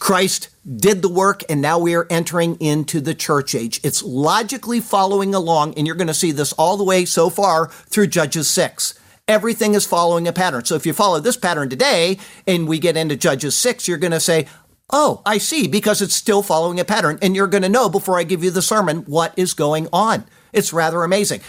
Christ 0.00 0.48
did 0.76 1.02
the 1.02 1.08
work, 1.08 1.42
and 1.48 1.62
now 1.62 1.78
we 1.78 1.94
are 1.94 2.06
entering 2.10 2.56
into 2.56 3.00
the 3.00 3.14
church 3.14 3.54
age. 3.54 3.80
It's 3.84 4.02
logically 4.02 4.80
following 4.80 5.34
along, 5.34 5.74
and 5.74 5.86
you're 5.86 5.96
going 5.96 6.08
to 6.08 6.14
see 6.14 6.32
this 6.32 6.52
all 6.54 6.76
the 6.76 6.84
way 6.84 7.04
so 7.04 7.30
far 7.30 7.68
through 7.68 8.08
Judges 8.08 8.48
6. 8.48 8.98
Everything 9.26 9.74
is 9.74 9.86
following 9.86 10.28
a 10.28 10.32
pattern. 10.32 10.64
So 10.64 10.74
if 10.74 10.84
you 10.84 10.92
follow 10.92 11.20
this 11.20 11.36
pattern 11.36 11.70
today 11.70 12.18
and 12.46 12.68
we 12.68 12.78
get 12.78 12.96
into 12.96 13.16
Judges 13.16 13.56
6, 13.56 13.88
you're 13.88 13.96
going 13.96 14.10
to 14.10 14.20
say, 14.20 14.46
Oh, 14.90 15.22
I 15.24 15.38
see, 15.38 15.66
because 15.66 16.02
it's 16.02 16.14
still 16.14 16.42
following 16.42 16.78
a 16.78 16.84
pattern. 16.84 17.18
And 17.22 17.34
you're 17.34 17.46
going 17.46 17.62
to 17.62 17.70
know 17.70 17.88
before 17.88 18.18
I 18.18 18.24
give 18.24 18.44
you 18.44 18.50
the 18.50 18.60
sermon 18.60 18.98
what 19.06 19.32
is 19.36 19.54
going 19.54 19.88
on. 19.92 20.24
It's 20.52 20.74
rather 20.74 21.02
amazing. 21.02 21.40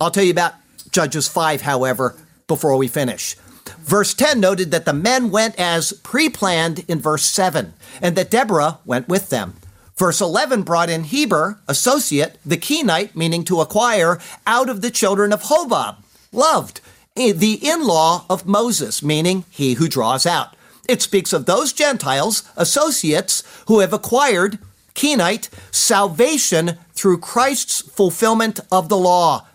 I'll 0.00 0.10
tell 0.10 0.24
you 0.24 0.30
about 0.30 0.54
Judges 0.90 1.28
5, 1.28 1.60
however, 1.62 2.16
before 2.46 2.76
we 2.76 2.88
finish. 2.88 3.36
Verse 3.80 4.14
10 4.14 4.40
noted 4.40 4.70
that 4.70 4.84
the 4.84 4.92
men 4.92 5.30
went 5.30 5.58
as 5.58 5.92
pre 6.02 6.28
planned 6.28 6.84
in 6.88 7.00
verse 7.00 7.24
7, 7.24 7.74
and 8.00 8.16
that 8.16 8.30
Deborah 8.30 8.78
went 8.84 9.08
with 9.08 9.30
them. 9.30 9.54
Verse 9.96 10.20
11 10.20 10.62
brought 10.62 10.88
in 10.88 11.04
Heber, 11.04 11.58
associate, 11.66 12.38
the 12.46 12.56
Kenite, 12.56 13.16
meaning 13.16 13.42
to 13.44 13.60
acquire, 13.60 14.20
out 14.46 14.68
of 14.68 14.80
the 14.80 14.92
children 14.92 15.32
of 15.32 15.44
Hobab, 15.44 15.96
loved, 16.30 16.80
eh, 17.16 17.32
the 17.32 17.54
in 17.54 17.84
law 17.84 18.24
of 18.30 18.46
Moses, 18.46 19.02
meaning 19.02 19.44
he 19.50 19.74
who 19.74 19.88
draws 19.88 20.24
out. 20.24 20.54
It 20.88 21.02
speaks 21.02 21.32
of 21.32 21.46
those 21.46 21.72
Gentiles, 21.72 22.48
associates, 22.56 23.42
who 23.66 23.80
have 23.80 23.92
acquired, 23.92 24.58
Kenite, 24.94 25.48
salvation 25.72 26.78
through 26.94 27.18
Christ's 27.18 27.82
fulfillment 27.82 28.60
of 28.70 28.88
the 28.88 28.96
law, 28.96 29.46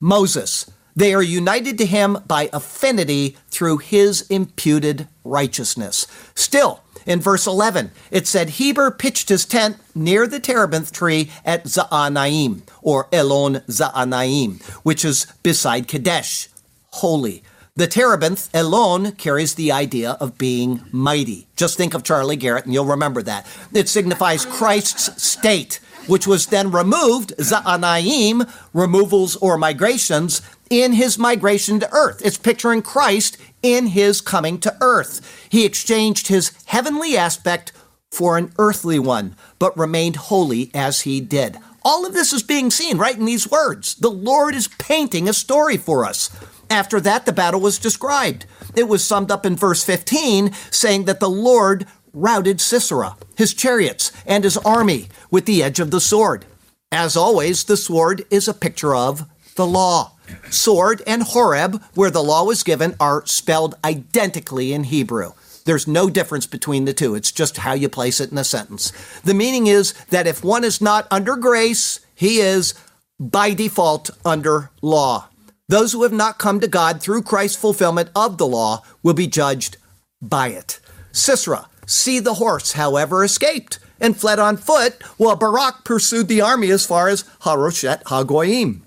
Moses. 0.00 0.70
They 1.00 1.14
are 1.14 1.22
united 1.22 1.78
to 1.78 1.86
him 1.86 2.18
by 2.26 2.50
affinity 2.52 3.38
through 3.48 3.78
his 3.78 4.20
imputed 4.28 5.08
righteousness. 5.24 6.06
Still, 6.34 6.82
in 7.06 7.22
verse 7.22 7.46
11, 7.46 7.90
it 8.10 8.26
said 8.26 8.50
Heber 8.50 8.90
pitched 8.90 9.30
his 9.30 9.46
tent 9.46 9.78
near 9.94 10.26
the 10.26 10.38
terebinth 10.38 10.92
tree 10.92 11.30
at 11.42 11.64
Zaanaim, 11.64 12.64
or 12.82 13.08
Elon 13.14 13.62
Zaanaim, 13.66 14.62
which 14.82 15.02
is 15.02 15.26
beside 15.42 15.88
Kadesh, 15.88 16.50
holy. 16.90 17.42
The 17.76 17.86
terebinth, 17.86 18.50
Elon, 18.52 19.12
carries 19.12 19.54
the 19.54 19.72
idea 19.72 20.18
of 20.20 20.36
being 20.36 20.84
mighty. 20.92 21.46
Just 21.56 21.78
think 21.78 21.94
of 21.94 22.04
Charlie 22.04 22.36
Garrett 22.36 22.66
and 22.66 22.74
you'll 22.74 22.84
remember 22.84 23.22
that. 23.22 23.46
It 23.72 23.88
signifies 23.88 24.44
Christ's 24.44 25.22
state, 25.22 25.80
which 26.06 26.26
was 26.26 26.48
then 26.48 26.70
removed, 26.70 27.32
Zaanaim, 27.38 28.52
removals 28.74 29.36
or 29.36 29.56
migrations, 29.56 30.42
in 30.70 30.92
his 30.92 31.18
migration 31.18 31.80
to 31.80 31.92
earth. 31.92 32.22
It's 32.24 32.38
picturing 32.38 32.80
Christ 32.80 33.36
in 33.62 33.88
his 33.88 34.20
coming 34.20 34.58
to 34.60 34.76
earth. 34.80 35.48
He 35.50 35.66
exchanged 35.66 36.28
his 36.28 36.52
heavenly 36.66 37.16
aspect 37.16 37.72
for 38.10 38.38
an 38.38 38.52
earthly 38.58 38.98
one, 38.98 39.36
but 39.58 39.76
remained 39.76 40.16
holy 40.16 40.70
as 40.72 41.02
he 41.02 41.20
did. 41.20 41.58
All 41.82 42.06
of 42.06 42.12
this 42.12 42.32
is 42.32 42.42
being 42.42 42.70
seen 42.70 42.98
right 42.98 43.16
in 43.16 43.24
these 43.24 43.50
words. 43.50 43.94
The 43.94 44.10
Lord 44.10 44.54
is 44.54 44.68
painting 44.68 45.28
a 45.28 45.32
story 45.32 45.76
for 45.76 46.04
us. 46.04 46.30
After 46.68 47.00
that, 47.00 47.26
the 47.26 47.32
battle 47.32 47.60
was 47.60 47.78
described. 47.78 48.46
It 48.76 48.88
was 48.88 49.02
summed 49.02 49.30
up 49.30 49.44
in 49.44 49.56
verse 49.56 49.82
15, 49.82 50.52
saying 50.70 51.04
that 51.06 51.20
the 51.20 51.30
Lord 51.30 51.86
routed 52.12 52.60
Sisera, 52.60 53.16
his 53.36 53.54
chariots, 53.54 54.12
and 54.26 54.44
his 54.44 54.56
army 54.58 55.08
with 55.30 55.46
the 55.46 55.62
edge 55.62 55.80
of 55.80 55.90
the 55.90 56.00
sword. 56.00 56.44
As 56.92 57.16
always, 57.16 57.64
the 57.64 57.76
sword 57.76 58.24
is 58.30 58.46
a 58.46 58.54
picture 58.54 58.94
of 58.94 59.28
the 59.60 59.66
law. 59.66 60.12
Sword 60.48 61.02
and 61.06 61.22
Horeb, 61.22 61.82
where 61.94 62.10
the 62.10 62.22
law 62.22 62.44
was 62.44 62.62
given, 62.62 62.96
are 62.98 63.26
spelled 63.26 63.74
identically 63.84 64.72
in 64.72 64.84
Hebrew. 64.84 65.32
There's 65.66 65.86
no 65.86 66.08
difference 66.08 66.46
between 66.46 66.86
the 66.86 66.94
two. 66.94 67.14
It's 67.14 67.30
just 67.30 67.58
how 67.58 67.74
you 67.74 67.90
place 67.90 68.20
it 68.20 68.32
in 68.32 68.38
a 68.38 68.44
sentence. 68.44 68.90
The 69.22 69.34
meaning 69.34 69.66
is 69.66 69.92
that 70.08 70.26
if 70.26 70.42
one 70.42 70.64
is 70.64 70.80
not 70.80 71.06
under 71.10 71.36
grace, 71.36 72.00
he 72.14 72.38
is 72.38 72.72
by 73.18 73.52
default 73.52 74.10
under 74.24 74.70
law. 74.80 75.28
Those 75.68 75.92
who 75.92 76.02
have 76.04 76.12
not 76.12 76.38
come 76.38 76.58
to 76.60 76.66
God 76.66 77.02
through 77.02 77.22
Christ's 77.22 77.60
fulfillment 77.60 78.08
of 78.16 78.38
the 78.38 78.46
law 78.46 78.82
will 79.02 79.14
be 79.14 79.26
judged 79.26 79.76
by 80.22 80.48
it. 80.48 80.80
Sisera, 81.12 81.68
see 81.86 82.18
the 82.18 82.34
horse, 82.34 82.72
however, 82.72 83.22
escaped 83.22 83.78
and 84.00 84.16
fled 84.16 84.38
on 84.38 84.56
foot, 84.56 85.02
while 85.18 85.36
Barak 85.36 85.84
pursued 85.84 86.28
the 86.28 86.40
army 86.40 86.70
as 86.70 86.86
far 86.86 87.08
as 87.08 87.24
Haroshet 87.42 88.02
Hagoyim. 88.04 88.80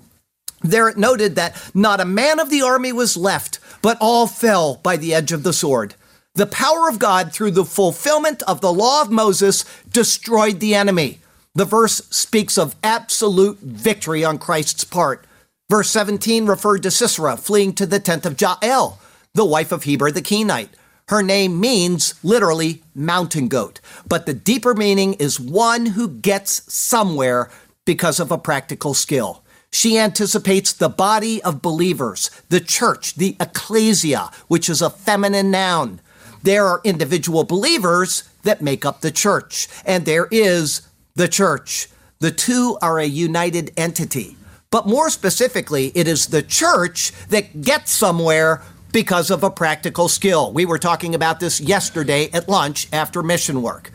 There 0.64 0.88
it 0.88 0.98
noted 0.98 1.36
that 1.36 1.62
not 1.74 2.00
a 2.00 2.06
man 2.06 2.40
of 2.40 2.50
the 2.50 2.62
army 2.62 2.94
was 2.94 3.18
left, 3.18 3.60
but 3.82 3.98
all 4.00 4.28
fell 4.28 4.76
by 4.76 4.98
the 4.98 5.14
edge 5.14 5.32
of 5.32 5.44
the 5.44 5.54
sword. 5.54 5.96
The 6.36 6.48
power 6.48 6.90
of 6.90 7.00
God 7.00 7.32
through 7.32 7.52
the 7.52 7.66
fulfillment 7.66 8.42
of 8.44 8.62
the 8.62 8.74
law 8.74 9.02
of 9.02 9.12
Moses 9.12 9.66
destroyed 9.88 10.60
the 10.60 10.74
enemy. 10.74 11.20
The 11.54 11.66
verse 11.66 12.02
speaks 12.10 12.58
of 12.58 12.76
absolute 12.84 13.60
victory 13.60 14.26
on 14.26 14.40
Christ's 14.40 14.84
part. 14.84 15.28
Verse 15.70 15.92
17 15.92 16.48
referred 16.48 16.82
to 16.84 16.92
Sisera 16.92 17.38
fleeing 17.38 17.74
to 17.74 17.86
the 17.86 18.00
tent 18.00 18.26
of 18.26 18.40
Jael, 18.40 19.00
the 19.34 19.46
wife 19.46 19.72
of 19.72 19.84
Heber 19.84 20.10
the 20.10 20.22
Kenite. 20.22 20.70
Her 21.10 21.22
name 21.22 21.60
means 21.60 22.16
literally 22.24 22.82
mountain 22.96 23.48
goat, 23.50 23.80
but 24.08 24.26
the 24.26 24.34
deeper 24.34 24.74
meaning 24.74 25.14
is 25.16 25.40
one 25.40 25.88
who 25.88 26.08
gets 26.08 26.74
somewhere 26.74 27.52
because 27.86 28.20
of 28.20 28.32
a 28.32 28.38
practical 28.38 28.94
skill. 28.94 29.43
She 29.74 29.98
anticipates 29.98 30.72
the 30.72 30.88
body 30.88 31.42
of 31.42 31.64
believers, 31.64 32.30
the 32.50 32.60
church, 32.60 33.16
the 33.16 33.36
ecclesia, 33.40 34.30
which 34.48 34.70
is 34.70 34.84
a 34.84 34.90
feminine 34.92 35.50
noun. 35.50 36.00
There 36.44 36.68
are 36.68 36.80
individual 36.84 37.44
believers 37.44 38.24
that 38.44 38.62
make 38.62 38.86
up 38.86 39.02
the 39.02 39.10
church, 39.10 39.68
and 39.84 40.06
there 40.06 40.28
is 40.30 40.88
the 41.16 41.28
church. 41.28 41.90
The 42.20 42.30
two 42.30 42.78
are 42.84 43.00
a 43.00 43.06
united 43.06 43.72
entity. 43.76 44.38
But 44.70 44.86
more 44.86 45.10
specifically, 45.10 45.92
it 45.96 46.08
is 46.08 46.28
the 46.28 46.44
church 46.44 47.12
that 47.30 47.64
gets 47.64 47.92
somewhere 47.92 48.62
because 48.92 49.32
of 49.32 49.44
a 49.44 49.50
practical 49.50 50.08
skill. 50.08 50.54
We 50.54 50.66
were 50.66 50.78
talking 50.78 51.16
about 51.16 51.40
this 51.40 51.60
yesterday 51.60 52.30
at 52.32 52.48
lunch 52.48 52.88
after 52.94 53.24
mission 53.24 53.64
work. 53.64 53.90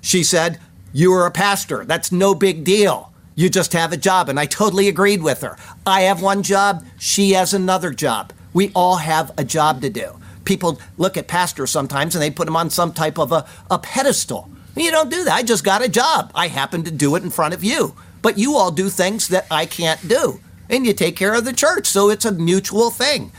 She 0.00 0.24
said, 0.24 0.58
You 0.92 1.12
are 1.12 1.26
a 1.26 1.30
pastor. 1.30 1.84
That's 1.84 2.10
no 2.10 2.34
big 2.34 2.64
deal. 2.64 3.09
You 3.40 3.48
just 3.48 3.72
have 3.72 3.92
a 3.92 3.96
job. 3.96 4.28
And 4.28 4.38
I 4.38 4.46
totally 4.46 4.88
agreed 4.88 5.22
with 5.22 5.40
her. 5.40 5.56
I 5.86 6.02
have 6.02 6.20
one 6.20 6.42
job, 6.42 6.84
she 6.98 7.30
has 7.32 7.54
another 7.54 7.90
job. 7.90 8.32
We 8.52 8.70
all 8.74 8.96
have 8.96 9.32
a 9.38 9.44
job 9.44 9.80
to 9.82 9.90
do 9.90 10.20
people 10.50 10.80
look 10.98 11.16
at 11.16 11.28
pastors 11.28 11.70
sometimes 11.70 12.16
and 12.16 12.22
they 12.22 12.30
put 12.30 12.46
them 12.46 12.56
on 12.56 12.68
some 12.68 12.92
type 12.92 13.18
of 13.18 13.30
a, 13.30 13.46
a 13.70 13.78
pedestal. 13.78 14.50
You 14.74 14.90
don't 14.90 15.10
do 15.10 15.22
that. 15.22 15.34
I 15.34 15.42
just 15.44 15.62
got 15.62 15.84
a 15.84 15.88
job. 15.88 16.32
I 16.34 16.48
happen 16.48 16.82
to 16.82 16.90
do 16.90 17.14
it 17.14 17.22
in 17.22 17.30
front 17.30 17.54
of 17.54 17.62
you. 17.62 17.94
But 18.20 18.36
you 18.36 18.56
all 18.56 18.72
do 18.72 18.88
things 18.88 19.28
that 19.28 19.46
I 19.48 19.66
can't 19.66 20.08
do. 20.08 20.40
And 20.68 20.84
you 20.84 20.92
take 20.92 21.14
care 21.14 21.34
of 21.34 21.44
the 21.44 21.52
church. 21.52 21.86
So 21.86 22.10
it's 22.10 22.24
a 22.24 22.32
mutual 22.32 22.90
thing. 22.90 23.30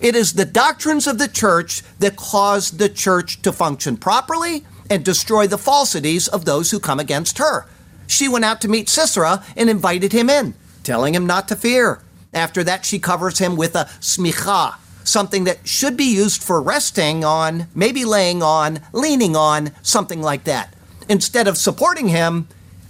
It 0.00 0.14
is 0.14 0.34
the 0.34 0.44
doctrines 0.44 1.08
of 1.08 1.18
the 1.18 1.26
church 1.26 1.82
that 1.98 2.16
cause 2.16 2.70
the 2.70 2.88
church 2.88 3.42
to 3.42 3.52
function 3.52 3.96
properly 3.96 4.64
and 4.88 5.04
destroy 5.04 5.48
the 5.48 5.58
falsities 5.58 6.28
of 6.28 6.44
those 6.44 6.70
who 6.70 6.78
come 6.78 7.00
against 7.00 7.38
her. 7.38 7.66
She 8.08 8.26
went 8.26 8.44
out 8.44 8.60
to 8.62 8.68
meet 8.68 8.88
Sisera 8.88 9.44
and 9.54 9.70
invited 9.70 10.12
him 10.12 10.28
in, 10.28 10.54
telling 10.82 11.14
him 11.14 11.26
not 11.26 11.46
to 11.48 11.56
fear. 11.56 12.00
After 12.34 12.64
that, 12.64 12.84
she 12.84 12.98
covers 12.98 13.38
him 13.38 13.54
with 13.54 13.76
a 13.76 13.84
smicha, 14.00 14.74
something 15.04 15.44
that 15.44 15.68
should 15.68 15.96
be 15.96 16.04
used 16.16 16.42
for 16.42 16.60
resting 16.60 17.24
on, 17.24 17.68
maybe 17.74 18.04
laying 18.04 18.42
on, 18.42 18.80
leaning 18.92 19.36
on, 19.36 19.72
something 19.82 20.20
like 20.20 20.44
that. 20.44 20.74
Instead 21.08 21.46
of 21.46 21.56
supporting 21.56 22.08
him, 22.08 22.48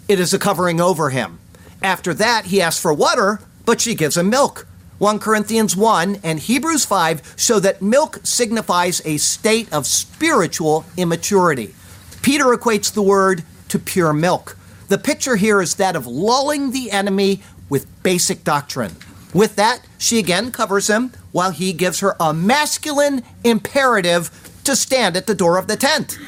it 0.09 0.19
is 0.19 0.33
a 0.33 0.39
covering 0.39 0.81
over 0.81 1.11
him. 1.11 1.39
After 1.83 2.15
that, 2.15 2.47
he 2.47 2.63
asks 2.63 2.81
for 2.81 2.95
water, 2.95 3.41
but 3.67 3.81
she 3.81 3.95
gives 3.95 4.17
him 4.17 4.31
milk. 4.31 4.67
1 4.99 5.21
Corinthians 5.21 5.77
1 5.77 6.21
and 6.25 6.41
Hebrews 6.41 6.85
5 6.85 7.35
show 7.37 7.61
that 7.61 7.81
milk 7.83 8.19
signifies 8.25 9.01
a 9.05 9.17
state 9.19 9.73
of 9.73 9.87
spiritual 9.87 10.85
immaturity. 10.97 11.75
Peter 12.23 12.47
equates 12.47 12.93
the 12.93 13.03
word 13.03 13.45
to 13.69 13.79
pure 13.79 14.13
milk. 14.13 14.58
The 14.89 14.99
picture 14.99 15.37
here 15.37 15.61
is 15.61 15.75
that 15.77 15.97
of 15.97 16.07
lulling 16.07 16.71
the 16.71 16.91
enemy 16.91 17.43
with 17.69 18.03
basic 18.03 18.43
doctrine. 18.43 18.97
With 19.35 19.57
that, 19.57 19.83
she 19.99 20.19
again 20.19 20.51
covers 20.51 20.89
him 20.89 21.13
while 21.33 21.51
he 21.51 21.75
gives 21.75 22.01
her 22.01 22.17
a 22.19 22.33
masculine 22.33 23.23
imperative 23.45 24.31
to 24.65 24.75
stand 24.75 25.17
at 25.17 25.27
the 25.27 25.35
door 25.35 25.59
of 25.59 25.67
the 25.67 25.77
tent. 25.77 26.19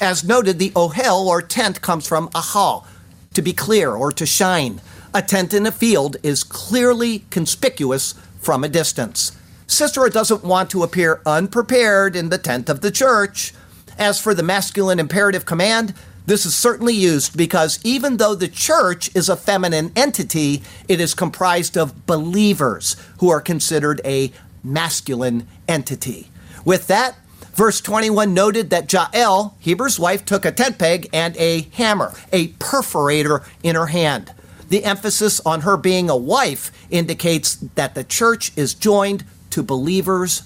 As 0.00 0.24
noted, 0.24 0.58
the 0.58 0.70
ohel 0.70 1.26
or 1.26 1.40
tent 1.40 1.80
comes 1.80 2.06
from 2.06 2.28
ahal, 2.30 2.84
to 3.32 3.40
be 3.40 3.54
clear 3.54 3.92
or 3.92 4.12
to 4.12 4.26
shine. 4.26 4.80
A 5.14 5.22
tent 5.22 5.54
in 5.54 5.66
a 5.66 5.72
field 5.72 6.16
is 6.22 6.44
clearly 6.44 7.20
conspicuous 7.30 8.14
from 8.40 8.64
a 8.64 8.68
distance. 8.68 9.32
Sisera 9.66 10.10
doesn't 10.10 10.44
want 10.44 10.68
to 10.70 10.82
appear 10.82 11.22
unprepared 11.24 12.14
in 12.14 12.28
the 12.28 12.38
tent 12.38 12.68
of 12.68 12.82
the 12.82 12.90
church. 12.90 13.54
As 13.98 14.20
for 14.20 14.34
the 14.34 14.42
masculine 14.42 14.98
imperative 14.98 15.46
command, 15.46 15.94
this 16.26 16.46
is 16.46 16.54
certainly 16.54 16.94
used 16.94 17.36
because 17.36 17.80
even 17.84 18.16
though 18.16 18.34
the 18.34 18.48
church 18.48 19.14
is 19.14 19.28
a 19.28 19.36
feminine 19.36 19.92
entity, 19.96 20.62
it 20.88 21.00
is 21.00 21.14
comprised 21.14 21.76
of 21.76 22.06
believers 22.06 22.96
who 23.18 23.30
are 23.30 23.40
considered 23.40 24.00
a 24.04 24.32
masculine 24.62 25.48
entity. 25.66 26.30
With 26.64 26.86
that, 26.86 27.16
verse 27.54 27.80
21 27.80 28.32
noted 28.32 28.70
that 28.70 28.92
Jael, 28.92 29.56
Heber's 29.60 29.98
wife, 29.98 30.24
took 30.24 30.44
a 30.44 30.52
tent 30.52 30.78
peg 30.78 31.08
and 31.12 31.36
a 31.36 31.62
hammer, 31.72 32.12
a 32.32 32.48
perforator 32.48 33.44
in 33.62 33.74
her 33.74 33.86
hand. 33.86 34.32
The 34.68 34.84
emphasis 34.84 35.40
on 35.44 35.62
her 35.62 35.76
being 35.76 36.08
a 36.08 36.16
wife 36.16 36.70
indicates 36.88 37.56
that 37.56 37.94
the 37.94 38.04
church 38.04 38.52
is 38.56 38.74
joined 38.74 39.24
to 39.50 39.62
believers 39.62 40.44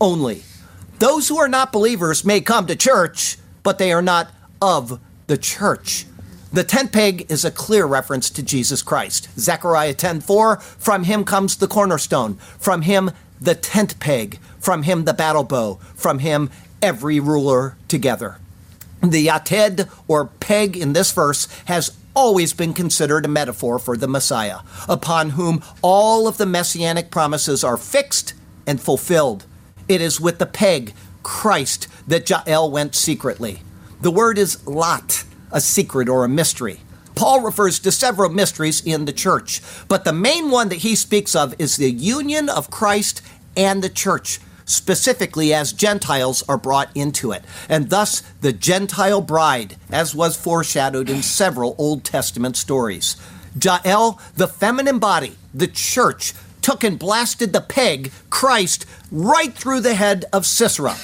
only. 0.00 0.42
Those 0.98 1.28
who 1.28 1.38
are 1.38 1.48
not 1.48 1.72
believers 1.72 2.24
may 2.24 2.40
come 2.40 2.66
to 2.66 2.76
church, 2.76 3.38
but 3.62 3.78
they 3.78 3.92
are 3.92 4.02
not 4.02 4.30
of 4.60 5.00
the 5.26 5.36
church. 5.36 6.06
The 6.52 6.64
tent 6.64 6.92
peg 6.92 7.26
is 7.28 7.44
a 7.44 7.50
clear 7.50 7.84
reference 7.84 8.30
to 8.30 8.42
Jesus 8.42 8.80
Christ. 8.80 9.28
Zechariah 9.38 9.94
10:4, 9.94 10.60
from 10.78 11.04
him 11.04 11.24
comes 11.24 11.56
the 11.56 11.66
cornerstone, 11.66 12.38
from 12.58 12.82
him 12.82 13.10
the 13.40 13.54
tent 13.54 13.98
peg, 14.00 14.38
from 14.58 14.84
him 14.84 15.04
the 15.04 15.12
battle 15.12 15.44
bow, 15.44 15.78
from 15.94 16.20
him 16.20 16.50
every 16.80 17.20
ruler 17.20 17.76
together. 17.88 18.38
The 19.02 19.26
yated 19.26 19.88
or 20.08 20.26
peg 20.26 20.76
in 20.76 20.92
this 20.92 21.12
verse 21.12 21.48
has 21.66 21.92
always 22.14 22.54
been 22.54 22.72
considered 22.72 23.26
a 23.26 23.28
metaphor 23.28 23.78
for 23.78 23.96
the 23.96 24.08
Messiah, 24.08 24.60
upon 24.88 25.30
whom 25.30 25.62
all 25.82 26.26
of 26.26 26.38
the 26.38 26.46
messianic 26.46 27.10
promises 27.10 27.62
are 27.62 27.76
fixed 27.76 28.32
and 28.66 28.80
fulfilled. 28.80 29.44
It 29.88 30.00
is 30.00 30.18
with 30.18 30.38
the 30.38 30.46
peg, 30.46 30.94
Christ, 31.22 31.88
that 32.08 32.28
Jael 32.30 32.70
went 32.70 32.94
secretly. 32.94 33.62
The 33.98 34.10
word 34.10 34.36
is 34.36 34.66
lot, 34.66 35.24
a 35.50 35.60
secret 35.60 36.08
or 36.08 36.24
a 36.24 36.28
mystery. 36.28 36.80
Paul 37.14 37.40
refers 37.40 37.78
to 37.78 37.90
several 37.90 38.28
mysteries 38.28 38.82
in 38.84 39.06
the 39.06 39.12
church, 39.12 39.62
but 39.88 40.04
the 40.04 40.12
main 40.12 40.50
one 40.50 40.68
that 40.68 40.80
he 40.80 40.94
speaks 40.94 41.34
of 41.34 41.54
is 41.58 41.76
the 41.76 41.90
union 41.90 42.50
of 42.50 42.70
Christ 42.70 43.22
and 43.56 43.82
the 43.82 43.88
church, 43.88 44.38
specifically 44.66 45.54
as 45.54 45.72
Gentiles 45.72 46.44
are 46.46 46.58
brought 46.58 46.94
into 46.94 47.32
it, 47.32 47.42
and 47.70 47.88
thus 47.88 48.20
the 48.42 48.52
Gentile 48.52 49.22
bride, 49.22 49.76
as 49.90 50.14
was 50.14 50.36
foreshadowed 50.36 51.08
in 51.08 51.22
several 51.22 51.74
Old 51.78 52.04
Testament 52.04 52.58
stories. 52.58 53.16
Jael, 53.58 54.20
the 54.34 54.46
feminine 54.46 54.98
body, 54.98 55.36
the 55.54 55.68
church, 55.68 56.34
took 56.60 56.84
and 56.84 56.98
blasted 56.98 57.54
the 57.54 57.62
peg, 57.62 58.12
Christ, 58.28 58.84
right 59.10 59.54
through 59.54 59.80
the 59.80 59.94
head 59.94 60.26
of 60.34 60.44
Sisera 60.44 60.96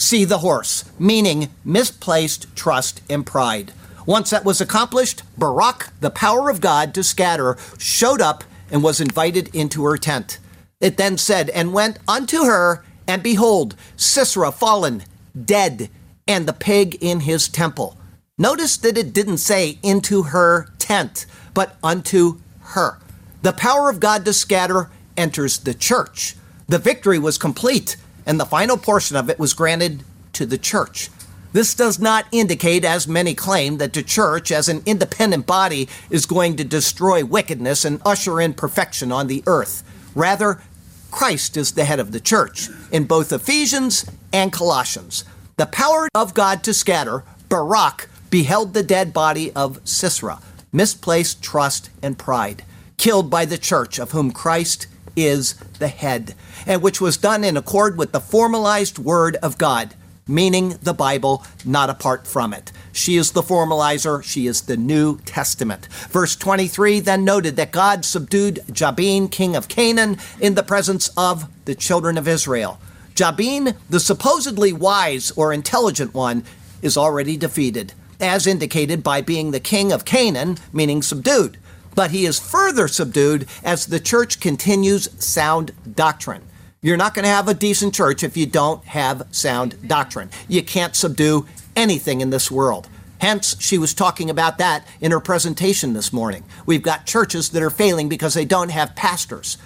see 0.00 0.24
the 0.24 0.38
horse, 0.38 0.84
meaning 0.98 1.48
misplaced 1.64 2.54
trust 2.56 3.02
and 3.08 3.26
pride. 3.26 3.72
Once 4.06 4.30
that 4.30 4.44
was 4.44 4.60
accomplished, 4.60 5.22
Barak, 5.36 5.90
the 6.00 6.10
power 6.10 6.48
of 6.48 6.60
God 6.60 6.94
to 6.94 7.04
scatter, 7.04 7.56
showed 7.78 8.20
up 8.20 8.44
and 8.70 8.82
was 8.82 9.00
invited 9.00 9.54
into 9.54 9.84
her 9.84 9.96
tent. 9.96 10.38
It 10.80 10.96
then 10.96 11.18
said, 11.18 11.50
And 11.50 11.72
went 11.72 11.98
unto 12.08 12.44
her, 12.44 12.84
and 13.06 13.22
behold, 13.22 13.76
Sisera 13.96 14.50
fallen, 14.50 15.04
dead, 15.44 15.90
and 16.26 16.46
the 16.46 16.52
pig 16.52 16.96
in 17.00 17.20
his 17.20 17.48
temple. 17.48 17.98
Notice 18.38 18.76
that 18.78 18.96
it 18.96 19.12
didn't 19.12 19.38
say 19.38 19.78
into 19.82 20.22
her 20.24 20.68
tent, 20.78 21.26
but 21.52 21.76
unto 21.82 22.40
her. 22.60 22.98
The 23.42 23.52
power 23.52 23.90
of 23.90 24.00
God 24.00 24.24
to 24.24 24.32
scatter 24.32 24.90
enters 25.16 25.58
the 25.58 25.74
church. 25.74 26.36
The 26.66 26.78
victory 26.78 27.18
was 27.18 27.36
complete 27.36 27.96
and 28.26 28.38
the 28.38 28.46
final 28.46 28.76
portion 28.76 29.16
of 29.16 29.28
it 29.28 29.38
was 29.38 29.52
granted 29.52 30.02
to 30.34 30.46
the 30.46 30.58
church. 30.58 31.10
This 31.52 31.74
does 31.74 31.98
not 31.98 32.26
indicate, 32.30 32.84
as 32.84 33.08
many 33.08 33.34
claim, 33.34 33.78
that 33.78 33.92
the 33.92 34.02
church, 34.02 34.52
as 34.52 34.68
an 34.68 34.82
independent 34.86 35.46
body, 35.46 35.88
is 36.08 36.24
going 36.24 36.56
to 36.56 36.64
destroy 36.64 37.24
wickedness 37.24 37.84
and 37.84 38.00
usher 38.04 38.40
in 38.40 38.54
perfection 38.54 39.10
on 39.10 39.26
the 39.26 39.42
earth. 39.46 39.82
Rather, 40.14 40.62
Christ 41.10 41.56
is 41.56 41.72
the 41.72 41.84
head 41.84 41.98
of 41.98 42.12
the 42.12 42.20
church 42.20 42.68
in 42.92 43.04
both 43.04 43.32
Ephesians 43.32 44.06
and 44.32 44.52
Colossians. 44.52 45.24
The 45.56 45.66
power 45.66 46.08
of 46.14 46.34
God 46.34 46.62
to 46.64 46.72
scatter, 46.72 47.24
Barak 47.48 48.08
beheld 48.30 48.72
the 48.72 48.84
dead 48.84 49.12
body 49.12 49.52
of 49.52 49.80
Sisera, 49.82 50.40
misplaced 50.72 51.42
trust 51.42 51.90
and 52.00 52.16
pride, 52.16 52.64
killed 52.96 53.28
by 53.28 53.44
the 53.44 53.58
church 53.58 53.98
of 53.98 54.12
whom 54.12 54.30
Christ 54.30 54.86
is 55.26 55.54
the 55.78 55.88
head, 55.88 56.34
and 56.66 56.82
which 56.82 57.00
was 57.00 57.16
done 57.16 57.44
in 57.44 57.56
accord 57.56 57.96
with 57.96 58.12
the 58.12 58.20
formalized 58.20 58.98
word 58.98 59.36
of 59.36 59.58
God, 59.58 59.94
meaning 60.26 60.76
the 60.82 60.94
Bible, 60.94 61.44
not 61.64 61.90
apart 61.90 62.26
from 62.26 62.54
it. 62.54 62.72
She 62.92 63.16
is 63.16 63.32
the 63.32 63.42
formalizer, 63.42 64.22
she 64.22 64.46
is 64.46 64.62
the 64.62 64.76
New 64.76 65.18
Testament. 65.20 65.86
Verse 66.10 66.36
23 66.36 67.00
then 67.00 67.24
noted 67.24 67.56
that 67.56 67.72
God 67.72 68.04
subdued 68.04 68.60
Jabin, 68.70 69.28
king 69.28 69.56
of 69.56 69.68
Canaan, 69.68 70.18
in 70.40 70.54
the 70.54 70.62
presence 70.62 71.10
of 71.16 71.48
the 71.64 71.74
children 71.74 72.16
of 72.16 72.28
Israel. 72.28 72.78
Jabin, 73.14 73.74
the 73.88 74.00
supposedly 74.00 74.72
wise 74.72 75.30
or 75.32 75.52
intelligent 75.52 76.14
one, 76.14 76.44
is 76.80 76.96
already 76.96 77.36
defeated, 77.36 77.92
as 78.18 78.46
indicated 78.46 79.02
by 79.02 79.20
being 79.20 79.50
the 79.50 79.60
king 79.60 79.92
of 79.92 80.04
Canaan, 80.04 80.58
meaning 80.72 81.02
subdued. 81.02 81.58
But 81.94 82.10
he 82.10 82.24
is 82.24 82.38
further 82.38 82.88
subdued 82.88 83.46
as 83.62 83.86
the 83.86 84.00
church 84.00 84.40
continues 84.40 85.08
sound 85.24 85.72
doctrine. 85.94 86.42
You're 86.82 86.96
not 86.96 87.14
going 87.14 87.24
to 87.24 87.30
have 87.30 87.48
a 87.48 87.54
decent 87.54 87.94
church 87.94 88.22
if 88.22 88.36
you 88.36 88.46
don't 88.46 88.82
have 88.84 89.26
sound 89.30 89.86
doctrine. 89.86 90.30
You 90.48 90.62
can't 90.62 90.96
subdue 90.96 91.46
anything 91.76 92.20
in 92.20 92.30
this 92.30 92.50
world. 92.50 92.88
Hence, 93.20 93.54
she 93.60 93.76
was 93.76 93.92
talking 93.92 94.30
about 94.30 94.56
that 94.58 94.86
in 95.00 95.10
her 95.10 95.20
presentation 95.20 95.92
this 95.92 96.10
morning. 96.10 96.42
We've 96.64 96.82
got 96.82 97.04
churches 97.04 97.50
that 97.50 97.62
are 97.62 97.68
failing 97.68 98.08
because 98.08 98.32
they 98.32 98.46
don't 98.46 98.70
have 98.70 98.96
pastors. 98.96 99.58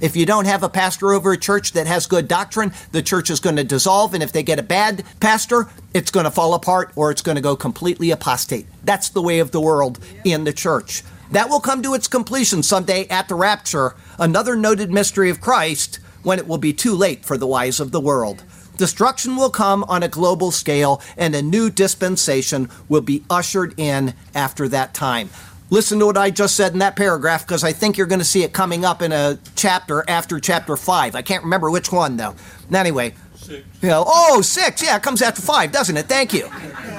If 0.00 0.16
you 0.16 0.24
don't 0.24 0.46
have 0.46 0.62
a 0.62 0.68
pastor 0.70 1.12
over 1.12 1.32
a 1.32 1.38
church 1.38 1.72
that 1.72 1.86
has 1.86 2.06
good 2.06 2.26
doctrine, 2.26 2.72
the 2.90 3.02
church 3.02 3.28
is 3.28 3.38
going 3.38 3.56
to 3.56 3.64
dissolve. 3.64 4.14
And 4.14 4.22
if 4.22 4.32
they 4.32 4.42
get 4.42 4.58
a 4.58 4.62
bad 4.62 5.04
pastor, 5.20 5.68
it's 5.92 6.10
going 6.10 6.24
to 6.24 6.30
fall 6.30 6.54
apart 6.54 6.92
or 6.96 7.10
it's 7.10 7.22
going 7.22 7.36
to 7.36 7.42
go 7.42 7.54
completely 7.54 8.10
apostate. 8.10 8.66
That's 8.82 9.10
the 9.10 9.22
way 9.22 9.40
of 9.40 9.50
the 9.50 9.60
world 9.60 9.98
in 10.24 10.44
the 10.44 10.52
church. 10.52 11.02
That 11.32 11.48
will 11.48 11.60
come 11.60 11.82
to 11.82 11.94
its 11.94 12.08
completion 12.08 12.62
someday 12.62 13.06
at 13.08 13.28
the 13.28 13.34
rapture, 13.34 13.94
another 14.18 14.54
noted 14.54 14.92
mystery 14.92 15.30
of 15.30 15.40
Christ 15.40 15.98
when 16.22 16.38
it 16.38 16.46
will 16.46 16.58
be 16.58 16.74
too 16.74 16.94
late 16.94 17.24
for 17.24 17.38
the 17.38 17.46
wise 17.46 17.80
of 17.80 17.90
the 17.90 18.00
world. 18.00 18.44
Destruction 18.76 19.36
will 19.36 19.50
come 19.50 19.82
on 19.84 20.02
a 20.02 20.08
global 20.08 20.50
scale, 20.50 21.00
and 21.16 21.34
a 21.34 21.42
new 21.42 21.70
dispensation 21.70 22.68
will 22.88 23.00
be 23.00 23.24
ushered 23.30 23.74
in 23.78 24.14
after 24.34 24.68
that 24.68 24.92
time. 24.92 25.30
Listen 25.70 25.98
to 25.98 26.06
what 26.06 26.18
I 26.18 26.30
just 26.30 26.54
said 26.54 26.74
in 26.74 26.80
that 26.80 26.96
paragraph 26.96 27.46
because 27.46 27.64
I 27.64 27.72
think 27.72 27.96
you're 27.96 28.06
going 28.06 28.18
to 28.18 28.26
see 28.26 28.42
it 28.42 28.52
coming 28.52 28.84
up 28.84 29.00
in 29.00 29.10
a 29.10 29.38
chapter 29.56 30.04
after 30.08 30.38
chapter 30.38 30.76
five. 30.76 31.14
I 31.14 31.22
can't 31.22 31.44
remember 31.44 31.70
which 31.70 31.90
one 31.90 32.18
though. 32.18 32.34
Anyway, 32.72 33.14
Six. 33.36 33.66
You 33.82 33.88
know, 33.88 34.04
oh, 34.06 34.40
six. 34.40 34.82
Yeah, 34.82 34.96
it 34.96 35.02
comes 35.02 35.20
after 35.20 35.42
five, 35.42 35.72
doesn't 35.72 35.96
it? 35.96 36.06
Thank 36.06 36.32
you. 36.32 36.48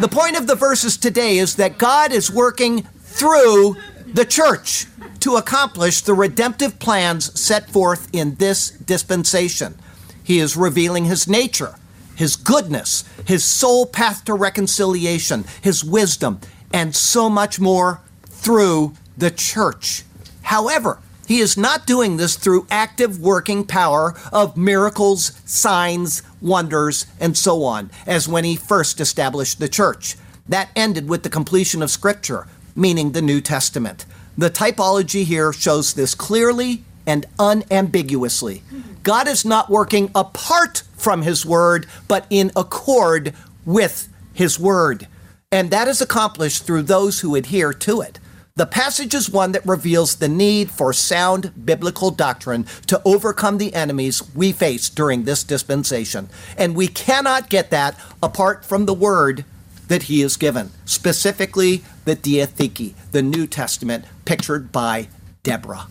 The 0.01 0.09
point 0.09 0.37
of 0.37 0.45
the 0.47 0.55
verses 0.55 0.97
today 0.97 1.37
is 1.37 1.55
that 1.55 1.77
God 1.77 2.11
is 2.11 2.29
working 2.29 2.81
through 2.81 3.77
the 4.13 4.25
church 4.25 4.85
to 5.21 5.35
accomplish 5.35 6.01
the 6.01 6.13
redemptive 6.13 6.79
plans 6.79 7.39
set 7.39 7.69
forth 7.69 8.07
in 8.13 8.35
this 8.35 8.69
dispensation. 8.69 9.75
He 10.23 10.39
is 10.39 10.55
revealing 10.55 11.05
his 11.05 11.27
nature, 11.27 11.75
his 12.15 12.35
goodness, 12.35 13.03
his 13.25 13.43
sole 13.43 13.85
path 13.85 14.23
to 14.25 14.33
reconciliation, 14.33 15.45
his 15.61 15.83
wisdom, 15.83 16.39
and 16.71 16.95
so 16.95 17.29
much 17.29 17.59
more 17.59 18.01
through 18.25 18.93
the 19.17 19.31
church. 19.31 20.03
However, 20.43 20.99
he 21.27 21.39
is 21.39 21.57
not 21.57 21.87
doing 21.87 22.17
this 22.17 22.35
through 22.35 22.67
active 22.69 23.19
working 23.19 23.65
power 23.65 24.13
of 24.31 24.57
miracles, 24.57 25.41
signs, 25.45 26.21
wonders, 26.41 27.05
and 27.19 27.37
so 27.37 27.63
on, 27.63 27.89
as 28.05 28.27
when 28.27 28.43
he 28.43 28.55
first 28.55 28.99
established 28.99 29.59
the 29.59 29.69
church. 29.69 30.17
That 30.47 30.69
ended 30.75 31.07
with 31.07 31.23
the 31.23 31.29
completion 31.29 31.81
of 31.81 31.89
Scripture, 31.89 32.47
meaning 32.75 33.11
the 33.11 33.21
New 33.21 33.41
Testament. 33.41 34.05
The 34.37 34.49
typology 34.49 35.23
here 35.23 35.53
shows 35.53 35.93
this 35.93 36.15
clearly 36.15 36.83
and 37.05 37.25
unambiguously. 37.37 38.63
God 39.03 39.27
is 39.27 39.45
not 39.45 39.69
working 39.69 40.09
apart 40.15 40.83
from 40.95 41.21
His 41.21 41.45
Word, 41.45 41.85
but 42.07 42.25
in 42.29 42.51
accord 42.55 43.33
with 43.65 44.07
His 44.33 44.59
Word. 44.59 45.07
And 45.51 45.69
that 45.71 45.87
is 45.87 46.01
accomplished 46.01 46.65
through 46.65 46.83
those 46.83 47.19
who 47.19 47.35
adhere 47.35 47.73
to 47.73 48.01
it. 48.01 48.19
The 48.55 48.65
passage 48.67 49.15
is 49.15 49.31
one 49.31 49.51
that 49.53 49.65
reveals 49.65 50.15
the 50.15 50.27
need 50.27 50.69
for 50.69 50.93
sound 50.93 51.65
biblical 51.65 52.11
doctrine 52.11 52.65
to 52.85 53.01
overcome 53.03 53.57
the 53.57 53.73
enemies 53.73 54.21
we 54.35 54.51
face 54.51 54.89
during 54.89 55.23
this 55.23 55.43
dispensation. 55.43 56.29
And 56.55 56.75
we 56.75 56.87
cannot 56.87 57.49
get 57.49 57.71
that 57.71 57.99
apart 58.21 58.63
from 58.63 58.85
the 58.85 58.93
Word 58.93 59.43
that 59.87 60.03
he 60.03 60.21
is 60.21 60.37
given, 60.37 60.69
specifically 60.85 61.83
the 62.05 62.15
Diatheke, 62.15 62.93
the 63.11 63.21
New 63.21 63.47
Testament, 63.47 64.05
pictured 64.25 64.71
by 64.71 65.07
Deborah. 65.43 65.87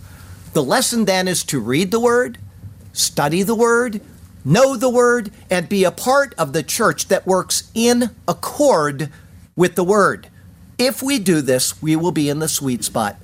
The 0.52 0.62
lesson 0.62 1.06
then 1.06 1.28
is 1.28 1.44
to 1.44 1.60
read 1.60 1.90
the 1.90 2.00
Word, 2.00 2.38
study 2.92 3.42
the 3.42 3.54
Word, 3.54 4.00
know 4.44 4.76
the 4.76 4.90
Word, 4.90 5.30
and 5.50 5.68
be 5.68 5.84
a 5.84 5.90
part 5.90 6.34
of 6.36 6.52
the 6.52 6.62
church 6.62 7.08
that 7.08 7.26
works 7.26 7.70
in 7.74 8.10
accord 8.28 9.10
with 9.56 9.74
the 9.74 9.84
Word. 9.84 10.28
If 10.78 11.02
we 11.02 11.18
do 11.18 11.40
this, 11.40 11.80
we 11.80 11.96
will 11.96 12.12
be 12.12 12.28
in 12.28 12.38
the 12.38 12.48
sweet 12.48 12.84
spot. 12.84 13.16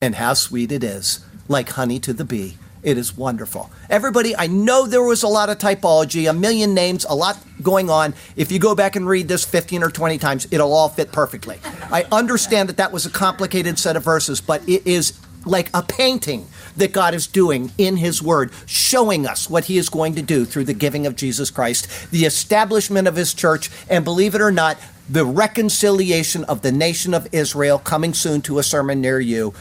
And 0.00 0.16
how 0.16 0.34
sweet 0.34 0.72
it 0.72 0.84
is, 0.84 1.24
like 1.48 1.70
honey 1.70 1.98
to 2.00 2.12
the 2.12 2.24
bee. 2.24 2.56
It 2.84 2.98
is 2.98 3.16
wonderful. 3.16 3.70
Everybody, 3.88 4.36
I 4.36 4.46
know 4.46 4.86
there 4.86 5.02
was 5.02 5.22
a 5.22 5.28
lot 5.28 5.48
of 5.48 5.56
typology, 5.56 6.28
a 6.28 6.34
million 6.34 6.74
names, 6.74 7.06
a 7.08 7.14
lot 7.14 7.38
going 7.62 7.88
on. 7.88 8.14
If 8.36 8.52
you 8.52 8.58
go 8.58 8.74
back 8.74 8.94
and 8.94 9.08
read 9.08 9.26
this 9.26 9.42
15 9.42 9.82
or 9.82 9.90
20 9.90 10.18
times, 10.18 10.46
it'll 10.50 10.72
all 10.72 10.90
fit 10.90 11.10
perfectly. 11.10 11.58
I 11.90 12.04
understand 12.12 12.68
that 12.68 12.76
that 12.76 12.92
was 12.92 13.06
a 13.06 13.10
complicated 13.10 13.78
set 13.78 13.96
of 13.96 14.04
verses, 14.04 14.42
but 14.42 14.68
it 14.68 14.86
is 14.86 15.18
like 15.46 15.70
a 15.72 15.82
painting 15.82 16.46
that 16.76 16.92
God 16.92 17.14
is 17.14 17.26
doing 17.26 17.72
in 17.78 17.96
His 17.96 18.22
Word, 18.22 18.52
showing 18.66 19.26
us 19.26 19.48
what 19.48 19.64
He 19.64 19.78
is 19.78 19.88
going 19.88 20.14
to 20.16 20.22
do 20.22 20.44
through 20.44 20.64
the 20.64 20.74
giving 20.74 21.06
of 21.06 21.16
Jesus 21.16 21.50
Christ, 21.50 22.10
the 22.10 22.26
establishment 22.26 23.08
of 23.08 23.16
His 23.16 23.32
church, 23.32 23.70
and 23.88 24.04
believe 24.04 24.34
it 24.34 24.42
or 24.42 24.52
not, 24.52 24.76
the 25.08 25.24
reconciliation 25.24 26.44
of 26.44 26.62
the 26.62 26.72
nation 26.72 27.14
of 27.14 27.28
Israel 27.32 27.78
coming 27.78 28.14
soon 28.14 28.40
to 28.42 28.58
a 28.58 28.62
sermon 28.62 29.00
near 29.00 29.20
you 29.20 29.54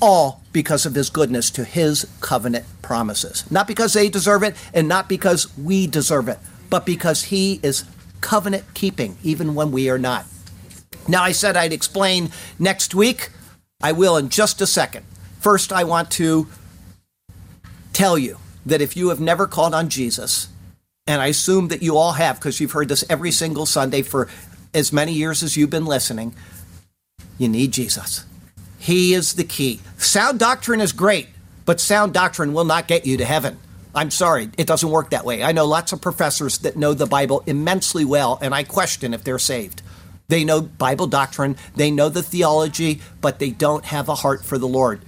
all 0.00 0.42
because 0.52 0.86
of 0.86 0.94
his 0.94 1.10
goodness 1.10 1.50
to 1.52 1.64
his 1.64 2.06
covenant 2.20 2.64
promises. 2.82 3.50
Not 3.50 3.66
because 3.66 3.92
they 3.92 4.08
deserve 4.08 4.42
it 4.42 4.56
and 4.74 4.88
not 4.88 5.08
because 5.08 5.56
we 5.58 5.86
deserve 5.86 6.28
it, 6.28 6.38
but 6.70 6.86
because 6.86 7.24
he 7.24 7.60
is 7.62 7.84
covenant 8.20 8.64
keeping, 8.74 9.16
even 9.22 9.54
when 9.54 9.70
we 9.70 9.88
are 9.88 9.98
not. 9.98 10.26
Now, 11.06 11.22
I 11.22 11.32
said 11.32 11.56
I'd 11.56 11.72
explain 11.72 12.30
next 12.58 12.94
week. 12.94 13.30
I 13.80 13.92
will 13.92 14.16
in 14.16 14.28
just 14.28 14.60
a 14.60 14.66
second. 14.66 15.06
First, 15.40 15.72
I 15.72 15.84
want 15.84 16.10
to 16.12 16.48
tell 17.92 18.18
you 18.18 18.38
that 18.66 18.80
if 18.80 18.96
you 18.96 19.08
have 19.08 19.20
never 19.20 19.46
called 19.46 19.74
on 19.74 19.88
Jesus, 19.88 20.48
and 21.06 21.22
I 21.22 21.28
assume 21.28 21.68
that 21.68 21.82
you 21.82 21.96
all 21.96 22.12
have 22.12 22.36
because 22.36 22.60
you've 22.60 22.72
heard 22.72 22.88
this 22.88 23.04
every 23.08 23.30
single 23.30 23.64
Sunday 23.64 24.02
for 24.02 24.28
as 24.74 24.92
many 24.92 25.12
years 25.12 25.42
as 25.42 25.56
you've 25.56 25.70
been 25.70 25.86
listening, 25.86 26.34
you 27.38 27.48
need 27.48 27.72
Jesus. 27.72 28.26
He 28.78 29.12
is 29.14 29.34
the 29.34 29.44
key. 29.44 29.80
Sound 29.96 30.38
doctrine 30.38 30.80
is 30.80 30.92
great, 30.92 31.28
but 31.64 31.80
sound 31.80 32.14
doctrine 32.14 32.52
will 32.52 32.64
not 32.64 32.88
get 32.88 33.06
you 33.06 33.16
to 33.16 33.24
heaven. 33.24 33.58
I'm 33.94 34.10
sorry, 34.10 34.50
it 34.56 34.66
doesn't 34.66 34.90
work 34.90 35.10
that 35.10 35.24
way. 35.24 35.42
I 35.42 35.52
know 35.52 35.66
lots 35.66 35.92
of 35.92 36.00
professors 36.00 36.58
that 36.58 36.76
know 36.76 36.94
the 36.94 37.06
Bible 37.06 37.42
immensely 37.46 38.04
well, 38.04 38.38
and 38.40 38.54
I 38.54 38.62
question 38.62 39.12
if 39.12 39.24
they're 39.24 39.38
saved. 39.38 39.82
They 40.28 40.44
know 40.44 40.60
Bible 40.60 41.06
doctrine, 41.06 41.56
they 41.74 41.90
know 41.90 42.08
the 42.08 42.22
theology, 42.22 43.00
but 43.20 43.38
they 43.38 43.50
don't 43.50 43.86
have 43.86 44.08
a 44.08 44.14
heart 44.14 44.44
for 44.44 44.58
the 44.58 44.68
Lord. 44.68 45.00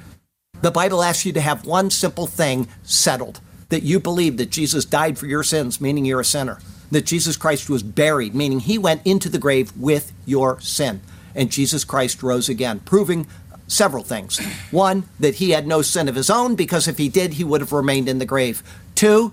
The 0.62 0.70
Bible 0.70 1.02
asks 1.02 1.24
you 1.24 1.32
to 1.34 1.40
have 1.40 1.66
one 1.66 1.90
simple 1.90 2.26
thing 2.26 2.68
settled 2.82 3.40
that 3.68 3.82
you 3.82 4.00
believe 4.00 4.36
that 4.38 4.50
Jesus 4.50 4.84
died 4.84 5.18
for 5.18 5.26
your 5.26 5.42
sins, 5.42 5.80
meaning 5.80 6.04
you're 6.04 6.20
a 6.20 6.24
sinner, 6.24 6.58
that 6.90 7.06
Jesus 7.06 7.36
Christ 7.36 7.70
was 7.70 7.82
buried, 7.82 8.34
meaning 8.34 8.60
he 8.60 8.76
went 8.76 9.06
into 9.06 9.28
the 9.28 9.38
grave 9.38 9.72
with 9.76 10.12
your 10.26 10.58
sin, 10.60 11.00
and 11.34 11.52
Jesus 11.52 11.84
Christ 11.84 12.22
rose 12.22 12.48
again, 12.48 12.80
proving 12.80 13.26
several 13.70 14.02
things. 14.02 14.38
One, 14.70 15.04
that 15.18 15.36
he 15.36 15.50
had 15.50 15.66
no 15.66 15.82
sin 15.82 16.08
of 16.08 16.14
his 16.14 16.28
own, 16.28 16.56
because 16.56 16.88
if 16.88 16.98
he 16.98 17.08
did, 17.08 17.34
he 17.34 17.44
would 17.44 17.60
have 17.60 17.72
remained 17.72 18.08
in 18.08 18.18
the 18.18 18.26
grave. 18.26 18.62
Two, 18.94 19.32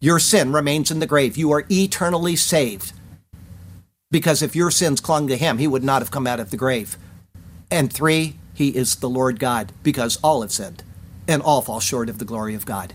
your 0.00 0.18
sin 0.18 0.52
remains 0.52 0.90
in 0.90 1.00
the 1.00 1.06
grave. 1.06 1.36
You 1.36 1.52
are 1.52 1.64
eternally 1.70 2.36
saved. 2.36 2.92
Because 4.10 4.42
if 4.42 4.56
your 4.56 4.70
sins 4.70 5.00
clung 5.00 5.26
to 5.28 5.36
him, 5.36 5.58
he 5.58 5.66
would 5.66 5.84
not 5.84 6.02
have 6.02 6.10
come 6.10 6.26
out 6.26 6.40
of 6.40 6.50
the 6.50 6.56
grave. 6.56 6.96
And 7.70 7.92
three, 7.92 8.36
he 8.54 8.68
is 8.68 8.96
the 8.96 9.08
Lord 9.08 9.38
God, 9.38 9.72
because 9.82 10.18
all 10.22 10.42
have 10.42 10.52
sinned, 10.52 10.82
and 11.26 11.42
all 11.42 11.62
fall 11.62 11.80
short 11.80 12.08
of 12.08 12.18
the 12.18 12.24
glory 12.24 12.54
of 12.54 12.66
God. 12.66 12.94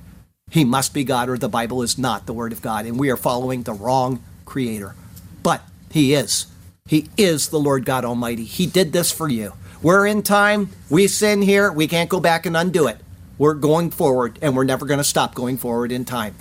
He 0.50 0.64
must 0.64 0.94
be 0.94 1.04
God, 1.04 1.30
or 1.30 1.38
the 1.38 1.50
Bible 1.50 1.82
is 1.82 1.98
not 1.98 2.26
the 2.26 2.34
Word 2.34 2.54
of 2.54 2.62
God, 2.62 2.86
and 2.86 3.00
we 3.00 3.10
are 3.10 3.18
following 3.18 3.64
the 3.64 3.74
wrong 3.74 4.24
Creator. 4.46 4.96
But 5.44 5.62
He 5.92 6.14
is. 6.14 6.48
He 6.86 7.10
is 7.18 7.50
the 7.50 7.60
Lord 7.60 7.84
God 7.84 8.06
Almighty. 8.06 8.46
He 8.46 8.66
did 8.66 8.94
this 8.94 9.12
for 9.12 9.28
you. 9.28 9.54
We're 9.82 10.08
in 10.08 10.24
time. 10.24 10.70
We 10.90 11.08
sin 11.08 11.44
here. 11.44 11.72
We 11.72 11.88
can't 11.88 12.10
go 12.10 12.20
back 12.20 12.46
and 12.46 12.58
undo 12.58 12.88
it. 12.88 12.98
We're 13.38 13.54
going 13.54 13.92
forward, 13.92 14.40
and 14.42 14.56
we're 14.56 14.64
never 14.64 14.88
going 14.88 14.98
to 14.98 15.04
stop 15.04 15.36
going 15.36 15.58
forward 15.58 15.92
in 15.92 16.04
time. 16.04 16.36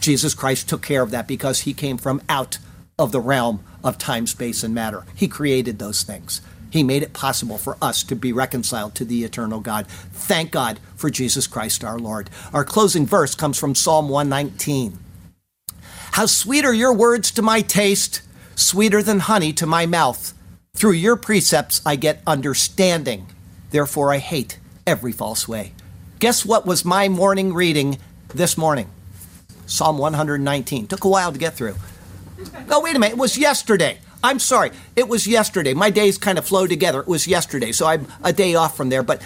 Jesus 0.00 0.32
Christ 0.32 0.68
took 0.68 0.82
care 0.82 1.02
of 1.02 1.10
that 1.10 1.26
because 1.26 1.60
he 1.60 1.74
came 1.74 1.98
from 1.98 2.22
out 2.28 2.58
of 2.96 3.10
the 3.10 3.20
realm 3.20 3.64
of 3.82 3.98
time, 3.98 4.28
space, 4.28 4.62
and 4.62 4.72
matter. 4.72 5.04
He 5.16 5.26
created 5.26 5.78
those 5.78 6.04
things. 6.04 6.40
He 6.70 6.84
made 6.84 7.02
it 7.02 7.12
possible 7.12 7.58
for 7.58 7.76
us 7.82 8.04
to 8.04 8.14
be 8.14 8.32
reconciled 8.32 8.94
to 8.96 9.04
the 9.04 9.24
eternal 9.24 9.58
God. 9.58 9.88
Thank 9.88 10.52
God 10.52 10.78
for 10.94 11.10
Jesus 11.10 11.46
Christ 11.48 11.82
our 11.82 11.98
Lord. 11.98 12.30
Our 12.52 12.64
closing 12.64 13.06
verse 13.06 13.34
comes 13.34 13.58
from 13.58 13.74
Psalm 13.74 14.08
119. 14.08 14.98
How 16.12 16.26
sweet 16.26 16.64
are 16.64 16.74
your 16.74 16.92
words 16.92 17.30
to 17.32 17.42
my 17.42 17.60
taste, 17.60 18.22
sweeter 18.54 19.02
than 19.02 19.20
honey 19.20 19.52
to 19.54 19.66
my 19.66 19.86
mouth. 19.86 20.34
Through 20.78 20.92
your 20.92 21.16
precepts 21.16 21.82
I 21.84 21.96
get 21.96 22.22
understanding. 22.24 23.26
Therefore 23.72 24.12
I 24.12 24.18
hate 24.18 24.60
every 24.86 25.10
false 25.10 25.48
way. 25.48 25.72
Guess 26.20 26.46
what 26.46 26.66
was 26.66 26.84
my 26.84 27.08
morning 27.08 27.52
reading 27.52 27.98
this 28.32 28.56
morning? 28.56 28.88
Psalm 29.66 29.98
119. 29.98 30.86
Took 30.86 31.02
a 31.02 31.08
while 31.08 31.32
to 31.32 31.38
get 31.38 31.54
through. 31.54 31.74
No, 32.68 32.78
wait 32.78 32.94
a 32.94 33.00
minute. 33.00 33.14
It 33.14 33.18
was 33.18 33.36
yesterday. 33.36 33.98
I'm 34.22 34.38
sorry. 34.38 34.70
It 34.94 35.08
was 35.08 35.26
yesterday. 35.26 35.74
My 35.74 35.90
days 35.90 36.16
kind 36.16 36.38
of 36.38 36.46
flow 36.46 36.68
together. 36.68 37.00
It 37.00 37.08
was 37.08 37.26
yesterday. 37.26 37.72
So 37.72 37.88
I'm 37.88 38.06
a 38.22 38.32
day 38.32 38.54
off 38.54 38.76
from 38.76 38.88
there. 38.88 39.02
But 39.02 39.20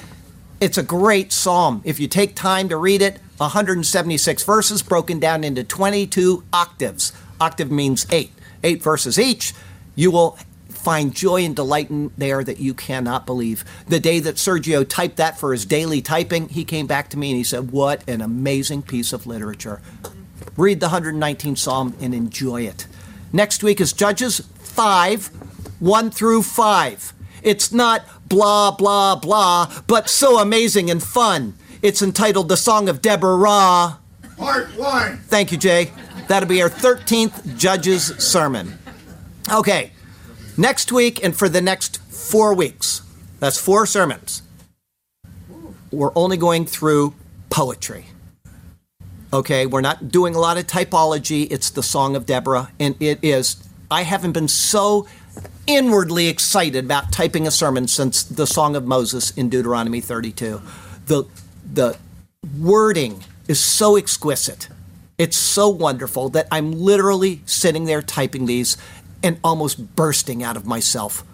it's 0.59 0.78
a 0.78 0.82
great 0.82 1.32
psalm. 1.32 1.82
If 1.84 2.00
you 2.00 2.09
take 2.09 2.34
time 2.34 2.70
to 2.70 2.78
read 2.78 3.03
it, 3.03 3.18
176 3.36 4.42
verses 4.44 4.82
broken 4.82 5.20
down 5.20 5.44
into 5.44 5.64
22 5.64 6.44
octaves. 6.50 7.12
Octave 7.38 7.70
means 7.70 8.07
eight, 8.11 8.32
eight 8.64 8.82
verses 8.82 9.18
each. 9.18 9.53
You 9.94 10.11
will 10.11 10.38
find 10.83 11.14
joy 11.14 11.45
and 11.45 11.55
delight 11.55 11.91
in 11.91 12.11
there 12.16 12.43
that 12.43 12.59
you 12.59 12.74
cannot 12.74 13.26
believe. 13.26 13.64
The 13.87 14.01
day 14.01 14.20
that 14.20 14.37
Sergio 14.37 14.89
typed 14.89 15.16
that 15.16 15.39
for 15.39 15.53
his 15.53 15.64
daily 15.64 16.03
typing, 16.03 16.49
he 16.49 16.64
came 16.64 16.87
back 16.87 17.09
to 17.11 17.18
me 17.18 17.30
and 17.30 17.39
he 17.39 17.45
said, 17.45 17.70
What 17.70 18.07
an 18.09 18.20
amazing 18.20 18.83
piece 18.83 19.12
of 19.12 19.26
literature. 19.26 19.80
Read 20.57 20.80
the 20.80 20.89
119th 20.89 21.59
Psalm 21.59 21.97
and 22.01 22.14
enjoy 22.14 22.62
it. 22.62 22.87
Next 23.33 23.62
week 23.62 23.80
is 23.80 23.93
Judges 23.93 24.41
5, 24.59 25.26
1 25.80 26.11
through 26.11 26.43
5. 26.43 27.12
It's 27.43 27.72
not 27.72 28.05
blah, 28.28 28.70
blah, 28.70 29.16
blah, 29.16 29.72
but 29.87 30.09
so 30.09 30.39
amazing 30.39 30.91
and 30.91 31.03
fun. 31.03 31.55
It's 31.80 32.03
entitled 32.03 32.49
The 32.49 32.57
Song 32.57 32.89
of 32.89 33.03
Deborah. 33.03 33.99
Part 34.37 34.68
1. 34.76 35.18
Thank 35.18 35.53
you, 35.53 35.59
Jay. 35.59 35.91
That'll 36.28 36.49
be 36.49 36.62
our 36.62 36.70
13th 36.70 37.57
Judges 37.57 38.07
sermon. 38.18 38.78
Okay, 39.53 39.93
next 40.57 40.92
week 40.92 41.22
and 41.22 41.36
for 41.36 41.48
the 41.48 41.61
next 41.61 42.03
four 42.03 42.55
weeks, 42.55 43.03
that's 43.40 43.61
four 43.61 43.86
sermons, 43.86 44.42
we're 45.90 46.12
only 46.14 46.36
going 46.36 46.66
through 46.66 47.14
poetry. 47.50 48.07
Okay, 49.32 49.66
we're 49.66 49.80
not 49.80 50.11
doing 50.11 50.34
a 50.34 50.38
lot 50.38 50.59
of 50.59 50.66
typology. 50.66 51.50
It's 51.50 51.70
the 51.70 51.82
Song 51.82 52.16
of 52.16 52.26
Deborah, 52.26 52.70
and 52.78 52.94
it 53.00 53.18
is. 53.22 53.66
I 53.90 54.03
haven't 54.03 54.32
been 54.32 54.48
so 54.48 55.07
inwardly 55.66 56.28
excited 56.28 56.84
about 56.84 57.12
typing 57.12 57.46
a 57.46 57.50
sermon 57.50 57.88
since 57.88 58.22
the 58.22 58.46
Song 58.46 58.76
of 58.76 58.86
Moses 58.86 59.30
in 59.30 59.48
Deuteronomy 59.48 60.00
32. 60.00 60.61
The 61.07 61.24
the 61.72 61.96
wording 62.59 63.24
is 63.48 63.59
so 63.59 63.96
exquisite. 63.96 64.68
It's 65.18 65.36
so 65.36 65.68
wonderful 65.68 66.28
that 66.30 66.48
I'm 66.50 66.72
literally 66.72 67.42
sitting 67.46 67.84
there 67.84 68.03
typing 68.03 68.46
these 68.46 68.76
and 69.23 69.39
almost 69.43 69.97
bursting 69.97 70.43
out 70.43 70.57
of 70.57 70.66
myself. 70.66 71.25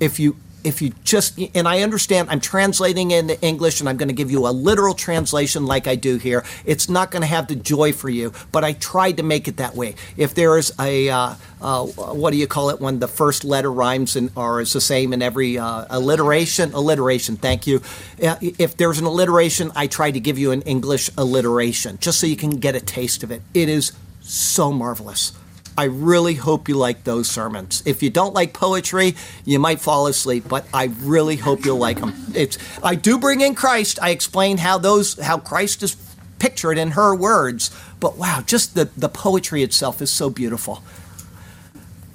If 0.00 0.18
you 0.18 0.36
if 0.64 0.80
you 0.80 0.92
just 1.04 1.38
and 1.54 1.68
I 1.68 1.82
understand 1.82 2.30
I'm 2.30 2.40
translating 2.40 3.10
into 3.10 3.40
English 3.40 3.80
and 3.80 3.88
I'm 3.88 3.96
going 3.96 4.08
to 4.08 4.14
give 4.14 4.30
you 4.30 4.46
a 4.46 4.50
literal 4.50 4.94
translation 4.94 5.66
like 5.66 5.86
I 5.86 5.94
do 5.94 6.16
here. 6.16 6.44
It's 6.64 6.88
not 6.88 7.10
going 7.10 7.20
to 7.20 7.26
have 7.26 7.46
the 7.46 7.54
joy 7.54 7.92
for 7.92 8.08
you, 8.08 8.32
but 8.50 8.64
I 8.64 8.72
tried 8.72 9.18
to 9.18 9.22
make 9.22 9.46
it 9.46 9.58
that 9.58 9.76
way. 9.76 9.94
If 10.16 10.34
there 10.34 10.56
is 10.56 10.72
a 10.80 11.10
uh, 11.10 11.34
uh, 11.60 11.84
what 11.84 12.30
do 12.32 12.38
you 12.38 12.46
call 12.46 12.70
it 12.70 12.80
when 12.80 12.98
the 12.98 13.08
first 13.08 13.44
letter 13.44 13.70
rhymes 13.70 14.16
and 14.16 14.30
or 14.34 14.60
is 14.60 14.72
the 14.72 14.80
same 14.80 15.12
in 15.12 15.22
every 15.22 15.58
uh, 15.58 15.84
alliteration? 15.90 16.72
Alliteration. 16.72 17.36
Thank 17.36 17.66
you. 17.66 17.82
Uh, 18.22 18.36
if 18.40 18.76
there's 18.76 18.98
an 18.98 19.04
alliteration, 19.04 19.70
I 19.76 19.86
try 19.86 20.10
to 20.10 20.20
give 20.20 20.38
you 20.38 20.50
an 20.50 20.62
English 20.62 21.10
alliteration 21.16 21.98
just 21.98 22.18
so 22.18 22.26
you 22.26 22.36
can 22.36 22.50
get 22.50 22.74
a 22.74 22.80
taste 22.80 23.22
of 23.22 23.30
it. 23.30 23.42
It 23.52 23.68
is 23.68 23.92
so 24.22 24.72
marvelous. 24.72 25.32
I 25.76 25.84
really 25.84 26.34
hope 26.34 26.68
you 26.68 26.76
like 26.76 27.04
those 27.04 27.28
sermons. 27.28 27.82
If 27.84 28.02
you 28.02 28.10
don't 28.10 28.34
like 28.34 28.52
poetry, 28.52 29.14
you 29.44 29.58
might 29.58 29.80
fall 29.80 30.06
asleep, 30.06 30.44
but 30.48 30.66
I 30.72 30.84
really 31.00 31.36
hope 31.36 31.64
you'll 31.64 31.78
like 31.78 31.98
them. 31.98 32.14
It's 32.34 32.58
I 32.82 32.94
do 32.94 33.18
bring 33.18 33.40
in 33.40 33.54
Christ. 33.54 33.98
I 34.00 34.10
explain 34.10 34.58
how 34.58 34.78
those 34.78 35.18
how 35.18 35.38
Christ 35.38 35.82
is 35.82 35.96
pictured 36.38 36.78
in 36.78 36.92
her 36.92 37.14
words, 37.14 37.70
but 38.00 38.16
wow, 38.16 38.42
just 38.46 38.74
the, 38.74 38.90
the 38.96 39.08
poetry 39.08 39.62
itself 39.62 40.02
is 40.02 40.12
so 40.12 40.30
beautiful. 40.30 40.82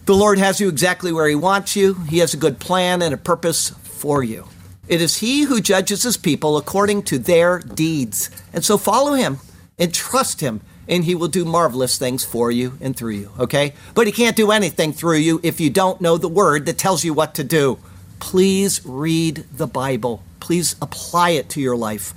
The 0.05 0.15
Lord 0.15 0.39
has 0.39 0.59
you 0.59 0.69
exactly 0.69 1.11
where 1.11 1.27
He 1.27 1.35
wants 1.35 1.75
you. 1.75 1.93
He 1.93 2.19
has 2.19 2.33
a 2.33 2.37
good 2.37 2.59
plan 2.59 3.01
and 3.01 3.13
a 3.13 3.17
purpose 3.17 3.69
for 3.69 4.23
you. 4.23 4.47
It 4.87 5.01
is 5.01 5.17
He 5.17 5.43
who 5.43 5.61
judges 5.61 6.03
His 6.03 6.17
people 6.17 6.57
according 6.57 7.03
to 7.03 7.19
their 7.19 7.59
deeds. 7.59 8.29
And 8.53 8.63
so 8.65 8.77
follow 8.77 9.13
Him 9.13 9.39
and 9.77 9.93
trust 9.93 10.41
Him 10.41 10.61
and 10.89 11.03
he 11.05 11.13
will 11.15 11.27
do 11.27 11.45
marvelous 11.45 11.97
things 11.97 12.25
for 12.25 12.49
you 12.51 12.77
and 12.81 12.97
through 12.97 13.11
you, 13.11 13.31
okay? 13.39 13.73
But 13.93 14.07
he 14.07 14.11
can't 14.11 14.35
do 14.35 14.51
anything 14.51 14.91
through 14.91 15.17
you 15.17 15.39
if 15.43 15.61
you 15.61 15.69
don't 15.69 16.01
know 16.01 16.17
the 16.17 16.27
word 16.27 16.65
that 16.65 16.77
tells 16.77 17.03
you 17.05 17.13
what 17.13 17.35
to 17.35 17.43
do. 17.43 17.77
Please 18.19 18.81
read 18.83 19.45
the 19.55 19.67
Bible. 19.67 20.23
Please 20.39 20.75
apply 20.81 21.31
it 21.31 21.49
to 21.51 21.61
your 21.61 21.77
life, 21.77 22.13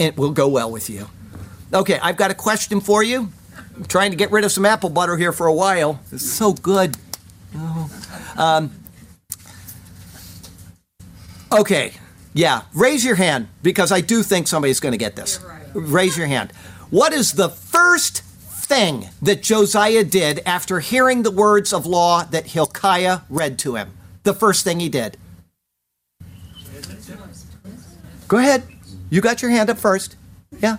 and 0.00 0.08
it 0.08 0.16
will 0.16 0.32
go 0.32 0.48
well 0.48 0.70
with 0.70 0.88
you. 0.88 1.08
Okay, 1.72 1.98
I've 2.02 2.16
got 2.16 2.30
a 2.30 2.34
question 2.34 2.80
for 2.80 3.02
you. 3.02 3.30
I'm 3.76 3.84
trying 3.84 4.10
to 4.10 4.16
get 4.16 4.30
rid 4.32 4.44
of 4.44 4.52
some 4.52 4.64
apple 4.64 4.90
butter 4.90 5.16
here 5.16 5.32
for 5.32 5.46
a 5.46 5.52
while. 5.52 6.00
It's 6.10 6.28
so 6.28 6.52
good. 6.52 6.96
Oh. 7.54 7.90
Um, 8.36 8.72
okay, 11.52 11.92
yeah, 12.32 12.62
raise 12.74 13.04
your 13.04 13.16
hand 13.16 13.48
because 13.62 13.92
I 13.92 14.00
do 14.00 14.22
think 14.22 14.48
somebody's 14.48 14.80
going 14.80 14.92
to 14.92 14.98
get 14.98 15.16
this. 15.16 15.40
Raise 15.74 16.16
your 16.16 16.26
hand. 16.26 16.52
What 16.92 17.14
is 17.14 17.32
the 17.32 17.48
first 17.48 18.20
thing 18.20 19.08
that 19.22 19.42
Josiah 19.42 20.04
did 20.04 20.42
after 20.44 20.80
hearing 20.80 21.22
the 21.22 21.30
words 21.30 21.72
of 21.72 21.86
law 21.86 22.24
that 22.24 22.48
Hilkiah 22.48 23.20
read 23.30 23.58
to 23.60 23.76
him? 23.76 23.92
The 24.24 24.34
first 24.34 24.62
thing 24.62 24.78
he 24.78 24.90
did. 24.90 25.16
Go 28.28 28.36
ahead. 28.36 28.64
You 29.08 29.22
got 29.22 29.40
your 29.40 29.50
hand 29.50 29.70
up 29.70 29.78
first. 29.78 30.16
Yeah. 30.60 30.76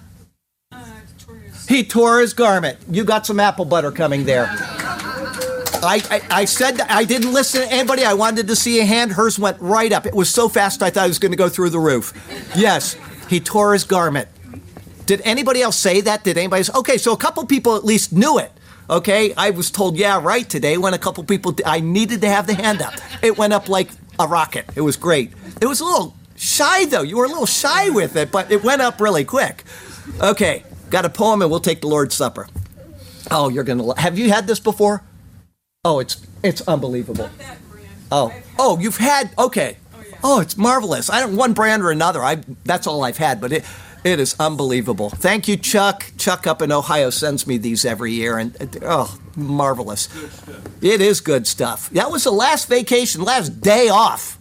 He 1.68 1.84
tore 1.84 2.20
his 2.20 2.36
garment. 2.36 2.78
You 2.88 3.05
got 3.05 3.26
some 3.26 3.39
apple 3.39 3.66
butter 3.66 3.91
coming 3.91 4.26
there. 4.26 4.45
I, 4.45 5.99
I, 6.11 6.22
I, 6.30 6.45
said 6.45 6.80
I 6.82 7.05
didn't 7.05 7.34
listen 7.34 7.64
to 7.64 7.74
anybody. 7.74 8.05
I 8.05 8.14
wanted 8.14 8.47
to 8.49 8.55
see 8.55 8.80
a 8.80 8.86
hand. 8.86 9.14
Hers 9.14 9.39
went 9.39 9.59
right 9.59 9.91
up. 9.91 10.05
It 10.05 10.14
was 10.14 10.30
so 10.30 10.47
fast 10.47 10.84
I 10.84 10.91
thought 10.91 11.05
it 11.05 11.07
was 11.07 11.18
going 11.18 11.32
to 11.32 11.38
go 11.38 11.49
through 11.49 11.72
the 11.72 11.80
roof. 11.80 12.14
Yes, 12.55 12.97
he 13.32 13.39
tore 13.39 13.74
his 13.74 13.84
garment. 13.84 14.28
Did 15.06 15.22
anybody 15.24 15.62
else 15.62 15.78
say 15.78 16.01
that? 16.01 16.24
Did 16.24 16.38
anybody? 16.38 16.64
Say, 16.64 16.74
okay, 16.74 16.97
so 16.97 17.14
a 17.14 17.18
couple 17.18 17.45
people 17.45 17.76
at 17.76 17.84
least 17.84 18.14
knew 18.14 18.39
it. 18.39 18.51
Okay, 18.89 19.34
I 19.36 19.51
was 19.51 19.72
told, 19.72 19.97
yeah, 19.97 20.20
right 20.22 20.47
today 20.47 20.78
when 20.78 20.93
a 20.93 20.97
couple 20.97 21.24
people, 21.24 21.56
I 21.66 21.80
needed 21.80 22.22
to 22.22 22.28
have 22.28 22.47
the 22.47 22.54
hand 22.54 22.82
up. 22.82 22.93
It 23.22 23.38
went 23.38 23.54
up 23.54 23.70
like 23.70 23.89
a 24.20 24.28
rocket. 24.28 24.66
It 24.76 24.82
was 24.82 24.97
great. 24.97 25.32
It 25.62 25.66
was 25.66 25.80
a 25.80 25.86
little 25.86 26.16
shy 26.36 26.86
though. 26.86 27.01
You 27.01 27.18
were 27.18 27.26
a 27.26 27.30
little 27.30 27.45
shy 27.45 27.89
with 27.89 28.16
it, 28.16 28.32
but 28.32 28.51
it 28.51 28.64
went 28.64 28.82
up 28.82 28.99
really 28.99 29.24
quick. 29.24 29.64
Okay, 30.22 30.64
got 30.89 31.06
a 31.06 31.10
poem 31.10 31.41
and 31.41 31.49
we'll 31.49 31.60
take 31.60 31.82
the 31.82 31.88
Lord's 31.88 32.16
Supper. 32.16 32.47
Oh, 33.32 33.49
you're 33.49 33.64
gonna. 33.64 33.99
Have 33.99 34.18
you 34.18 34.30
had 34.30 34.47
this 34.47 34.60
before? 34.60 35.01
Oh, 35.86 35.99
it's 35.99 36.26
it's 36.43 36.62
unbelievable. 36.68 37.30
Oh, 38.12 38.34
oh, 38.60 38.80
you've 38.80 38.97
had 38.97 39.32
okay. 39.38 39.78
Oh, 40.24 40.39
it's 40.39 40.56
marvelous. 40.56 41.10
I 41.10 41.20
don't 41.20 41.36
one 41.36 41.54
brand 41.54 41.84
or 41.84 41.91
another. 41.91 42.22
I 42.22 42.41
that's 42.66 42.86
all 42.86 43.04
I've 43.04 43.18
had, 43.18 43.41
but 43.41 43.51
it 43.54 43.66
it 44.04 44.20
is 44.20 44.36
unbelievable. 44.39 45.10
Thank 45.10 45.47
you, 45.47 45.58
Chuck. 45.58 46.12
Chuck 46.18 46.45
up 46.45 46.62
in 46.62 46.72
Ohio 46.72 47.10
sends 47.10 47.47
me 47.47 47.58
these 47.58 47.86
every 47.86 48.12
year, 48.12 48.38
and 48.38 48.78
oh, 48.84 49.18
marvelous. 49.36 50.10
It 50.82 51.01
is 51.01 51.22
good 51.22 51.47
stuff. 51.47 51.89
That 51.91 52.12
was 52.12 52.26
the 52.26 52.32
last 52.32 52.68
vacation, 52.68 53.24
last 53.24 53.62
day 53.62 53.89
off. 53.89 54.38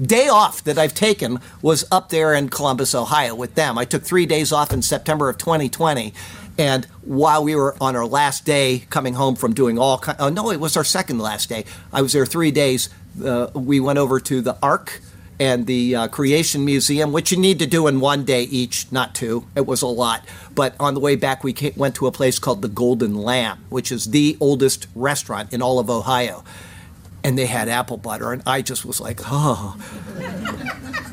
Day 0.00 0.26
off 0.26 0.64
that 0.64 0.76
I've 0.76 0.94
taken 0.94 1.38
was 1.62 1.84
up 1.92 2.08
there 2.08 2.34
in 2.34 2.48
Columbus, 2.48 2.94
Ohio 2.94 3.34
with 3.34 3.54
them. 3.54 3.78
I 3.78 3.84
took 3.84 4.02
three 4.02 4.26
days 4.26 4.50
off 4.50 4.72
in 4.72 4.82
September 4.82 5.28
of 5.28 5.38
2020. 5.38 6.12
And 6.58 6.84
while 7.02 7.44
we 7.44 7.54
were 7.54 7.76
on 7.80 7.94
our 7.94 8.06
last 8.06 8.44
day 8.44 8.86
coming 8.90 9.14
home 9.14 9.36
from 9.36 9.54
doing 9.54 9.78
all, 9.78 9.98
kind, 9.98 10.16
oh, 10.20 10.28
no, 10.28 10.50
it 10.50 10.58
was 10.58 10.76
our 10.76 10.84
second 10.84 11.18
last 11.18 11.48
day. 11.48 11.64
I 11.92 12.02
was 12.02 12.12
there 12.12 12.26
three 12.26 12.50
days. 12.50 12.88
Uh, 13.24 13.48
we 13.54 13.78
went 13.78 13.98
over 13.98 14.18
to 14.18 14.40
the 14.40 14.56
Ark 14.60 15.00
and 15.44 15.66
the 15.66 15.94
uh, 15.94 16.08
Creation 16.08 16.64
Museum, 16.64 17.12
which 17.12 17.30
you 17.30 17.36
need 17.38 17.58
to 17.58 17.66
do 17.66 17.86
in 17.86 18.00
one 18.00 18.24
day 18.24 18.44
each, 18.44 18.90
not 18.90 19.14
two. 19.14 19.44
It 19.54 19.66
was 19.66 19.82
a 19.82 19.86
lot. 19.86 20.24
But 20.54 20.74
on 20.80 20.94
the 20.94 21.00
way 21.00 21.16
back, 21.16 21.44
we 21.44 21.54
went 21.76 21.94
to 21.96 22.06
a 22.06 22.12
place 22.12 22.38
called 22.38 22.62
the 22.62 22.68
Golden 22.68 23.14
Lamb, 23.14 23.62
which 23.68 23.92
is 23.92 24.06
the 24.06 24.38
oldest 24.40 24.86
restaurant 24.94 25.52
in 25.52 25.60
all 25.60 25.78
of 25.78 25.90
Ohio. 25.90 26.42
and 27.22 27.38
they 27.38 27.46
had 27.46 27.68
apple 27.70 27.96
butter, 27.96 28.32
and 28.32 28.42
I 28.46 28.60
just 28.60 28.84
was 28.84 29.00
like, 29.00 29.20
oh. 29.24 29.76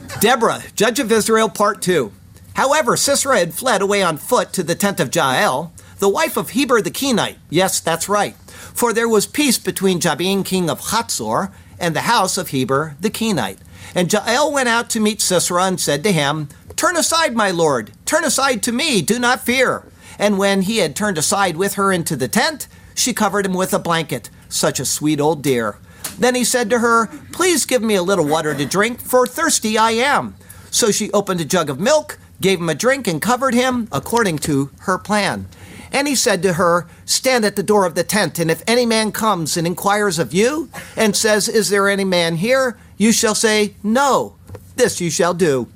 Deborah, 0.19 0.61
judge 0.75 0.99
of 0.99 1.09
Israel, 1.11 1.47
part 1.47 1.81
two. 1.81 2.11
However, 2.55 2.97
Sisera 2.97 3.39
had 3.39 3.53
fled 3.53 3.81
away 3.81 4.03
on 4.03 4.17
foot 4.17 4.51
to 4.53 4.63
the 4.63 4.75
tent 4.75 4.99
of 4.99 5.15
Jael, 5.15 5.71
the 5.99 6.09
wife 6.09 6.35
of 6.35 6.49
Heber 6.49 6.81
the 6.81 6.91
Kenite. 6.91 7.37
Yes, 7.49 7.79
that's 7.79 8.09
right. 8.09 8.35
For 8.73 8.91
there 8.91 9.07
was 9.07 9.25
peace 9.25 9.57
between 9.57 10.01
Jabin, 10.01 10.43
king 10.43 10.69
of 10.69 10.81
Hatzor, 10.81 11.51
and 11.79 11.95
the 11.95 12.01
house 12.01 12.37
of 12.37 12.49
Heber 12.49 12.97
the 12.99 13.09
Kenite. 13.09 13.59
And 13.93 14.11
Jael 14.11 14.51
went 14.51 14.69
out 14.69 14.89
to 14.91 14.99
meet 14.99 15.21
Sisera 15.21 15.65
and 15.65 15.79
said 15.79 16.03
to 16.03 16.11
him, 16.11 16.49
Turn 16.75 16.97
aside, 16.97 17.35
my 17.35 17.51
lord, 17.51 17.91
turn 18.05 18.23
aside 18.23 18.63
to 18.63 18.71
me, 18.71 19.01
do 19.01 19.19
not 19.19 19.41
fear. 19.41 19.85
And 20.17 20.37
when 20.37 20.63
he 20.63 20.77
had 20.77 20.95
turned 20.95 21.17
aside 21.17 21.57
with 21.57 21.75
her 21.75 21.91
into 21.91 22.15
the 22.15 22.27
tent, 22.27 22.67
she 22.95 23.13
covered 23.13 23.45
him 23.45 23.53
with 23.53 23.73
a 23.73 23.79
blanket, 23.79 24.29
such 24.49 24.79
a 24.79 24.85
sweet 24.85 25.19
old 25.19 25.41
dear. 25.41 25.77
Then 26.17 26.35
he 26.35 26.43
said 26.43 26.69
to 26.69 26.79
her, 26.79 27.07
Please 27.31 27.65
give 27.65 27.81
me 27.81 27.95
a 27.95 28.03
little 28.03 28.27
water 28.27 28.53
to 28.53 28.65
drink, 28.65 28.99
for 29.01 29.25
thirsty 29.25 29.77
I 29.77 29.91
am. 29.91 30.35
So 30.69 30.91
she 30.91 31.11
opened 31.11 31.41
a 31.41 31.45
jug 31.45 31.69
of 31.69 31.79
milk, 31.79 32.17
gave 32.39 32.59
him 32.59 32.69
a 32.69 32.75
drink, 32.75 33.07
and 33.07 33.21
covered 33.21 33.53
him 33.53 33.87
according 33.91 34.39
to 34.39 34.71
her 34.81 34.97
plan. 34.97 35.47
And 35.91 36.07
he 36.07 36.15
said 36.15 36.41
to 36.43 36.53
her, 36.53 36.87
Stand 37.05 37.43
at 37.43 37.55
the 37.55 37.63
door 37.63 37.85
of 37.85 37.95
the 37.95 38.03
tent, 38.03 38.39
and 38.39 38.49
if 38.49 38.63
any 38.65 38.85
man 38.85 39.11
comes 39.11 39.57
and 39.57 39.67
inquires 39.67 40.19
of 40.19 40.33
you, 40.33 40.69
and 40.95 41.15
says, 41.15 41.49
Is 41.49 41.69
there 41.69 41.89
any 41.89 42.05
man 42.05 42.37
here? 42.37 42.77
You 43.01 43.11
shall 43.11 43.33
say, 43.33 43.73
No. 43.81 44.35
This 44.75 45.01
you 45.01 45.09
shall 45.09 45.33
do. 45.33 45.67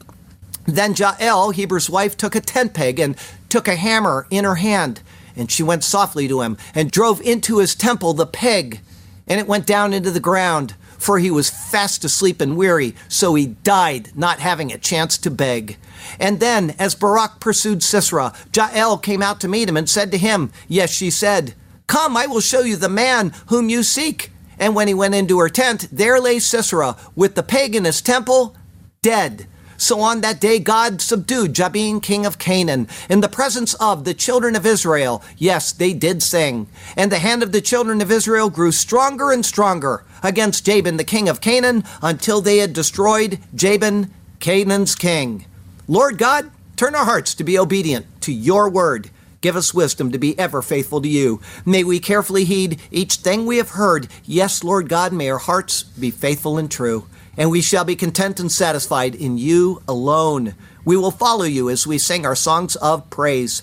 Then 0.68 0.94
Jael, 0.94 1.50
Heber's 1.50 1.90
wife, 1.90 2.16
took 2.16 2.36
a 2.36 2.40
tent 2.40 2.76
peg 2.76 3.00
and 3.00 3.18
took 3.50 3.68
a 3.68 3.76
hammer 3.76 4.28
in 4.30 4.44
her 4.44 4.56
hand. 4.56 5.02
And 5.36 5.50
she 5.50 5.64
went 5.64 5.84
softly 5.84 6.28
to 6.28 6.42
him 6.42 6.56
and 6.76 6.92
drove 6.92 7.20
into 7.22 7.58
his 7.58 7.74
temple 7.74 8.14
the 8.14 8.28
peg, 8.28 8.80
and 9.26 9.40
it 9.40 9.48
went 9.48 9.66
down 9.66 9.92
into 9.92 10.12
the 10.12 10.20
ground, 10.20 10.76
for 11.00 11.18
he 11.18 11.32
was 11.32 11.50
fast 11.50 12.06
asleep 12.06 12.42
and 12.42 12.56
weary, 12.58 12.94
so 13.10 13.34
he 13.34 13.48
died, 13.48 14.12
not 14.16 14.38
having 14.38 14.72
a 14.72 14.78
chance 14.78 15.18
to 15.18 15.32
beg. 15.32 15.78
And 16.20 16.40
then, 16.40 16.76
as 16.78 16.94
Barak 16.94 17.40
pursued 17.40 17.82
Sisera, 17.82 18.36
Jael 18.56 19.00
came 19.00 19.24
out 19.24 19.42
to 19.42 19.48
meet 19.48 19.68
him 19.68 19.78
and 19.78 19.90
said 19.90 20.12
to 20.12 20.20
him, 20.20 20.52
Yes, 20.68 20.92
she 20.92 21.10
said, 21.10 21.56
Come, 21.88 22.16
I 22.16 22.28
will 22.28 22.40
show 22.40 22.62
you 22.62 22.76
the 22.76 22.88
man 22.88 23.34
whom 23.48 23.68
you 23.68 23.82
seek. 23.82 24.30
And 24.60 24.76
when 24.76 24.88
he 24.88 24.94
went 24.94 25.16
into 25.16 25.40
her 25.40 25.50
tent, 25.50 25.88
there 25.92 26.20
lay 26.20 26.40
Sisera 26.40 26.96
with 27.16 27.36
the 27.36 27.44
paganist 27.44 28.04
temple, 28.04 28.56
dead. 29.02 29.48
So 29.78 30.00
on 30.00 30.22
that 30.22 30.40
day, 30.40 30.60
God 30.60 31.02
subdued 31.02 31.54
Jabin, 31.54 32.00
king 32.00 32.26
of 32.26 32.40
Canaan, 32.40 32.88
in 33.10 33.22
the 33.22 33.28
presence 33.28 33.74
of 33.76 34.06
the 34.06 34.14
children 34.14 34.56
of 34.56 34.66
Israel. 34.66 35.22
Yes, 35.38 35.72
they 35.72 35.94
did 35.94 36.24
sing. 36.24 36.68
And 36.96 37.12
the 37.12 37.20
hand 37.20 37.44
of 37.44 37.52
the 37.52 37.62
children 37.62 38.02
of 38.02 38.12
Israel 38.12 38.50
grew 38.50 38.72
stronger 38.72 39.32
and 39.32 39.46
stronger 39.46 40.06
against 40.24 40.66
Jabin, 40.66 40.98
the 40.98 41.04
king 41.04 41.28
of 41.28 41.42
Canaan, 41.42 41.84
until 42.02 42.42
they 42.42 42.60
had 42.60 42.74
destroyed 42.74 43.40
Jabin, 43.54 44.12
Canaan's 44.40 44.96
king. 44.96 45.46
Lord 45.88 46.18
God, 46.18 46.50
turn 46.78 46.96
our 46.96 47.06
hearts 47.06 47.34
to 47.36 47.44
be 47.44 47.60
obedient 47.60 48.06
to 48.22 48.32
your 48.32 48.70
word. 48.70 49.10
Give 49.46 49.56
us 49.56 49.76
wisdom 49.76 50.12
to 50.12 50.18
be 50.18 50.36
ever 50.40 50.64
faithful 50.64 51.04
to 51.04 51.08
you. 51.08 51.40
May 51.68 51.84
we 51.84 52.00
carefully 52.00 52.46
heed 52.46 52.82
each 52.90 53.18
thing 53.18 53.46
we 53.46 53.58
have 53.58 53.70
heard. 53.70 54.08
Yes, 54.24 54.64
Lord 54.64 54.90
God, 54.90 55.14
may 55.14 55.30
our 55.30 55.38
hearts 55.38 55.84
be 55.84 56.10
faithful 56.10 56.58
and 56.58 56.72
true 56.72 57.06
and 57.38 57.52
we 57.52 57.62
shall 57.62 57.86
be 57.86 57.96
content 57.96 58.40
and 58.40 58.52
satisfied 58.52 59.14
in 59.14 59.38
you 59.38 59.84
alone. 59.88 60.56
We 60.84 60.98
will 60.98 61.12
follow 61.12 61.46
you 61.46 61.70
as 61.70 61.86
we 61.86 62.00
sing 62.00 62.26
our 62.26 62.36
songs 62.36 62.76
of 62.78 63.08
praise. 63.12 63.62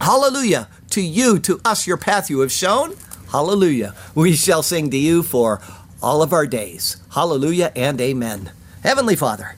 Hallelujah 0.00 0.68
to 0.90 1.00
you, 1.00 1.40
to 1.40 1.60
us, 1.64 1.84
your 1.84 1.96
path 1.96 2.30
you 2.30 2.38
have 2.38 2.52
shown. 2.52 2.94
Hallelujah. 3.32 3.96
We 4.14 4.36
shall 4.36 4.62
sing 4.62 4.88
to 4.90 4.96
you 4.96 5.24
for 5.24 5.60
all 6.00 6.22
of 6.22 6.32
our 6.32 6.46
days. 6.46 6.98
Hallelujah 7.12 7.72
and 7.74 8.00
amen. 8.00 8.52
Heavenly 8.84 9.16
Father, 9.16 9.56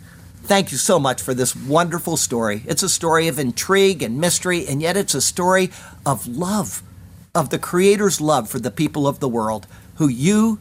thank 0.51 0.73
you 0.73 0.79
so 0.79 0.99
much 0.99 1.23
for 1.23 1.33
this 1.33 1.55
wonderful 1.55 2.17
story. 2.17 2.65
It's 2.67 2.83
a 2.83 2.89
story 2.89 3.29
of 3.29 3.39
intrigue 3.39 4.03
and 4.03 4.19
mystery, 4.19 4.67
and 4.67 4.83
yet 4.83 4.97
it's 4.97 5.15
a 5.15 5.21
story 5.21 5.71
of 6.05 6.27
love, 6.27 6.83
of 7.37 7.51
the 7.51 7.59
Creator's 7.61 8.21
love 8.21 8.51
for 8.51 8.59
the 8.59 8.73
people 8.73 9.07
of 9.07 9.21
the 9.21 9.29
world 9.29 9.69
who 9.95 10.09
you 10.09 10.59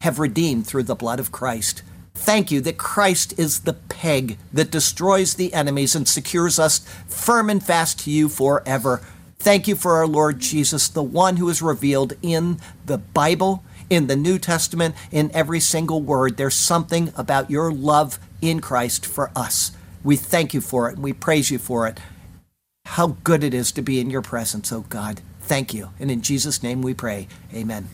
have 0.00 0.18
redeemed 0.18 0.66
through 0.66 0.82
the 0.82 0.96
blood 0.96 1.20
of 1.20 1.30
Christ. 1.30 1.84
Thank 2.12 2.50
you 2.50 2.60
that 2.62 2.76
Christ 2.76 3.38
is 3.38 3.60
the 3.60 3.74
peg 3.74 4.36
that 4.52 4.72
destroys 4.72 5.34
the 5.34 5.54
enemies 5.54 5.94
and 5.94 6.08
secures 6.08 6.58
us 6.58 6.80
firm 7.06 7.48
and 7.48 7.62
fast 7.62 8.00
to 8.00 8.10
you 8.10 8.28
forever. 8.28 9.00
Thank 9.38 9.68
you 9.68 9.76
for 9.76 9.92
our 9.92 10.08
Lord 10.08 10.40
Jesus, 10.40 10.88
the 10.88 11.04
one 11.04 11.36
who 11.36 11.48
is 11.48 11.62
revealed 11.62 12.14
in 12.20 12.58
the 12.84 12.98
Bible, 12.98 13.62
in 13.88 14.08
the 14.08 14.16
New 14.16 14.40
Testament, 14.40 14.96
in 15.12 15.30
every 15.32 15.60
single 15.60 16.02
word. 16.02 16.36
There's 16.36 16.56
something 16.56 17.12
about 17.16 17.48
your 17.48 17.70
love 17.70 18.18
in 18.50 18.60
Christ 18.60 19.06
for 19.06 19.30
us. 19.34 19.72
We 20.02 20.16
thank 20.16 20.54
you 20.54 20.60
for 20.60 20.88
it 20.88 20.94
and 20.94 21.02
we 21.02 21.12
praise 21.12 21.50
you 21.50 21.58
for 21.58 21.86
it. 21.86 22.00
How 22.84 23.16
good 23.24 23.42
it 23.42 23.54
is 23.54 23.72
to 23.72 23.82
be 23.82 24.00
in 24.00 24.10
your 24.10 24.22
presence, 24.22 24.72
oh 24.72 24.84
God. 24.88 25.20
Thank 25.40 25.74
you. 25.74 25.90
And 25.98 26.10
in 26.10 26.22
Jesus' 26.22 26.62
name 26.62 26.82
we 26.82 26.94
pray. 26.94 27.28
Amen. 27.52 27.88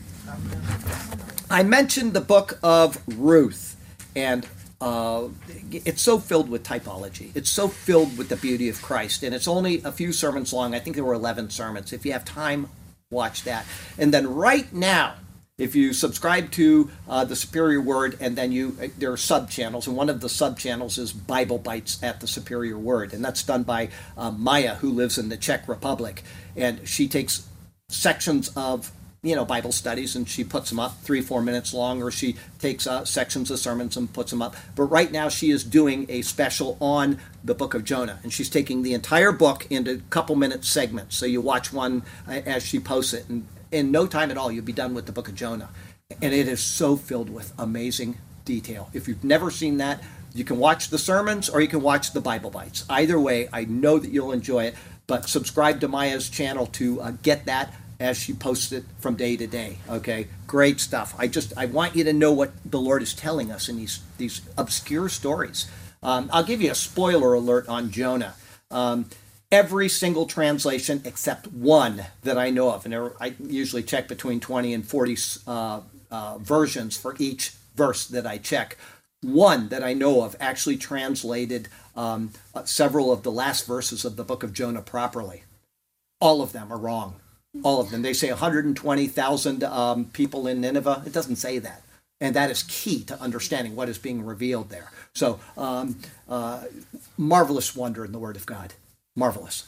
I 1.49 1.63
mentioned 1.63 2.13
the 2.13 2.21
book 2.21 2.59
of 2.63 3.01
Ruth 3.17 3.75
and 4.15 4.47
uh, 4.81 5.27
it's 5.71 6.01
so 6.01 6.17
filled 6.17 6.49
with 6.49 6.63
typology. 6.63 7.31
It's 7.35 7.49
so 7.49 7.67
filled 7.67 8.17
with 8.17 8.29
the 8.29 8.35
beauty 8.35 8.67
of 8.67 8.81
Christ, 8.81 9.21
and 9.21 9.33
it's 9.35 9.47
only 9.47 9.79
a 9.83 9.91
few 9.91 10.11
sermons 10.11 10.51
long. 10.51 10.73
I 10.73 10.79
think 10.79 10.95
there 10.95 11.05
were 11.05 11.13
11 11.13 11.51
sermons. 11.51 11.93
If 11.93 12.03
you 12.03 12.13
have 12.13 12.25
time, 12.25 12.67
watch 13.11 13.43
that. 13.43 13.65
And 13.99 14.11
then 14.11 14.33
right 14.33 14.73
now, 14.73 15.13
if 15.61 15.75
you 15.75 15.93
subscribe 15.93 16.49
to 16.51 16.89
uh, 17.07 17.23
the 17.23 17.35
Superior 17.35 17.79
Word, 17.79 18.17
and 18.19 18.35
then 18.35 18.51
you 18.51 18.75
uh, 18.81 18.87
there 18.97 19.11
are 19.11 19.17
sub 19.17 19.49
channels, 19.49 19.87
and 19.87 19.95
one 19.95 20.09
of 20.09 20.19
the 20.19 20.27
sub 20.27 20.57
channels 20.57 20.97
is 20.97 21.13
Bible 21.13 21.59
Bites 21.59 22.01
at 22.01 22.19
the 22.19 22.27
Superior 22.27 22.79
Word, 22.79 23.13
and 23.13 23.23
that's 23.23 23.43
done 23.43 23.61
by 23.61 23.89
uh, 24.17 24.31
Maya, 24.31 24.75
who 24.75 24.89
lives 24.89 25.19
in 25.19 25.29
the 25.29 25.37
Czech 25.37 25.67
Republic, 25.67 26.23
and 26.55 26.87
she 26.87 27.07
takes 27.07 27.47
sections 27.89 28.51
of 28.55 28.91
you 29.21 29.35
know 29.35 29.45
Bible 29.45 29.71
studies, 29.71 30.15
and 30.15 30.27
she 30.27 30.43
puts 30.43 30.71
them 30.71 30.79
up 30.79 30.99
three 31.03 31.21
four 31.21 31.43
minutes 31.43 31.75
long, 31.75 32.01
or 32.01 32.09
she 32.09 32.37
takes 32.57 32.87
uh, 32.87 33.05
sections 33.05 33.51
of 33.51 33.59
sermons 33.59 33.95
and 33.95 34.11
puts 34.11 34.31
them 34.31 34.41
up. 34.41 34.55
But 34.75 34.85
right 34.85 35.11
now 35.11 35.29
she 35.29 35.51
is 35.51 35.63
doing 35.63 36.07
a 36.09 36.23
special 36.23 36.75
on 36.81 37.19
the 37.43 37.53
Book 37.53 37.75
of 37.75 37.83
Jonah, 37.83 38.19
and 38.23 38.33
she's 38.33 38.49
taking 38.49 38.81
the 38.81 38.95
entire 38.95 39.31
book 39.31 39.67
into 39.69 40.01
couple 40.09 40.35
minute 40.35 40.65
segments. 40.65 41.15
So 41.17 41.27
you 41.27 41.39
watch 41.39 41.71
one 41.71 42.01
uh, 42.27 42.41
as 42.47 42.65
she 42.65 42.79
posts 42.79 43.13
it, 43.13 43.29
and 43.29 43.45
in 43.71 43.91
no 43.91 44.07
time 44.07 44.31
at 44.31 44.37
all 44.37 44.51
you'll 44.51 44.65
be 44.65 44.73
done 44.73 44.93
with 44.93 45.05
the 45.05 45.11
Book 45.11 45.27
of 45.27 45.35
Jonah, 45.35 45.69
and 46.21 46.33
it 46.33 46.47
is 46.47 46.61
so 46.61 46.95
filled 46.95 47.29
with 47.29 47.53
amazing 47.57 48.17
detail. 48.45 48.89
If 48.93 49.07
you've 49.07 49.23
never 49.23 49.51
seen 49.51 49.77
that. 49.77 50.01
You 50.33 50.45
can 50.45 50.59
watch 50.59 50.87
the 50.87 50.97
sermons 50.97 51.49
or 51.49 51.59
you 51.59 51.67
can 51.67 51.81
watch 51.81 52.13
the 52.13 52.21
Bible 52.21 52.49
Bites. 52.49 52.85
Either 52.89 53.19
way, 53.19 53.49
I 53.51 53.65
know 53.65 53.99
that 53.99 54.11
you'll 54.11 54.31
enjoy 54.31 54.63
it. 54.63 54.75
But 55.11 55.27
subscribe 55.27 55.81
to 55.81 55.89
Maya's 55.89 56.29
channel 56.29 56.67
to 56.67 57.01
uh, 57.01 57.11
get 57.21 57.45
that 57.45 57.73
as 57.99 58.17
she 58.17 58.33
posts 58.33 58.71
it 58.71 58.85
from 58.99 59.15
day 59.15 59.35
to 59.35 59.45
day. 59.45 59.77
Okay, 59.89 60.27
great 60.47 60.79
stuff. 60.79 61.13
I 61.17 61.27
just 61.27 61.51
I 61.57 61.65
want 61.65 61.97
you 61.97 62.05
to 62.05 62.13
know 62.13 62.31
what 62.31 62.51
the 62.63 62.79
Lord 62.79 63.03
is 63.03 63.13
telling 63.13 63.51
us 63.51 63.67
in 63.67 63.75
these 63.75 63.99
these 64.17 64.39
obscure 64.57 65.09
stories. 65.09 65.69
Um, 66.01 66.29
I'll 66.31 66.45
give 66.45 66.61
you 66.61 66.71
a 66.71 66.75
spoiler 66.75 67.33
alert 67.33 67.67
on 67.67 67.91
Jonah. 67.91 68.35
Um, 68.71 69.09
every 69.51 69.89
single 69.89 70.25
translation 70.25 71.01
except 71.05 71.47
one 71.47 72.05
that 72.23 72.37
I 72.37 72.49
know 72.49 72.71
of, 72.71 72.85
and 72.85 72.93
there, 72.93 73.13
I 73.21 73.35
usually 73.39 73.83
check 73.83 74.07
between 74.07 74.39
20 74.39 74.73
and 74.73 74.85
40 74.85 75.17
uh, 75.47 75.81
uh, 76.09 76.37
versions 76.39 76.97
for 76.97 77.15
each 77.19 77.53
verse 77.75 78.07
that 78.07 78.25
I 78.25 78.37
check. 78.37 78.77
One 79.21 79.69
that 79.69 79.83
I 79.83 79.93
know 79.93 80.23
of 80.23 80.35
actually 80.39 80.77
translated 80.77 81.67
um, 81.95 82.31
uh, 82.55 82.63
several 82.63 83.11
of 83.11 83.23
the 83.23 83.31
last 83.31 83.67
verses 83.67 84.05
of 84.05 84.15
the 84.15 84.23
book 84.23 84.43
of 84.43 84.53
Jonah 84.53 84.81
properly. 84.81 85.43
All 86.19 86.41
of 86.41 86.53
them 86.53 86.71
are 86.71 86.77
wrong 86.77 87.15
all 87.63 87.81
of 87.81 87.89
them. 87.89 88.01
They 88.01 88.13
say 88.13 88.29
120,000 88.29 89.63
um, 89.63 90.05
people 90.05 90.47
in 90.47 90.61
Nineveh. 90.61 91.03
It 91.05 91.13
doesn't 91.13 91.35
say 91.35 91.59
that. 91.59 91.81
And 92.19 92.35
that 92.35 92.51
is 92.51 92.63
key 92.63 93.03
to 93.05 93.19
understanding 93.19 93.75
what 93.75 93.89
is 93.89 93.97
being 93.97 94.23
revealed 94.23 94.69
there. 94.69 94.91
So, 95.13 95.39
um, 95.57 95.97
uh, 96.29 96.65
marvelous 97.17 97.75
wonder 97.75 98.05
in 98.05 98.11
the 98.11 98.19
Word 98.19 98.35
of 98.35 98.45
God. 98.45 98.73
Marvelous. 99.15 99.59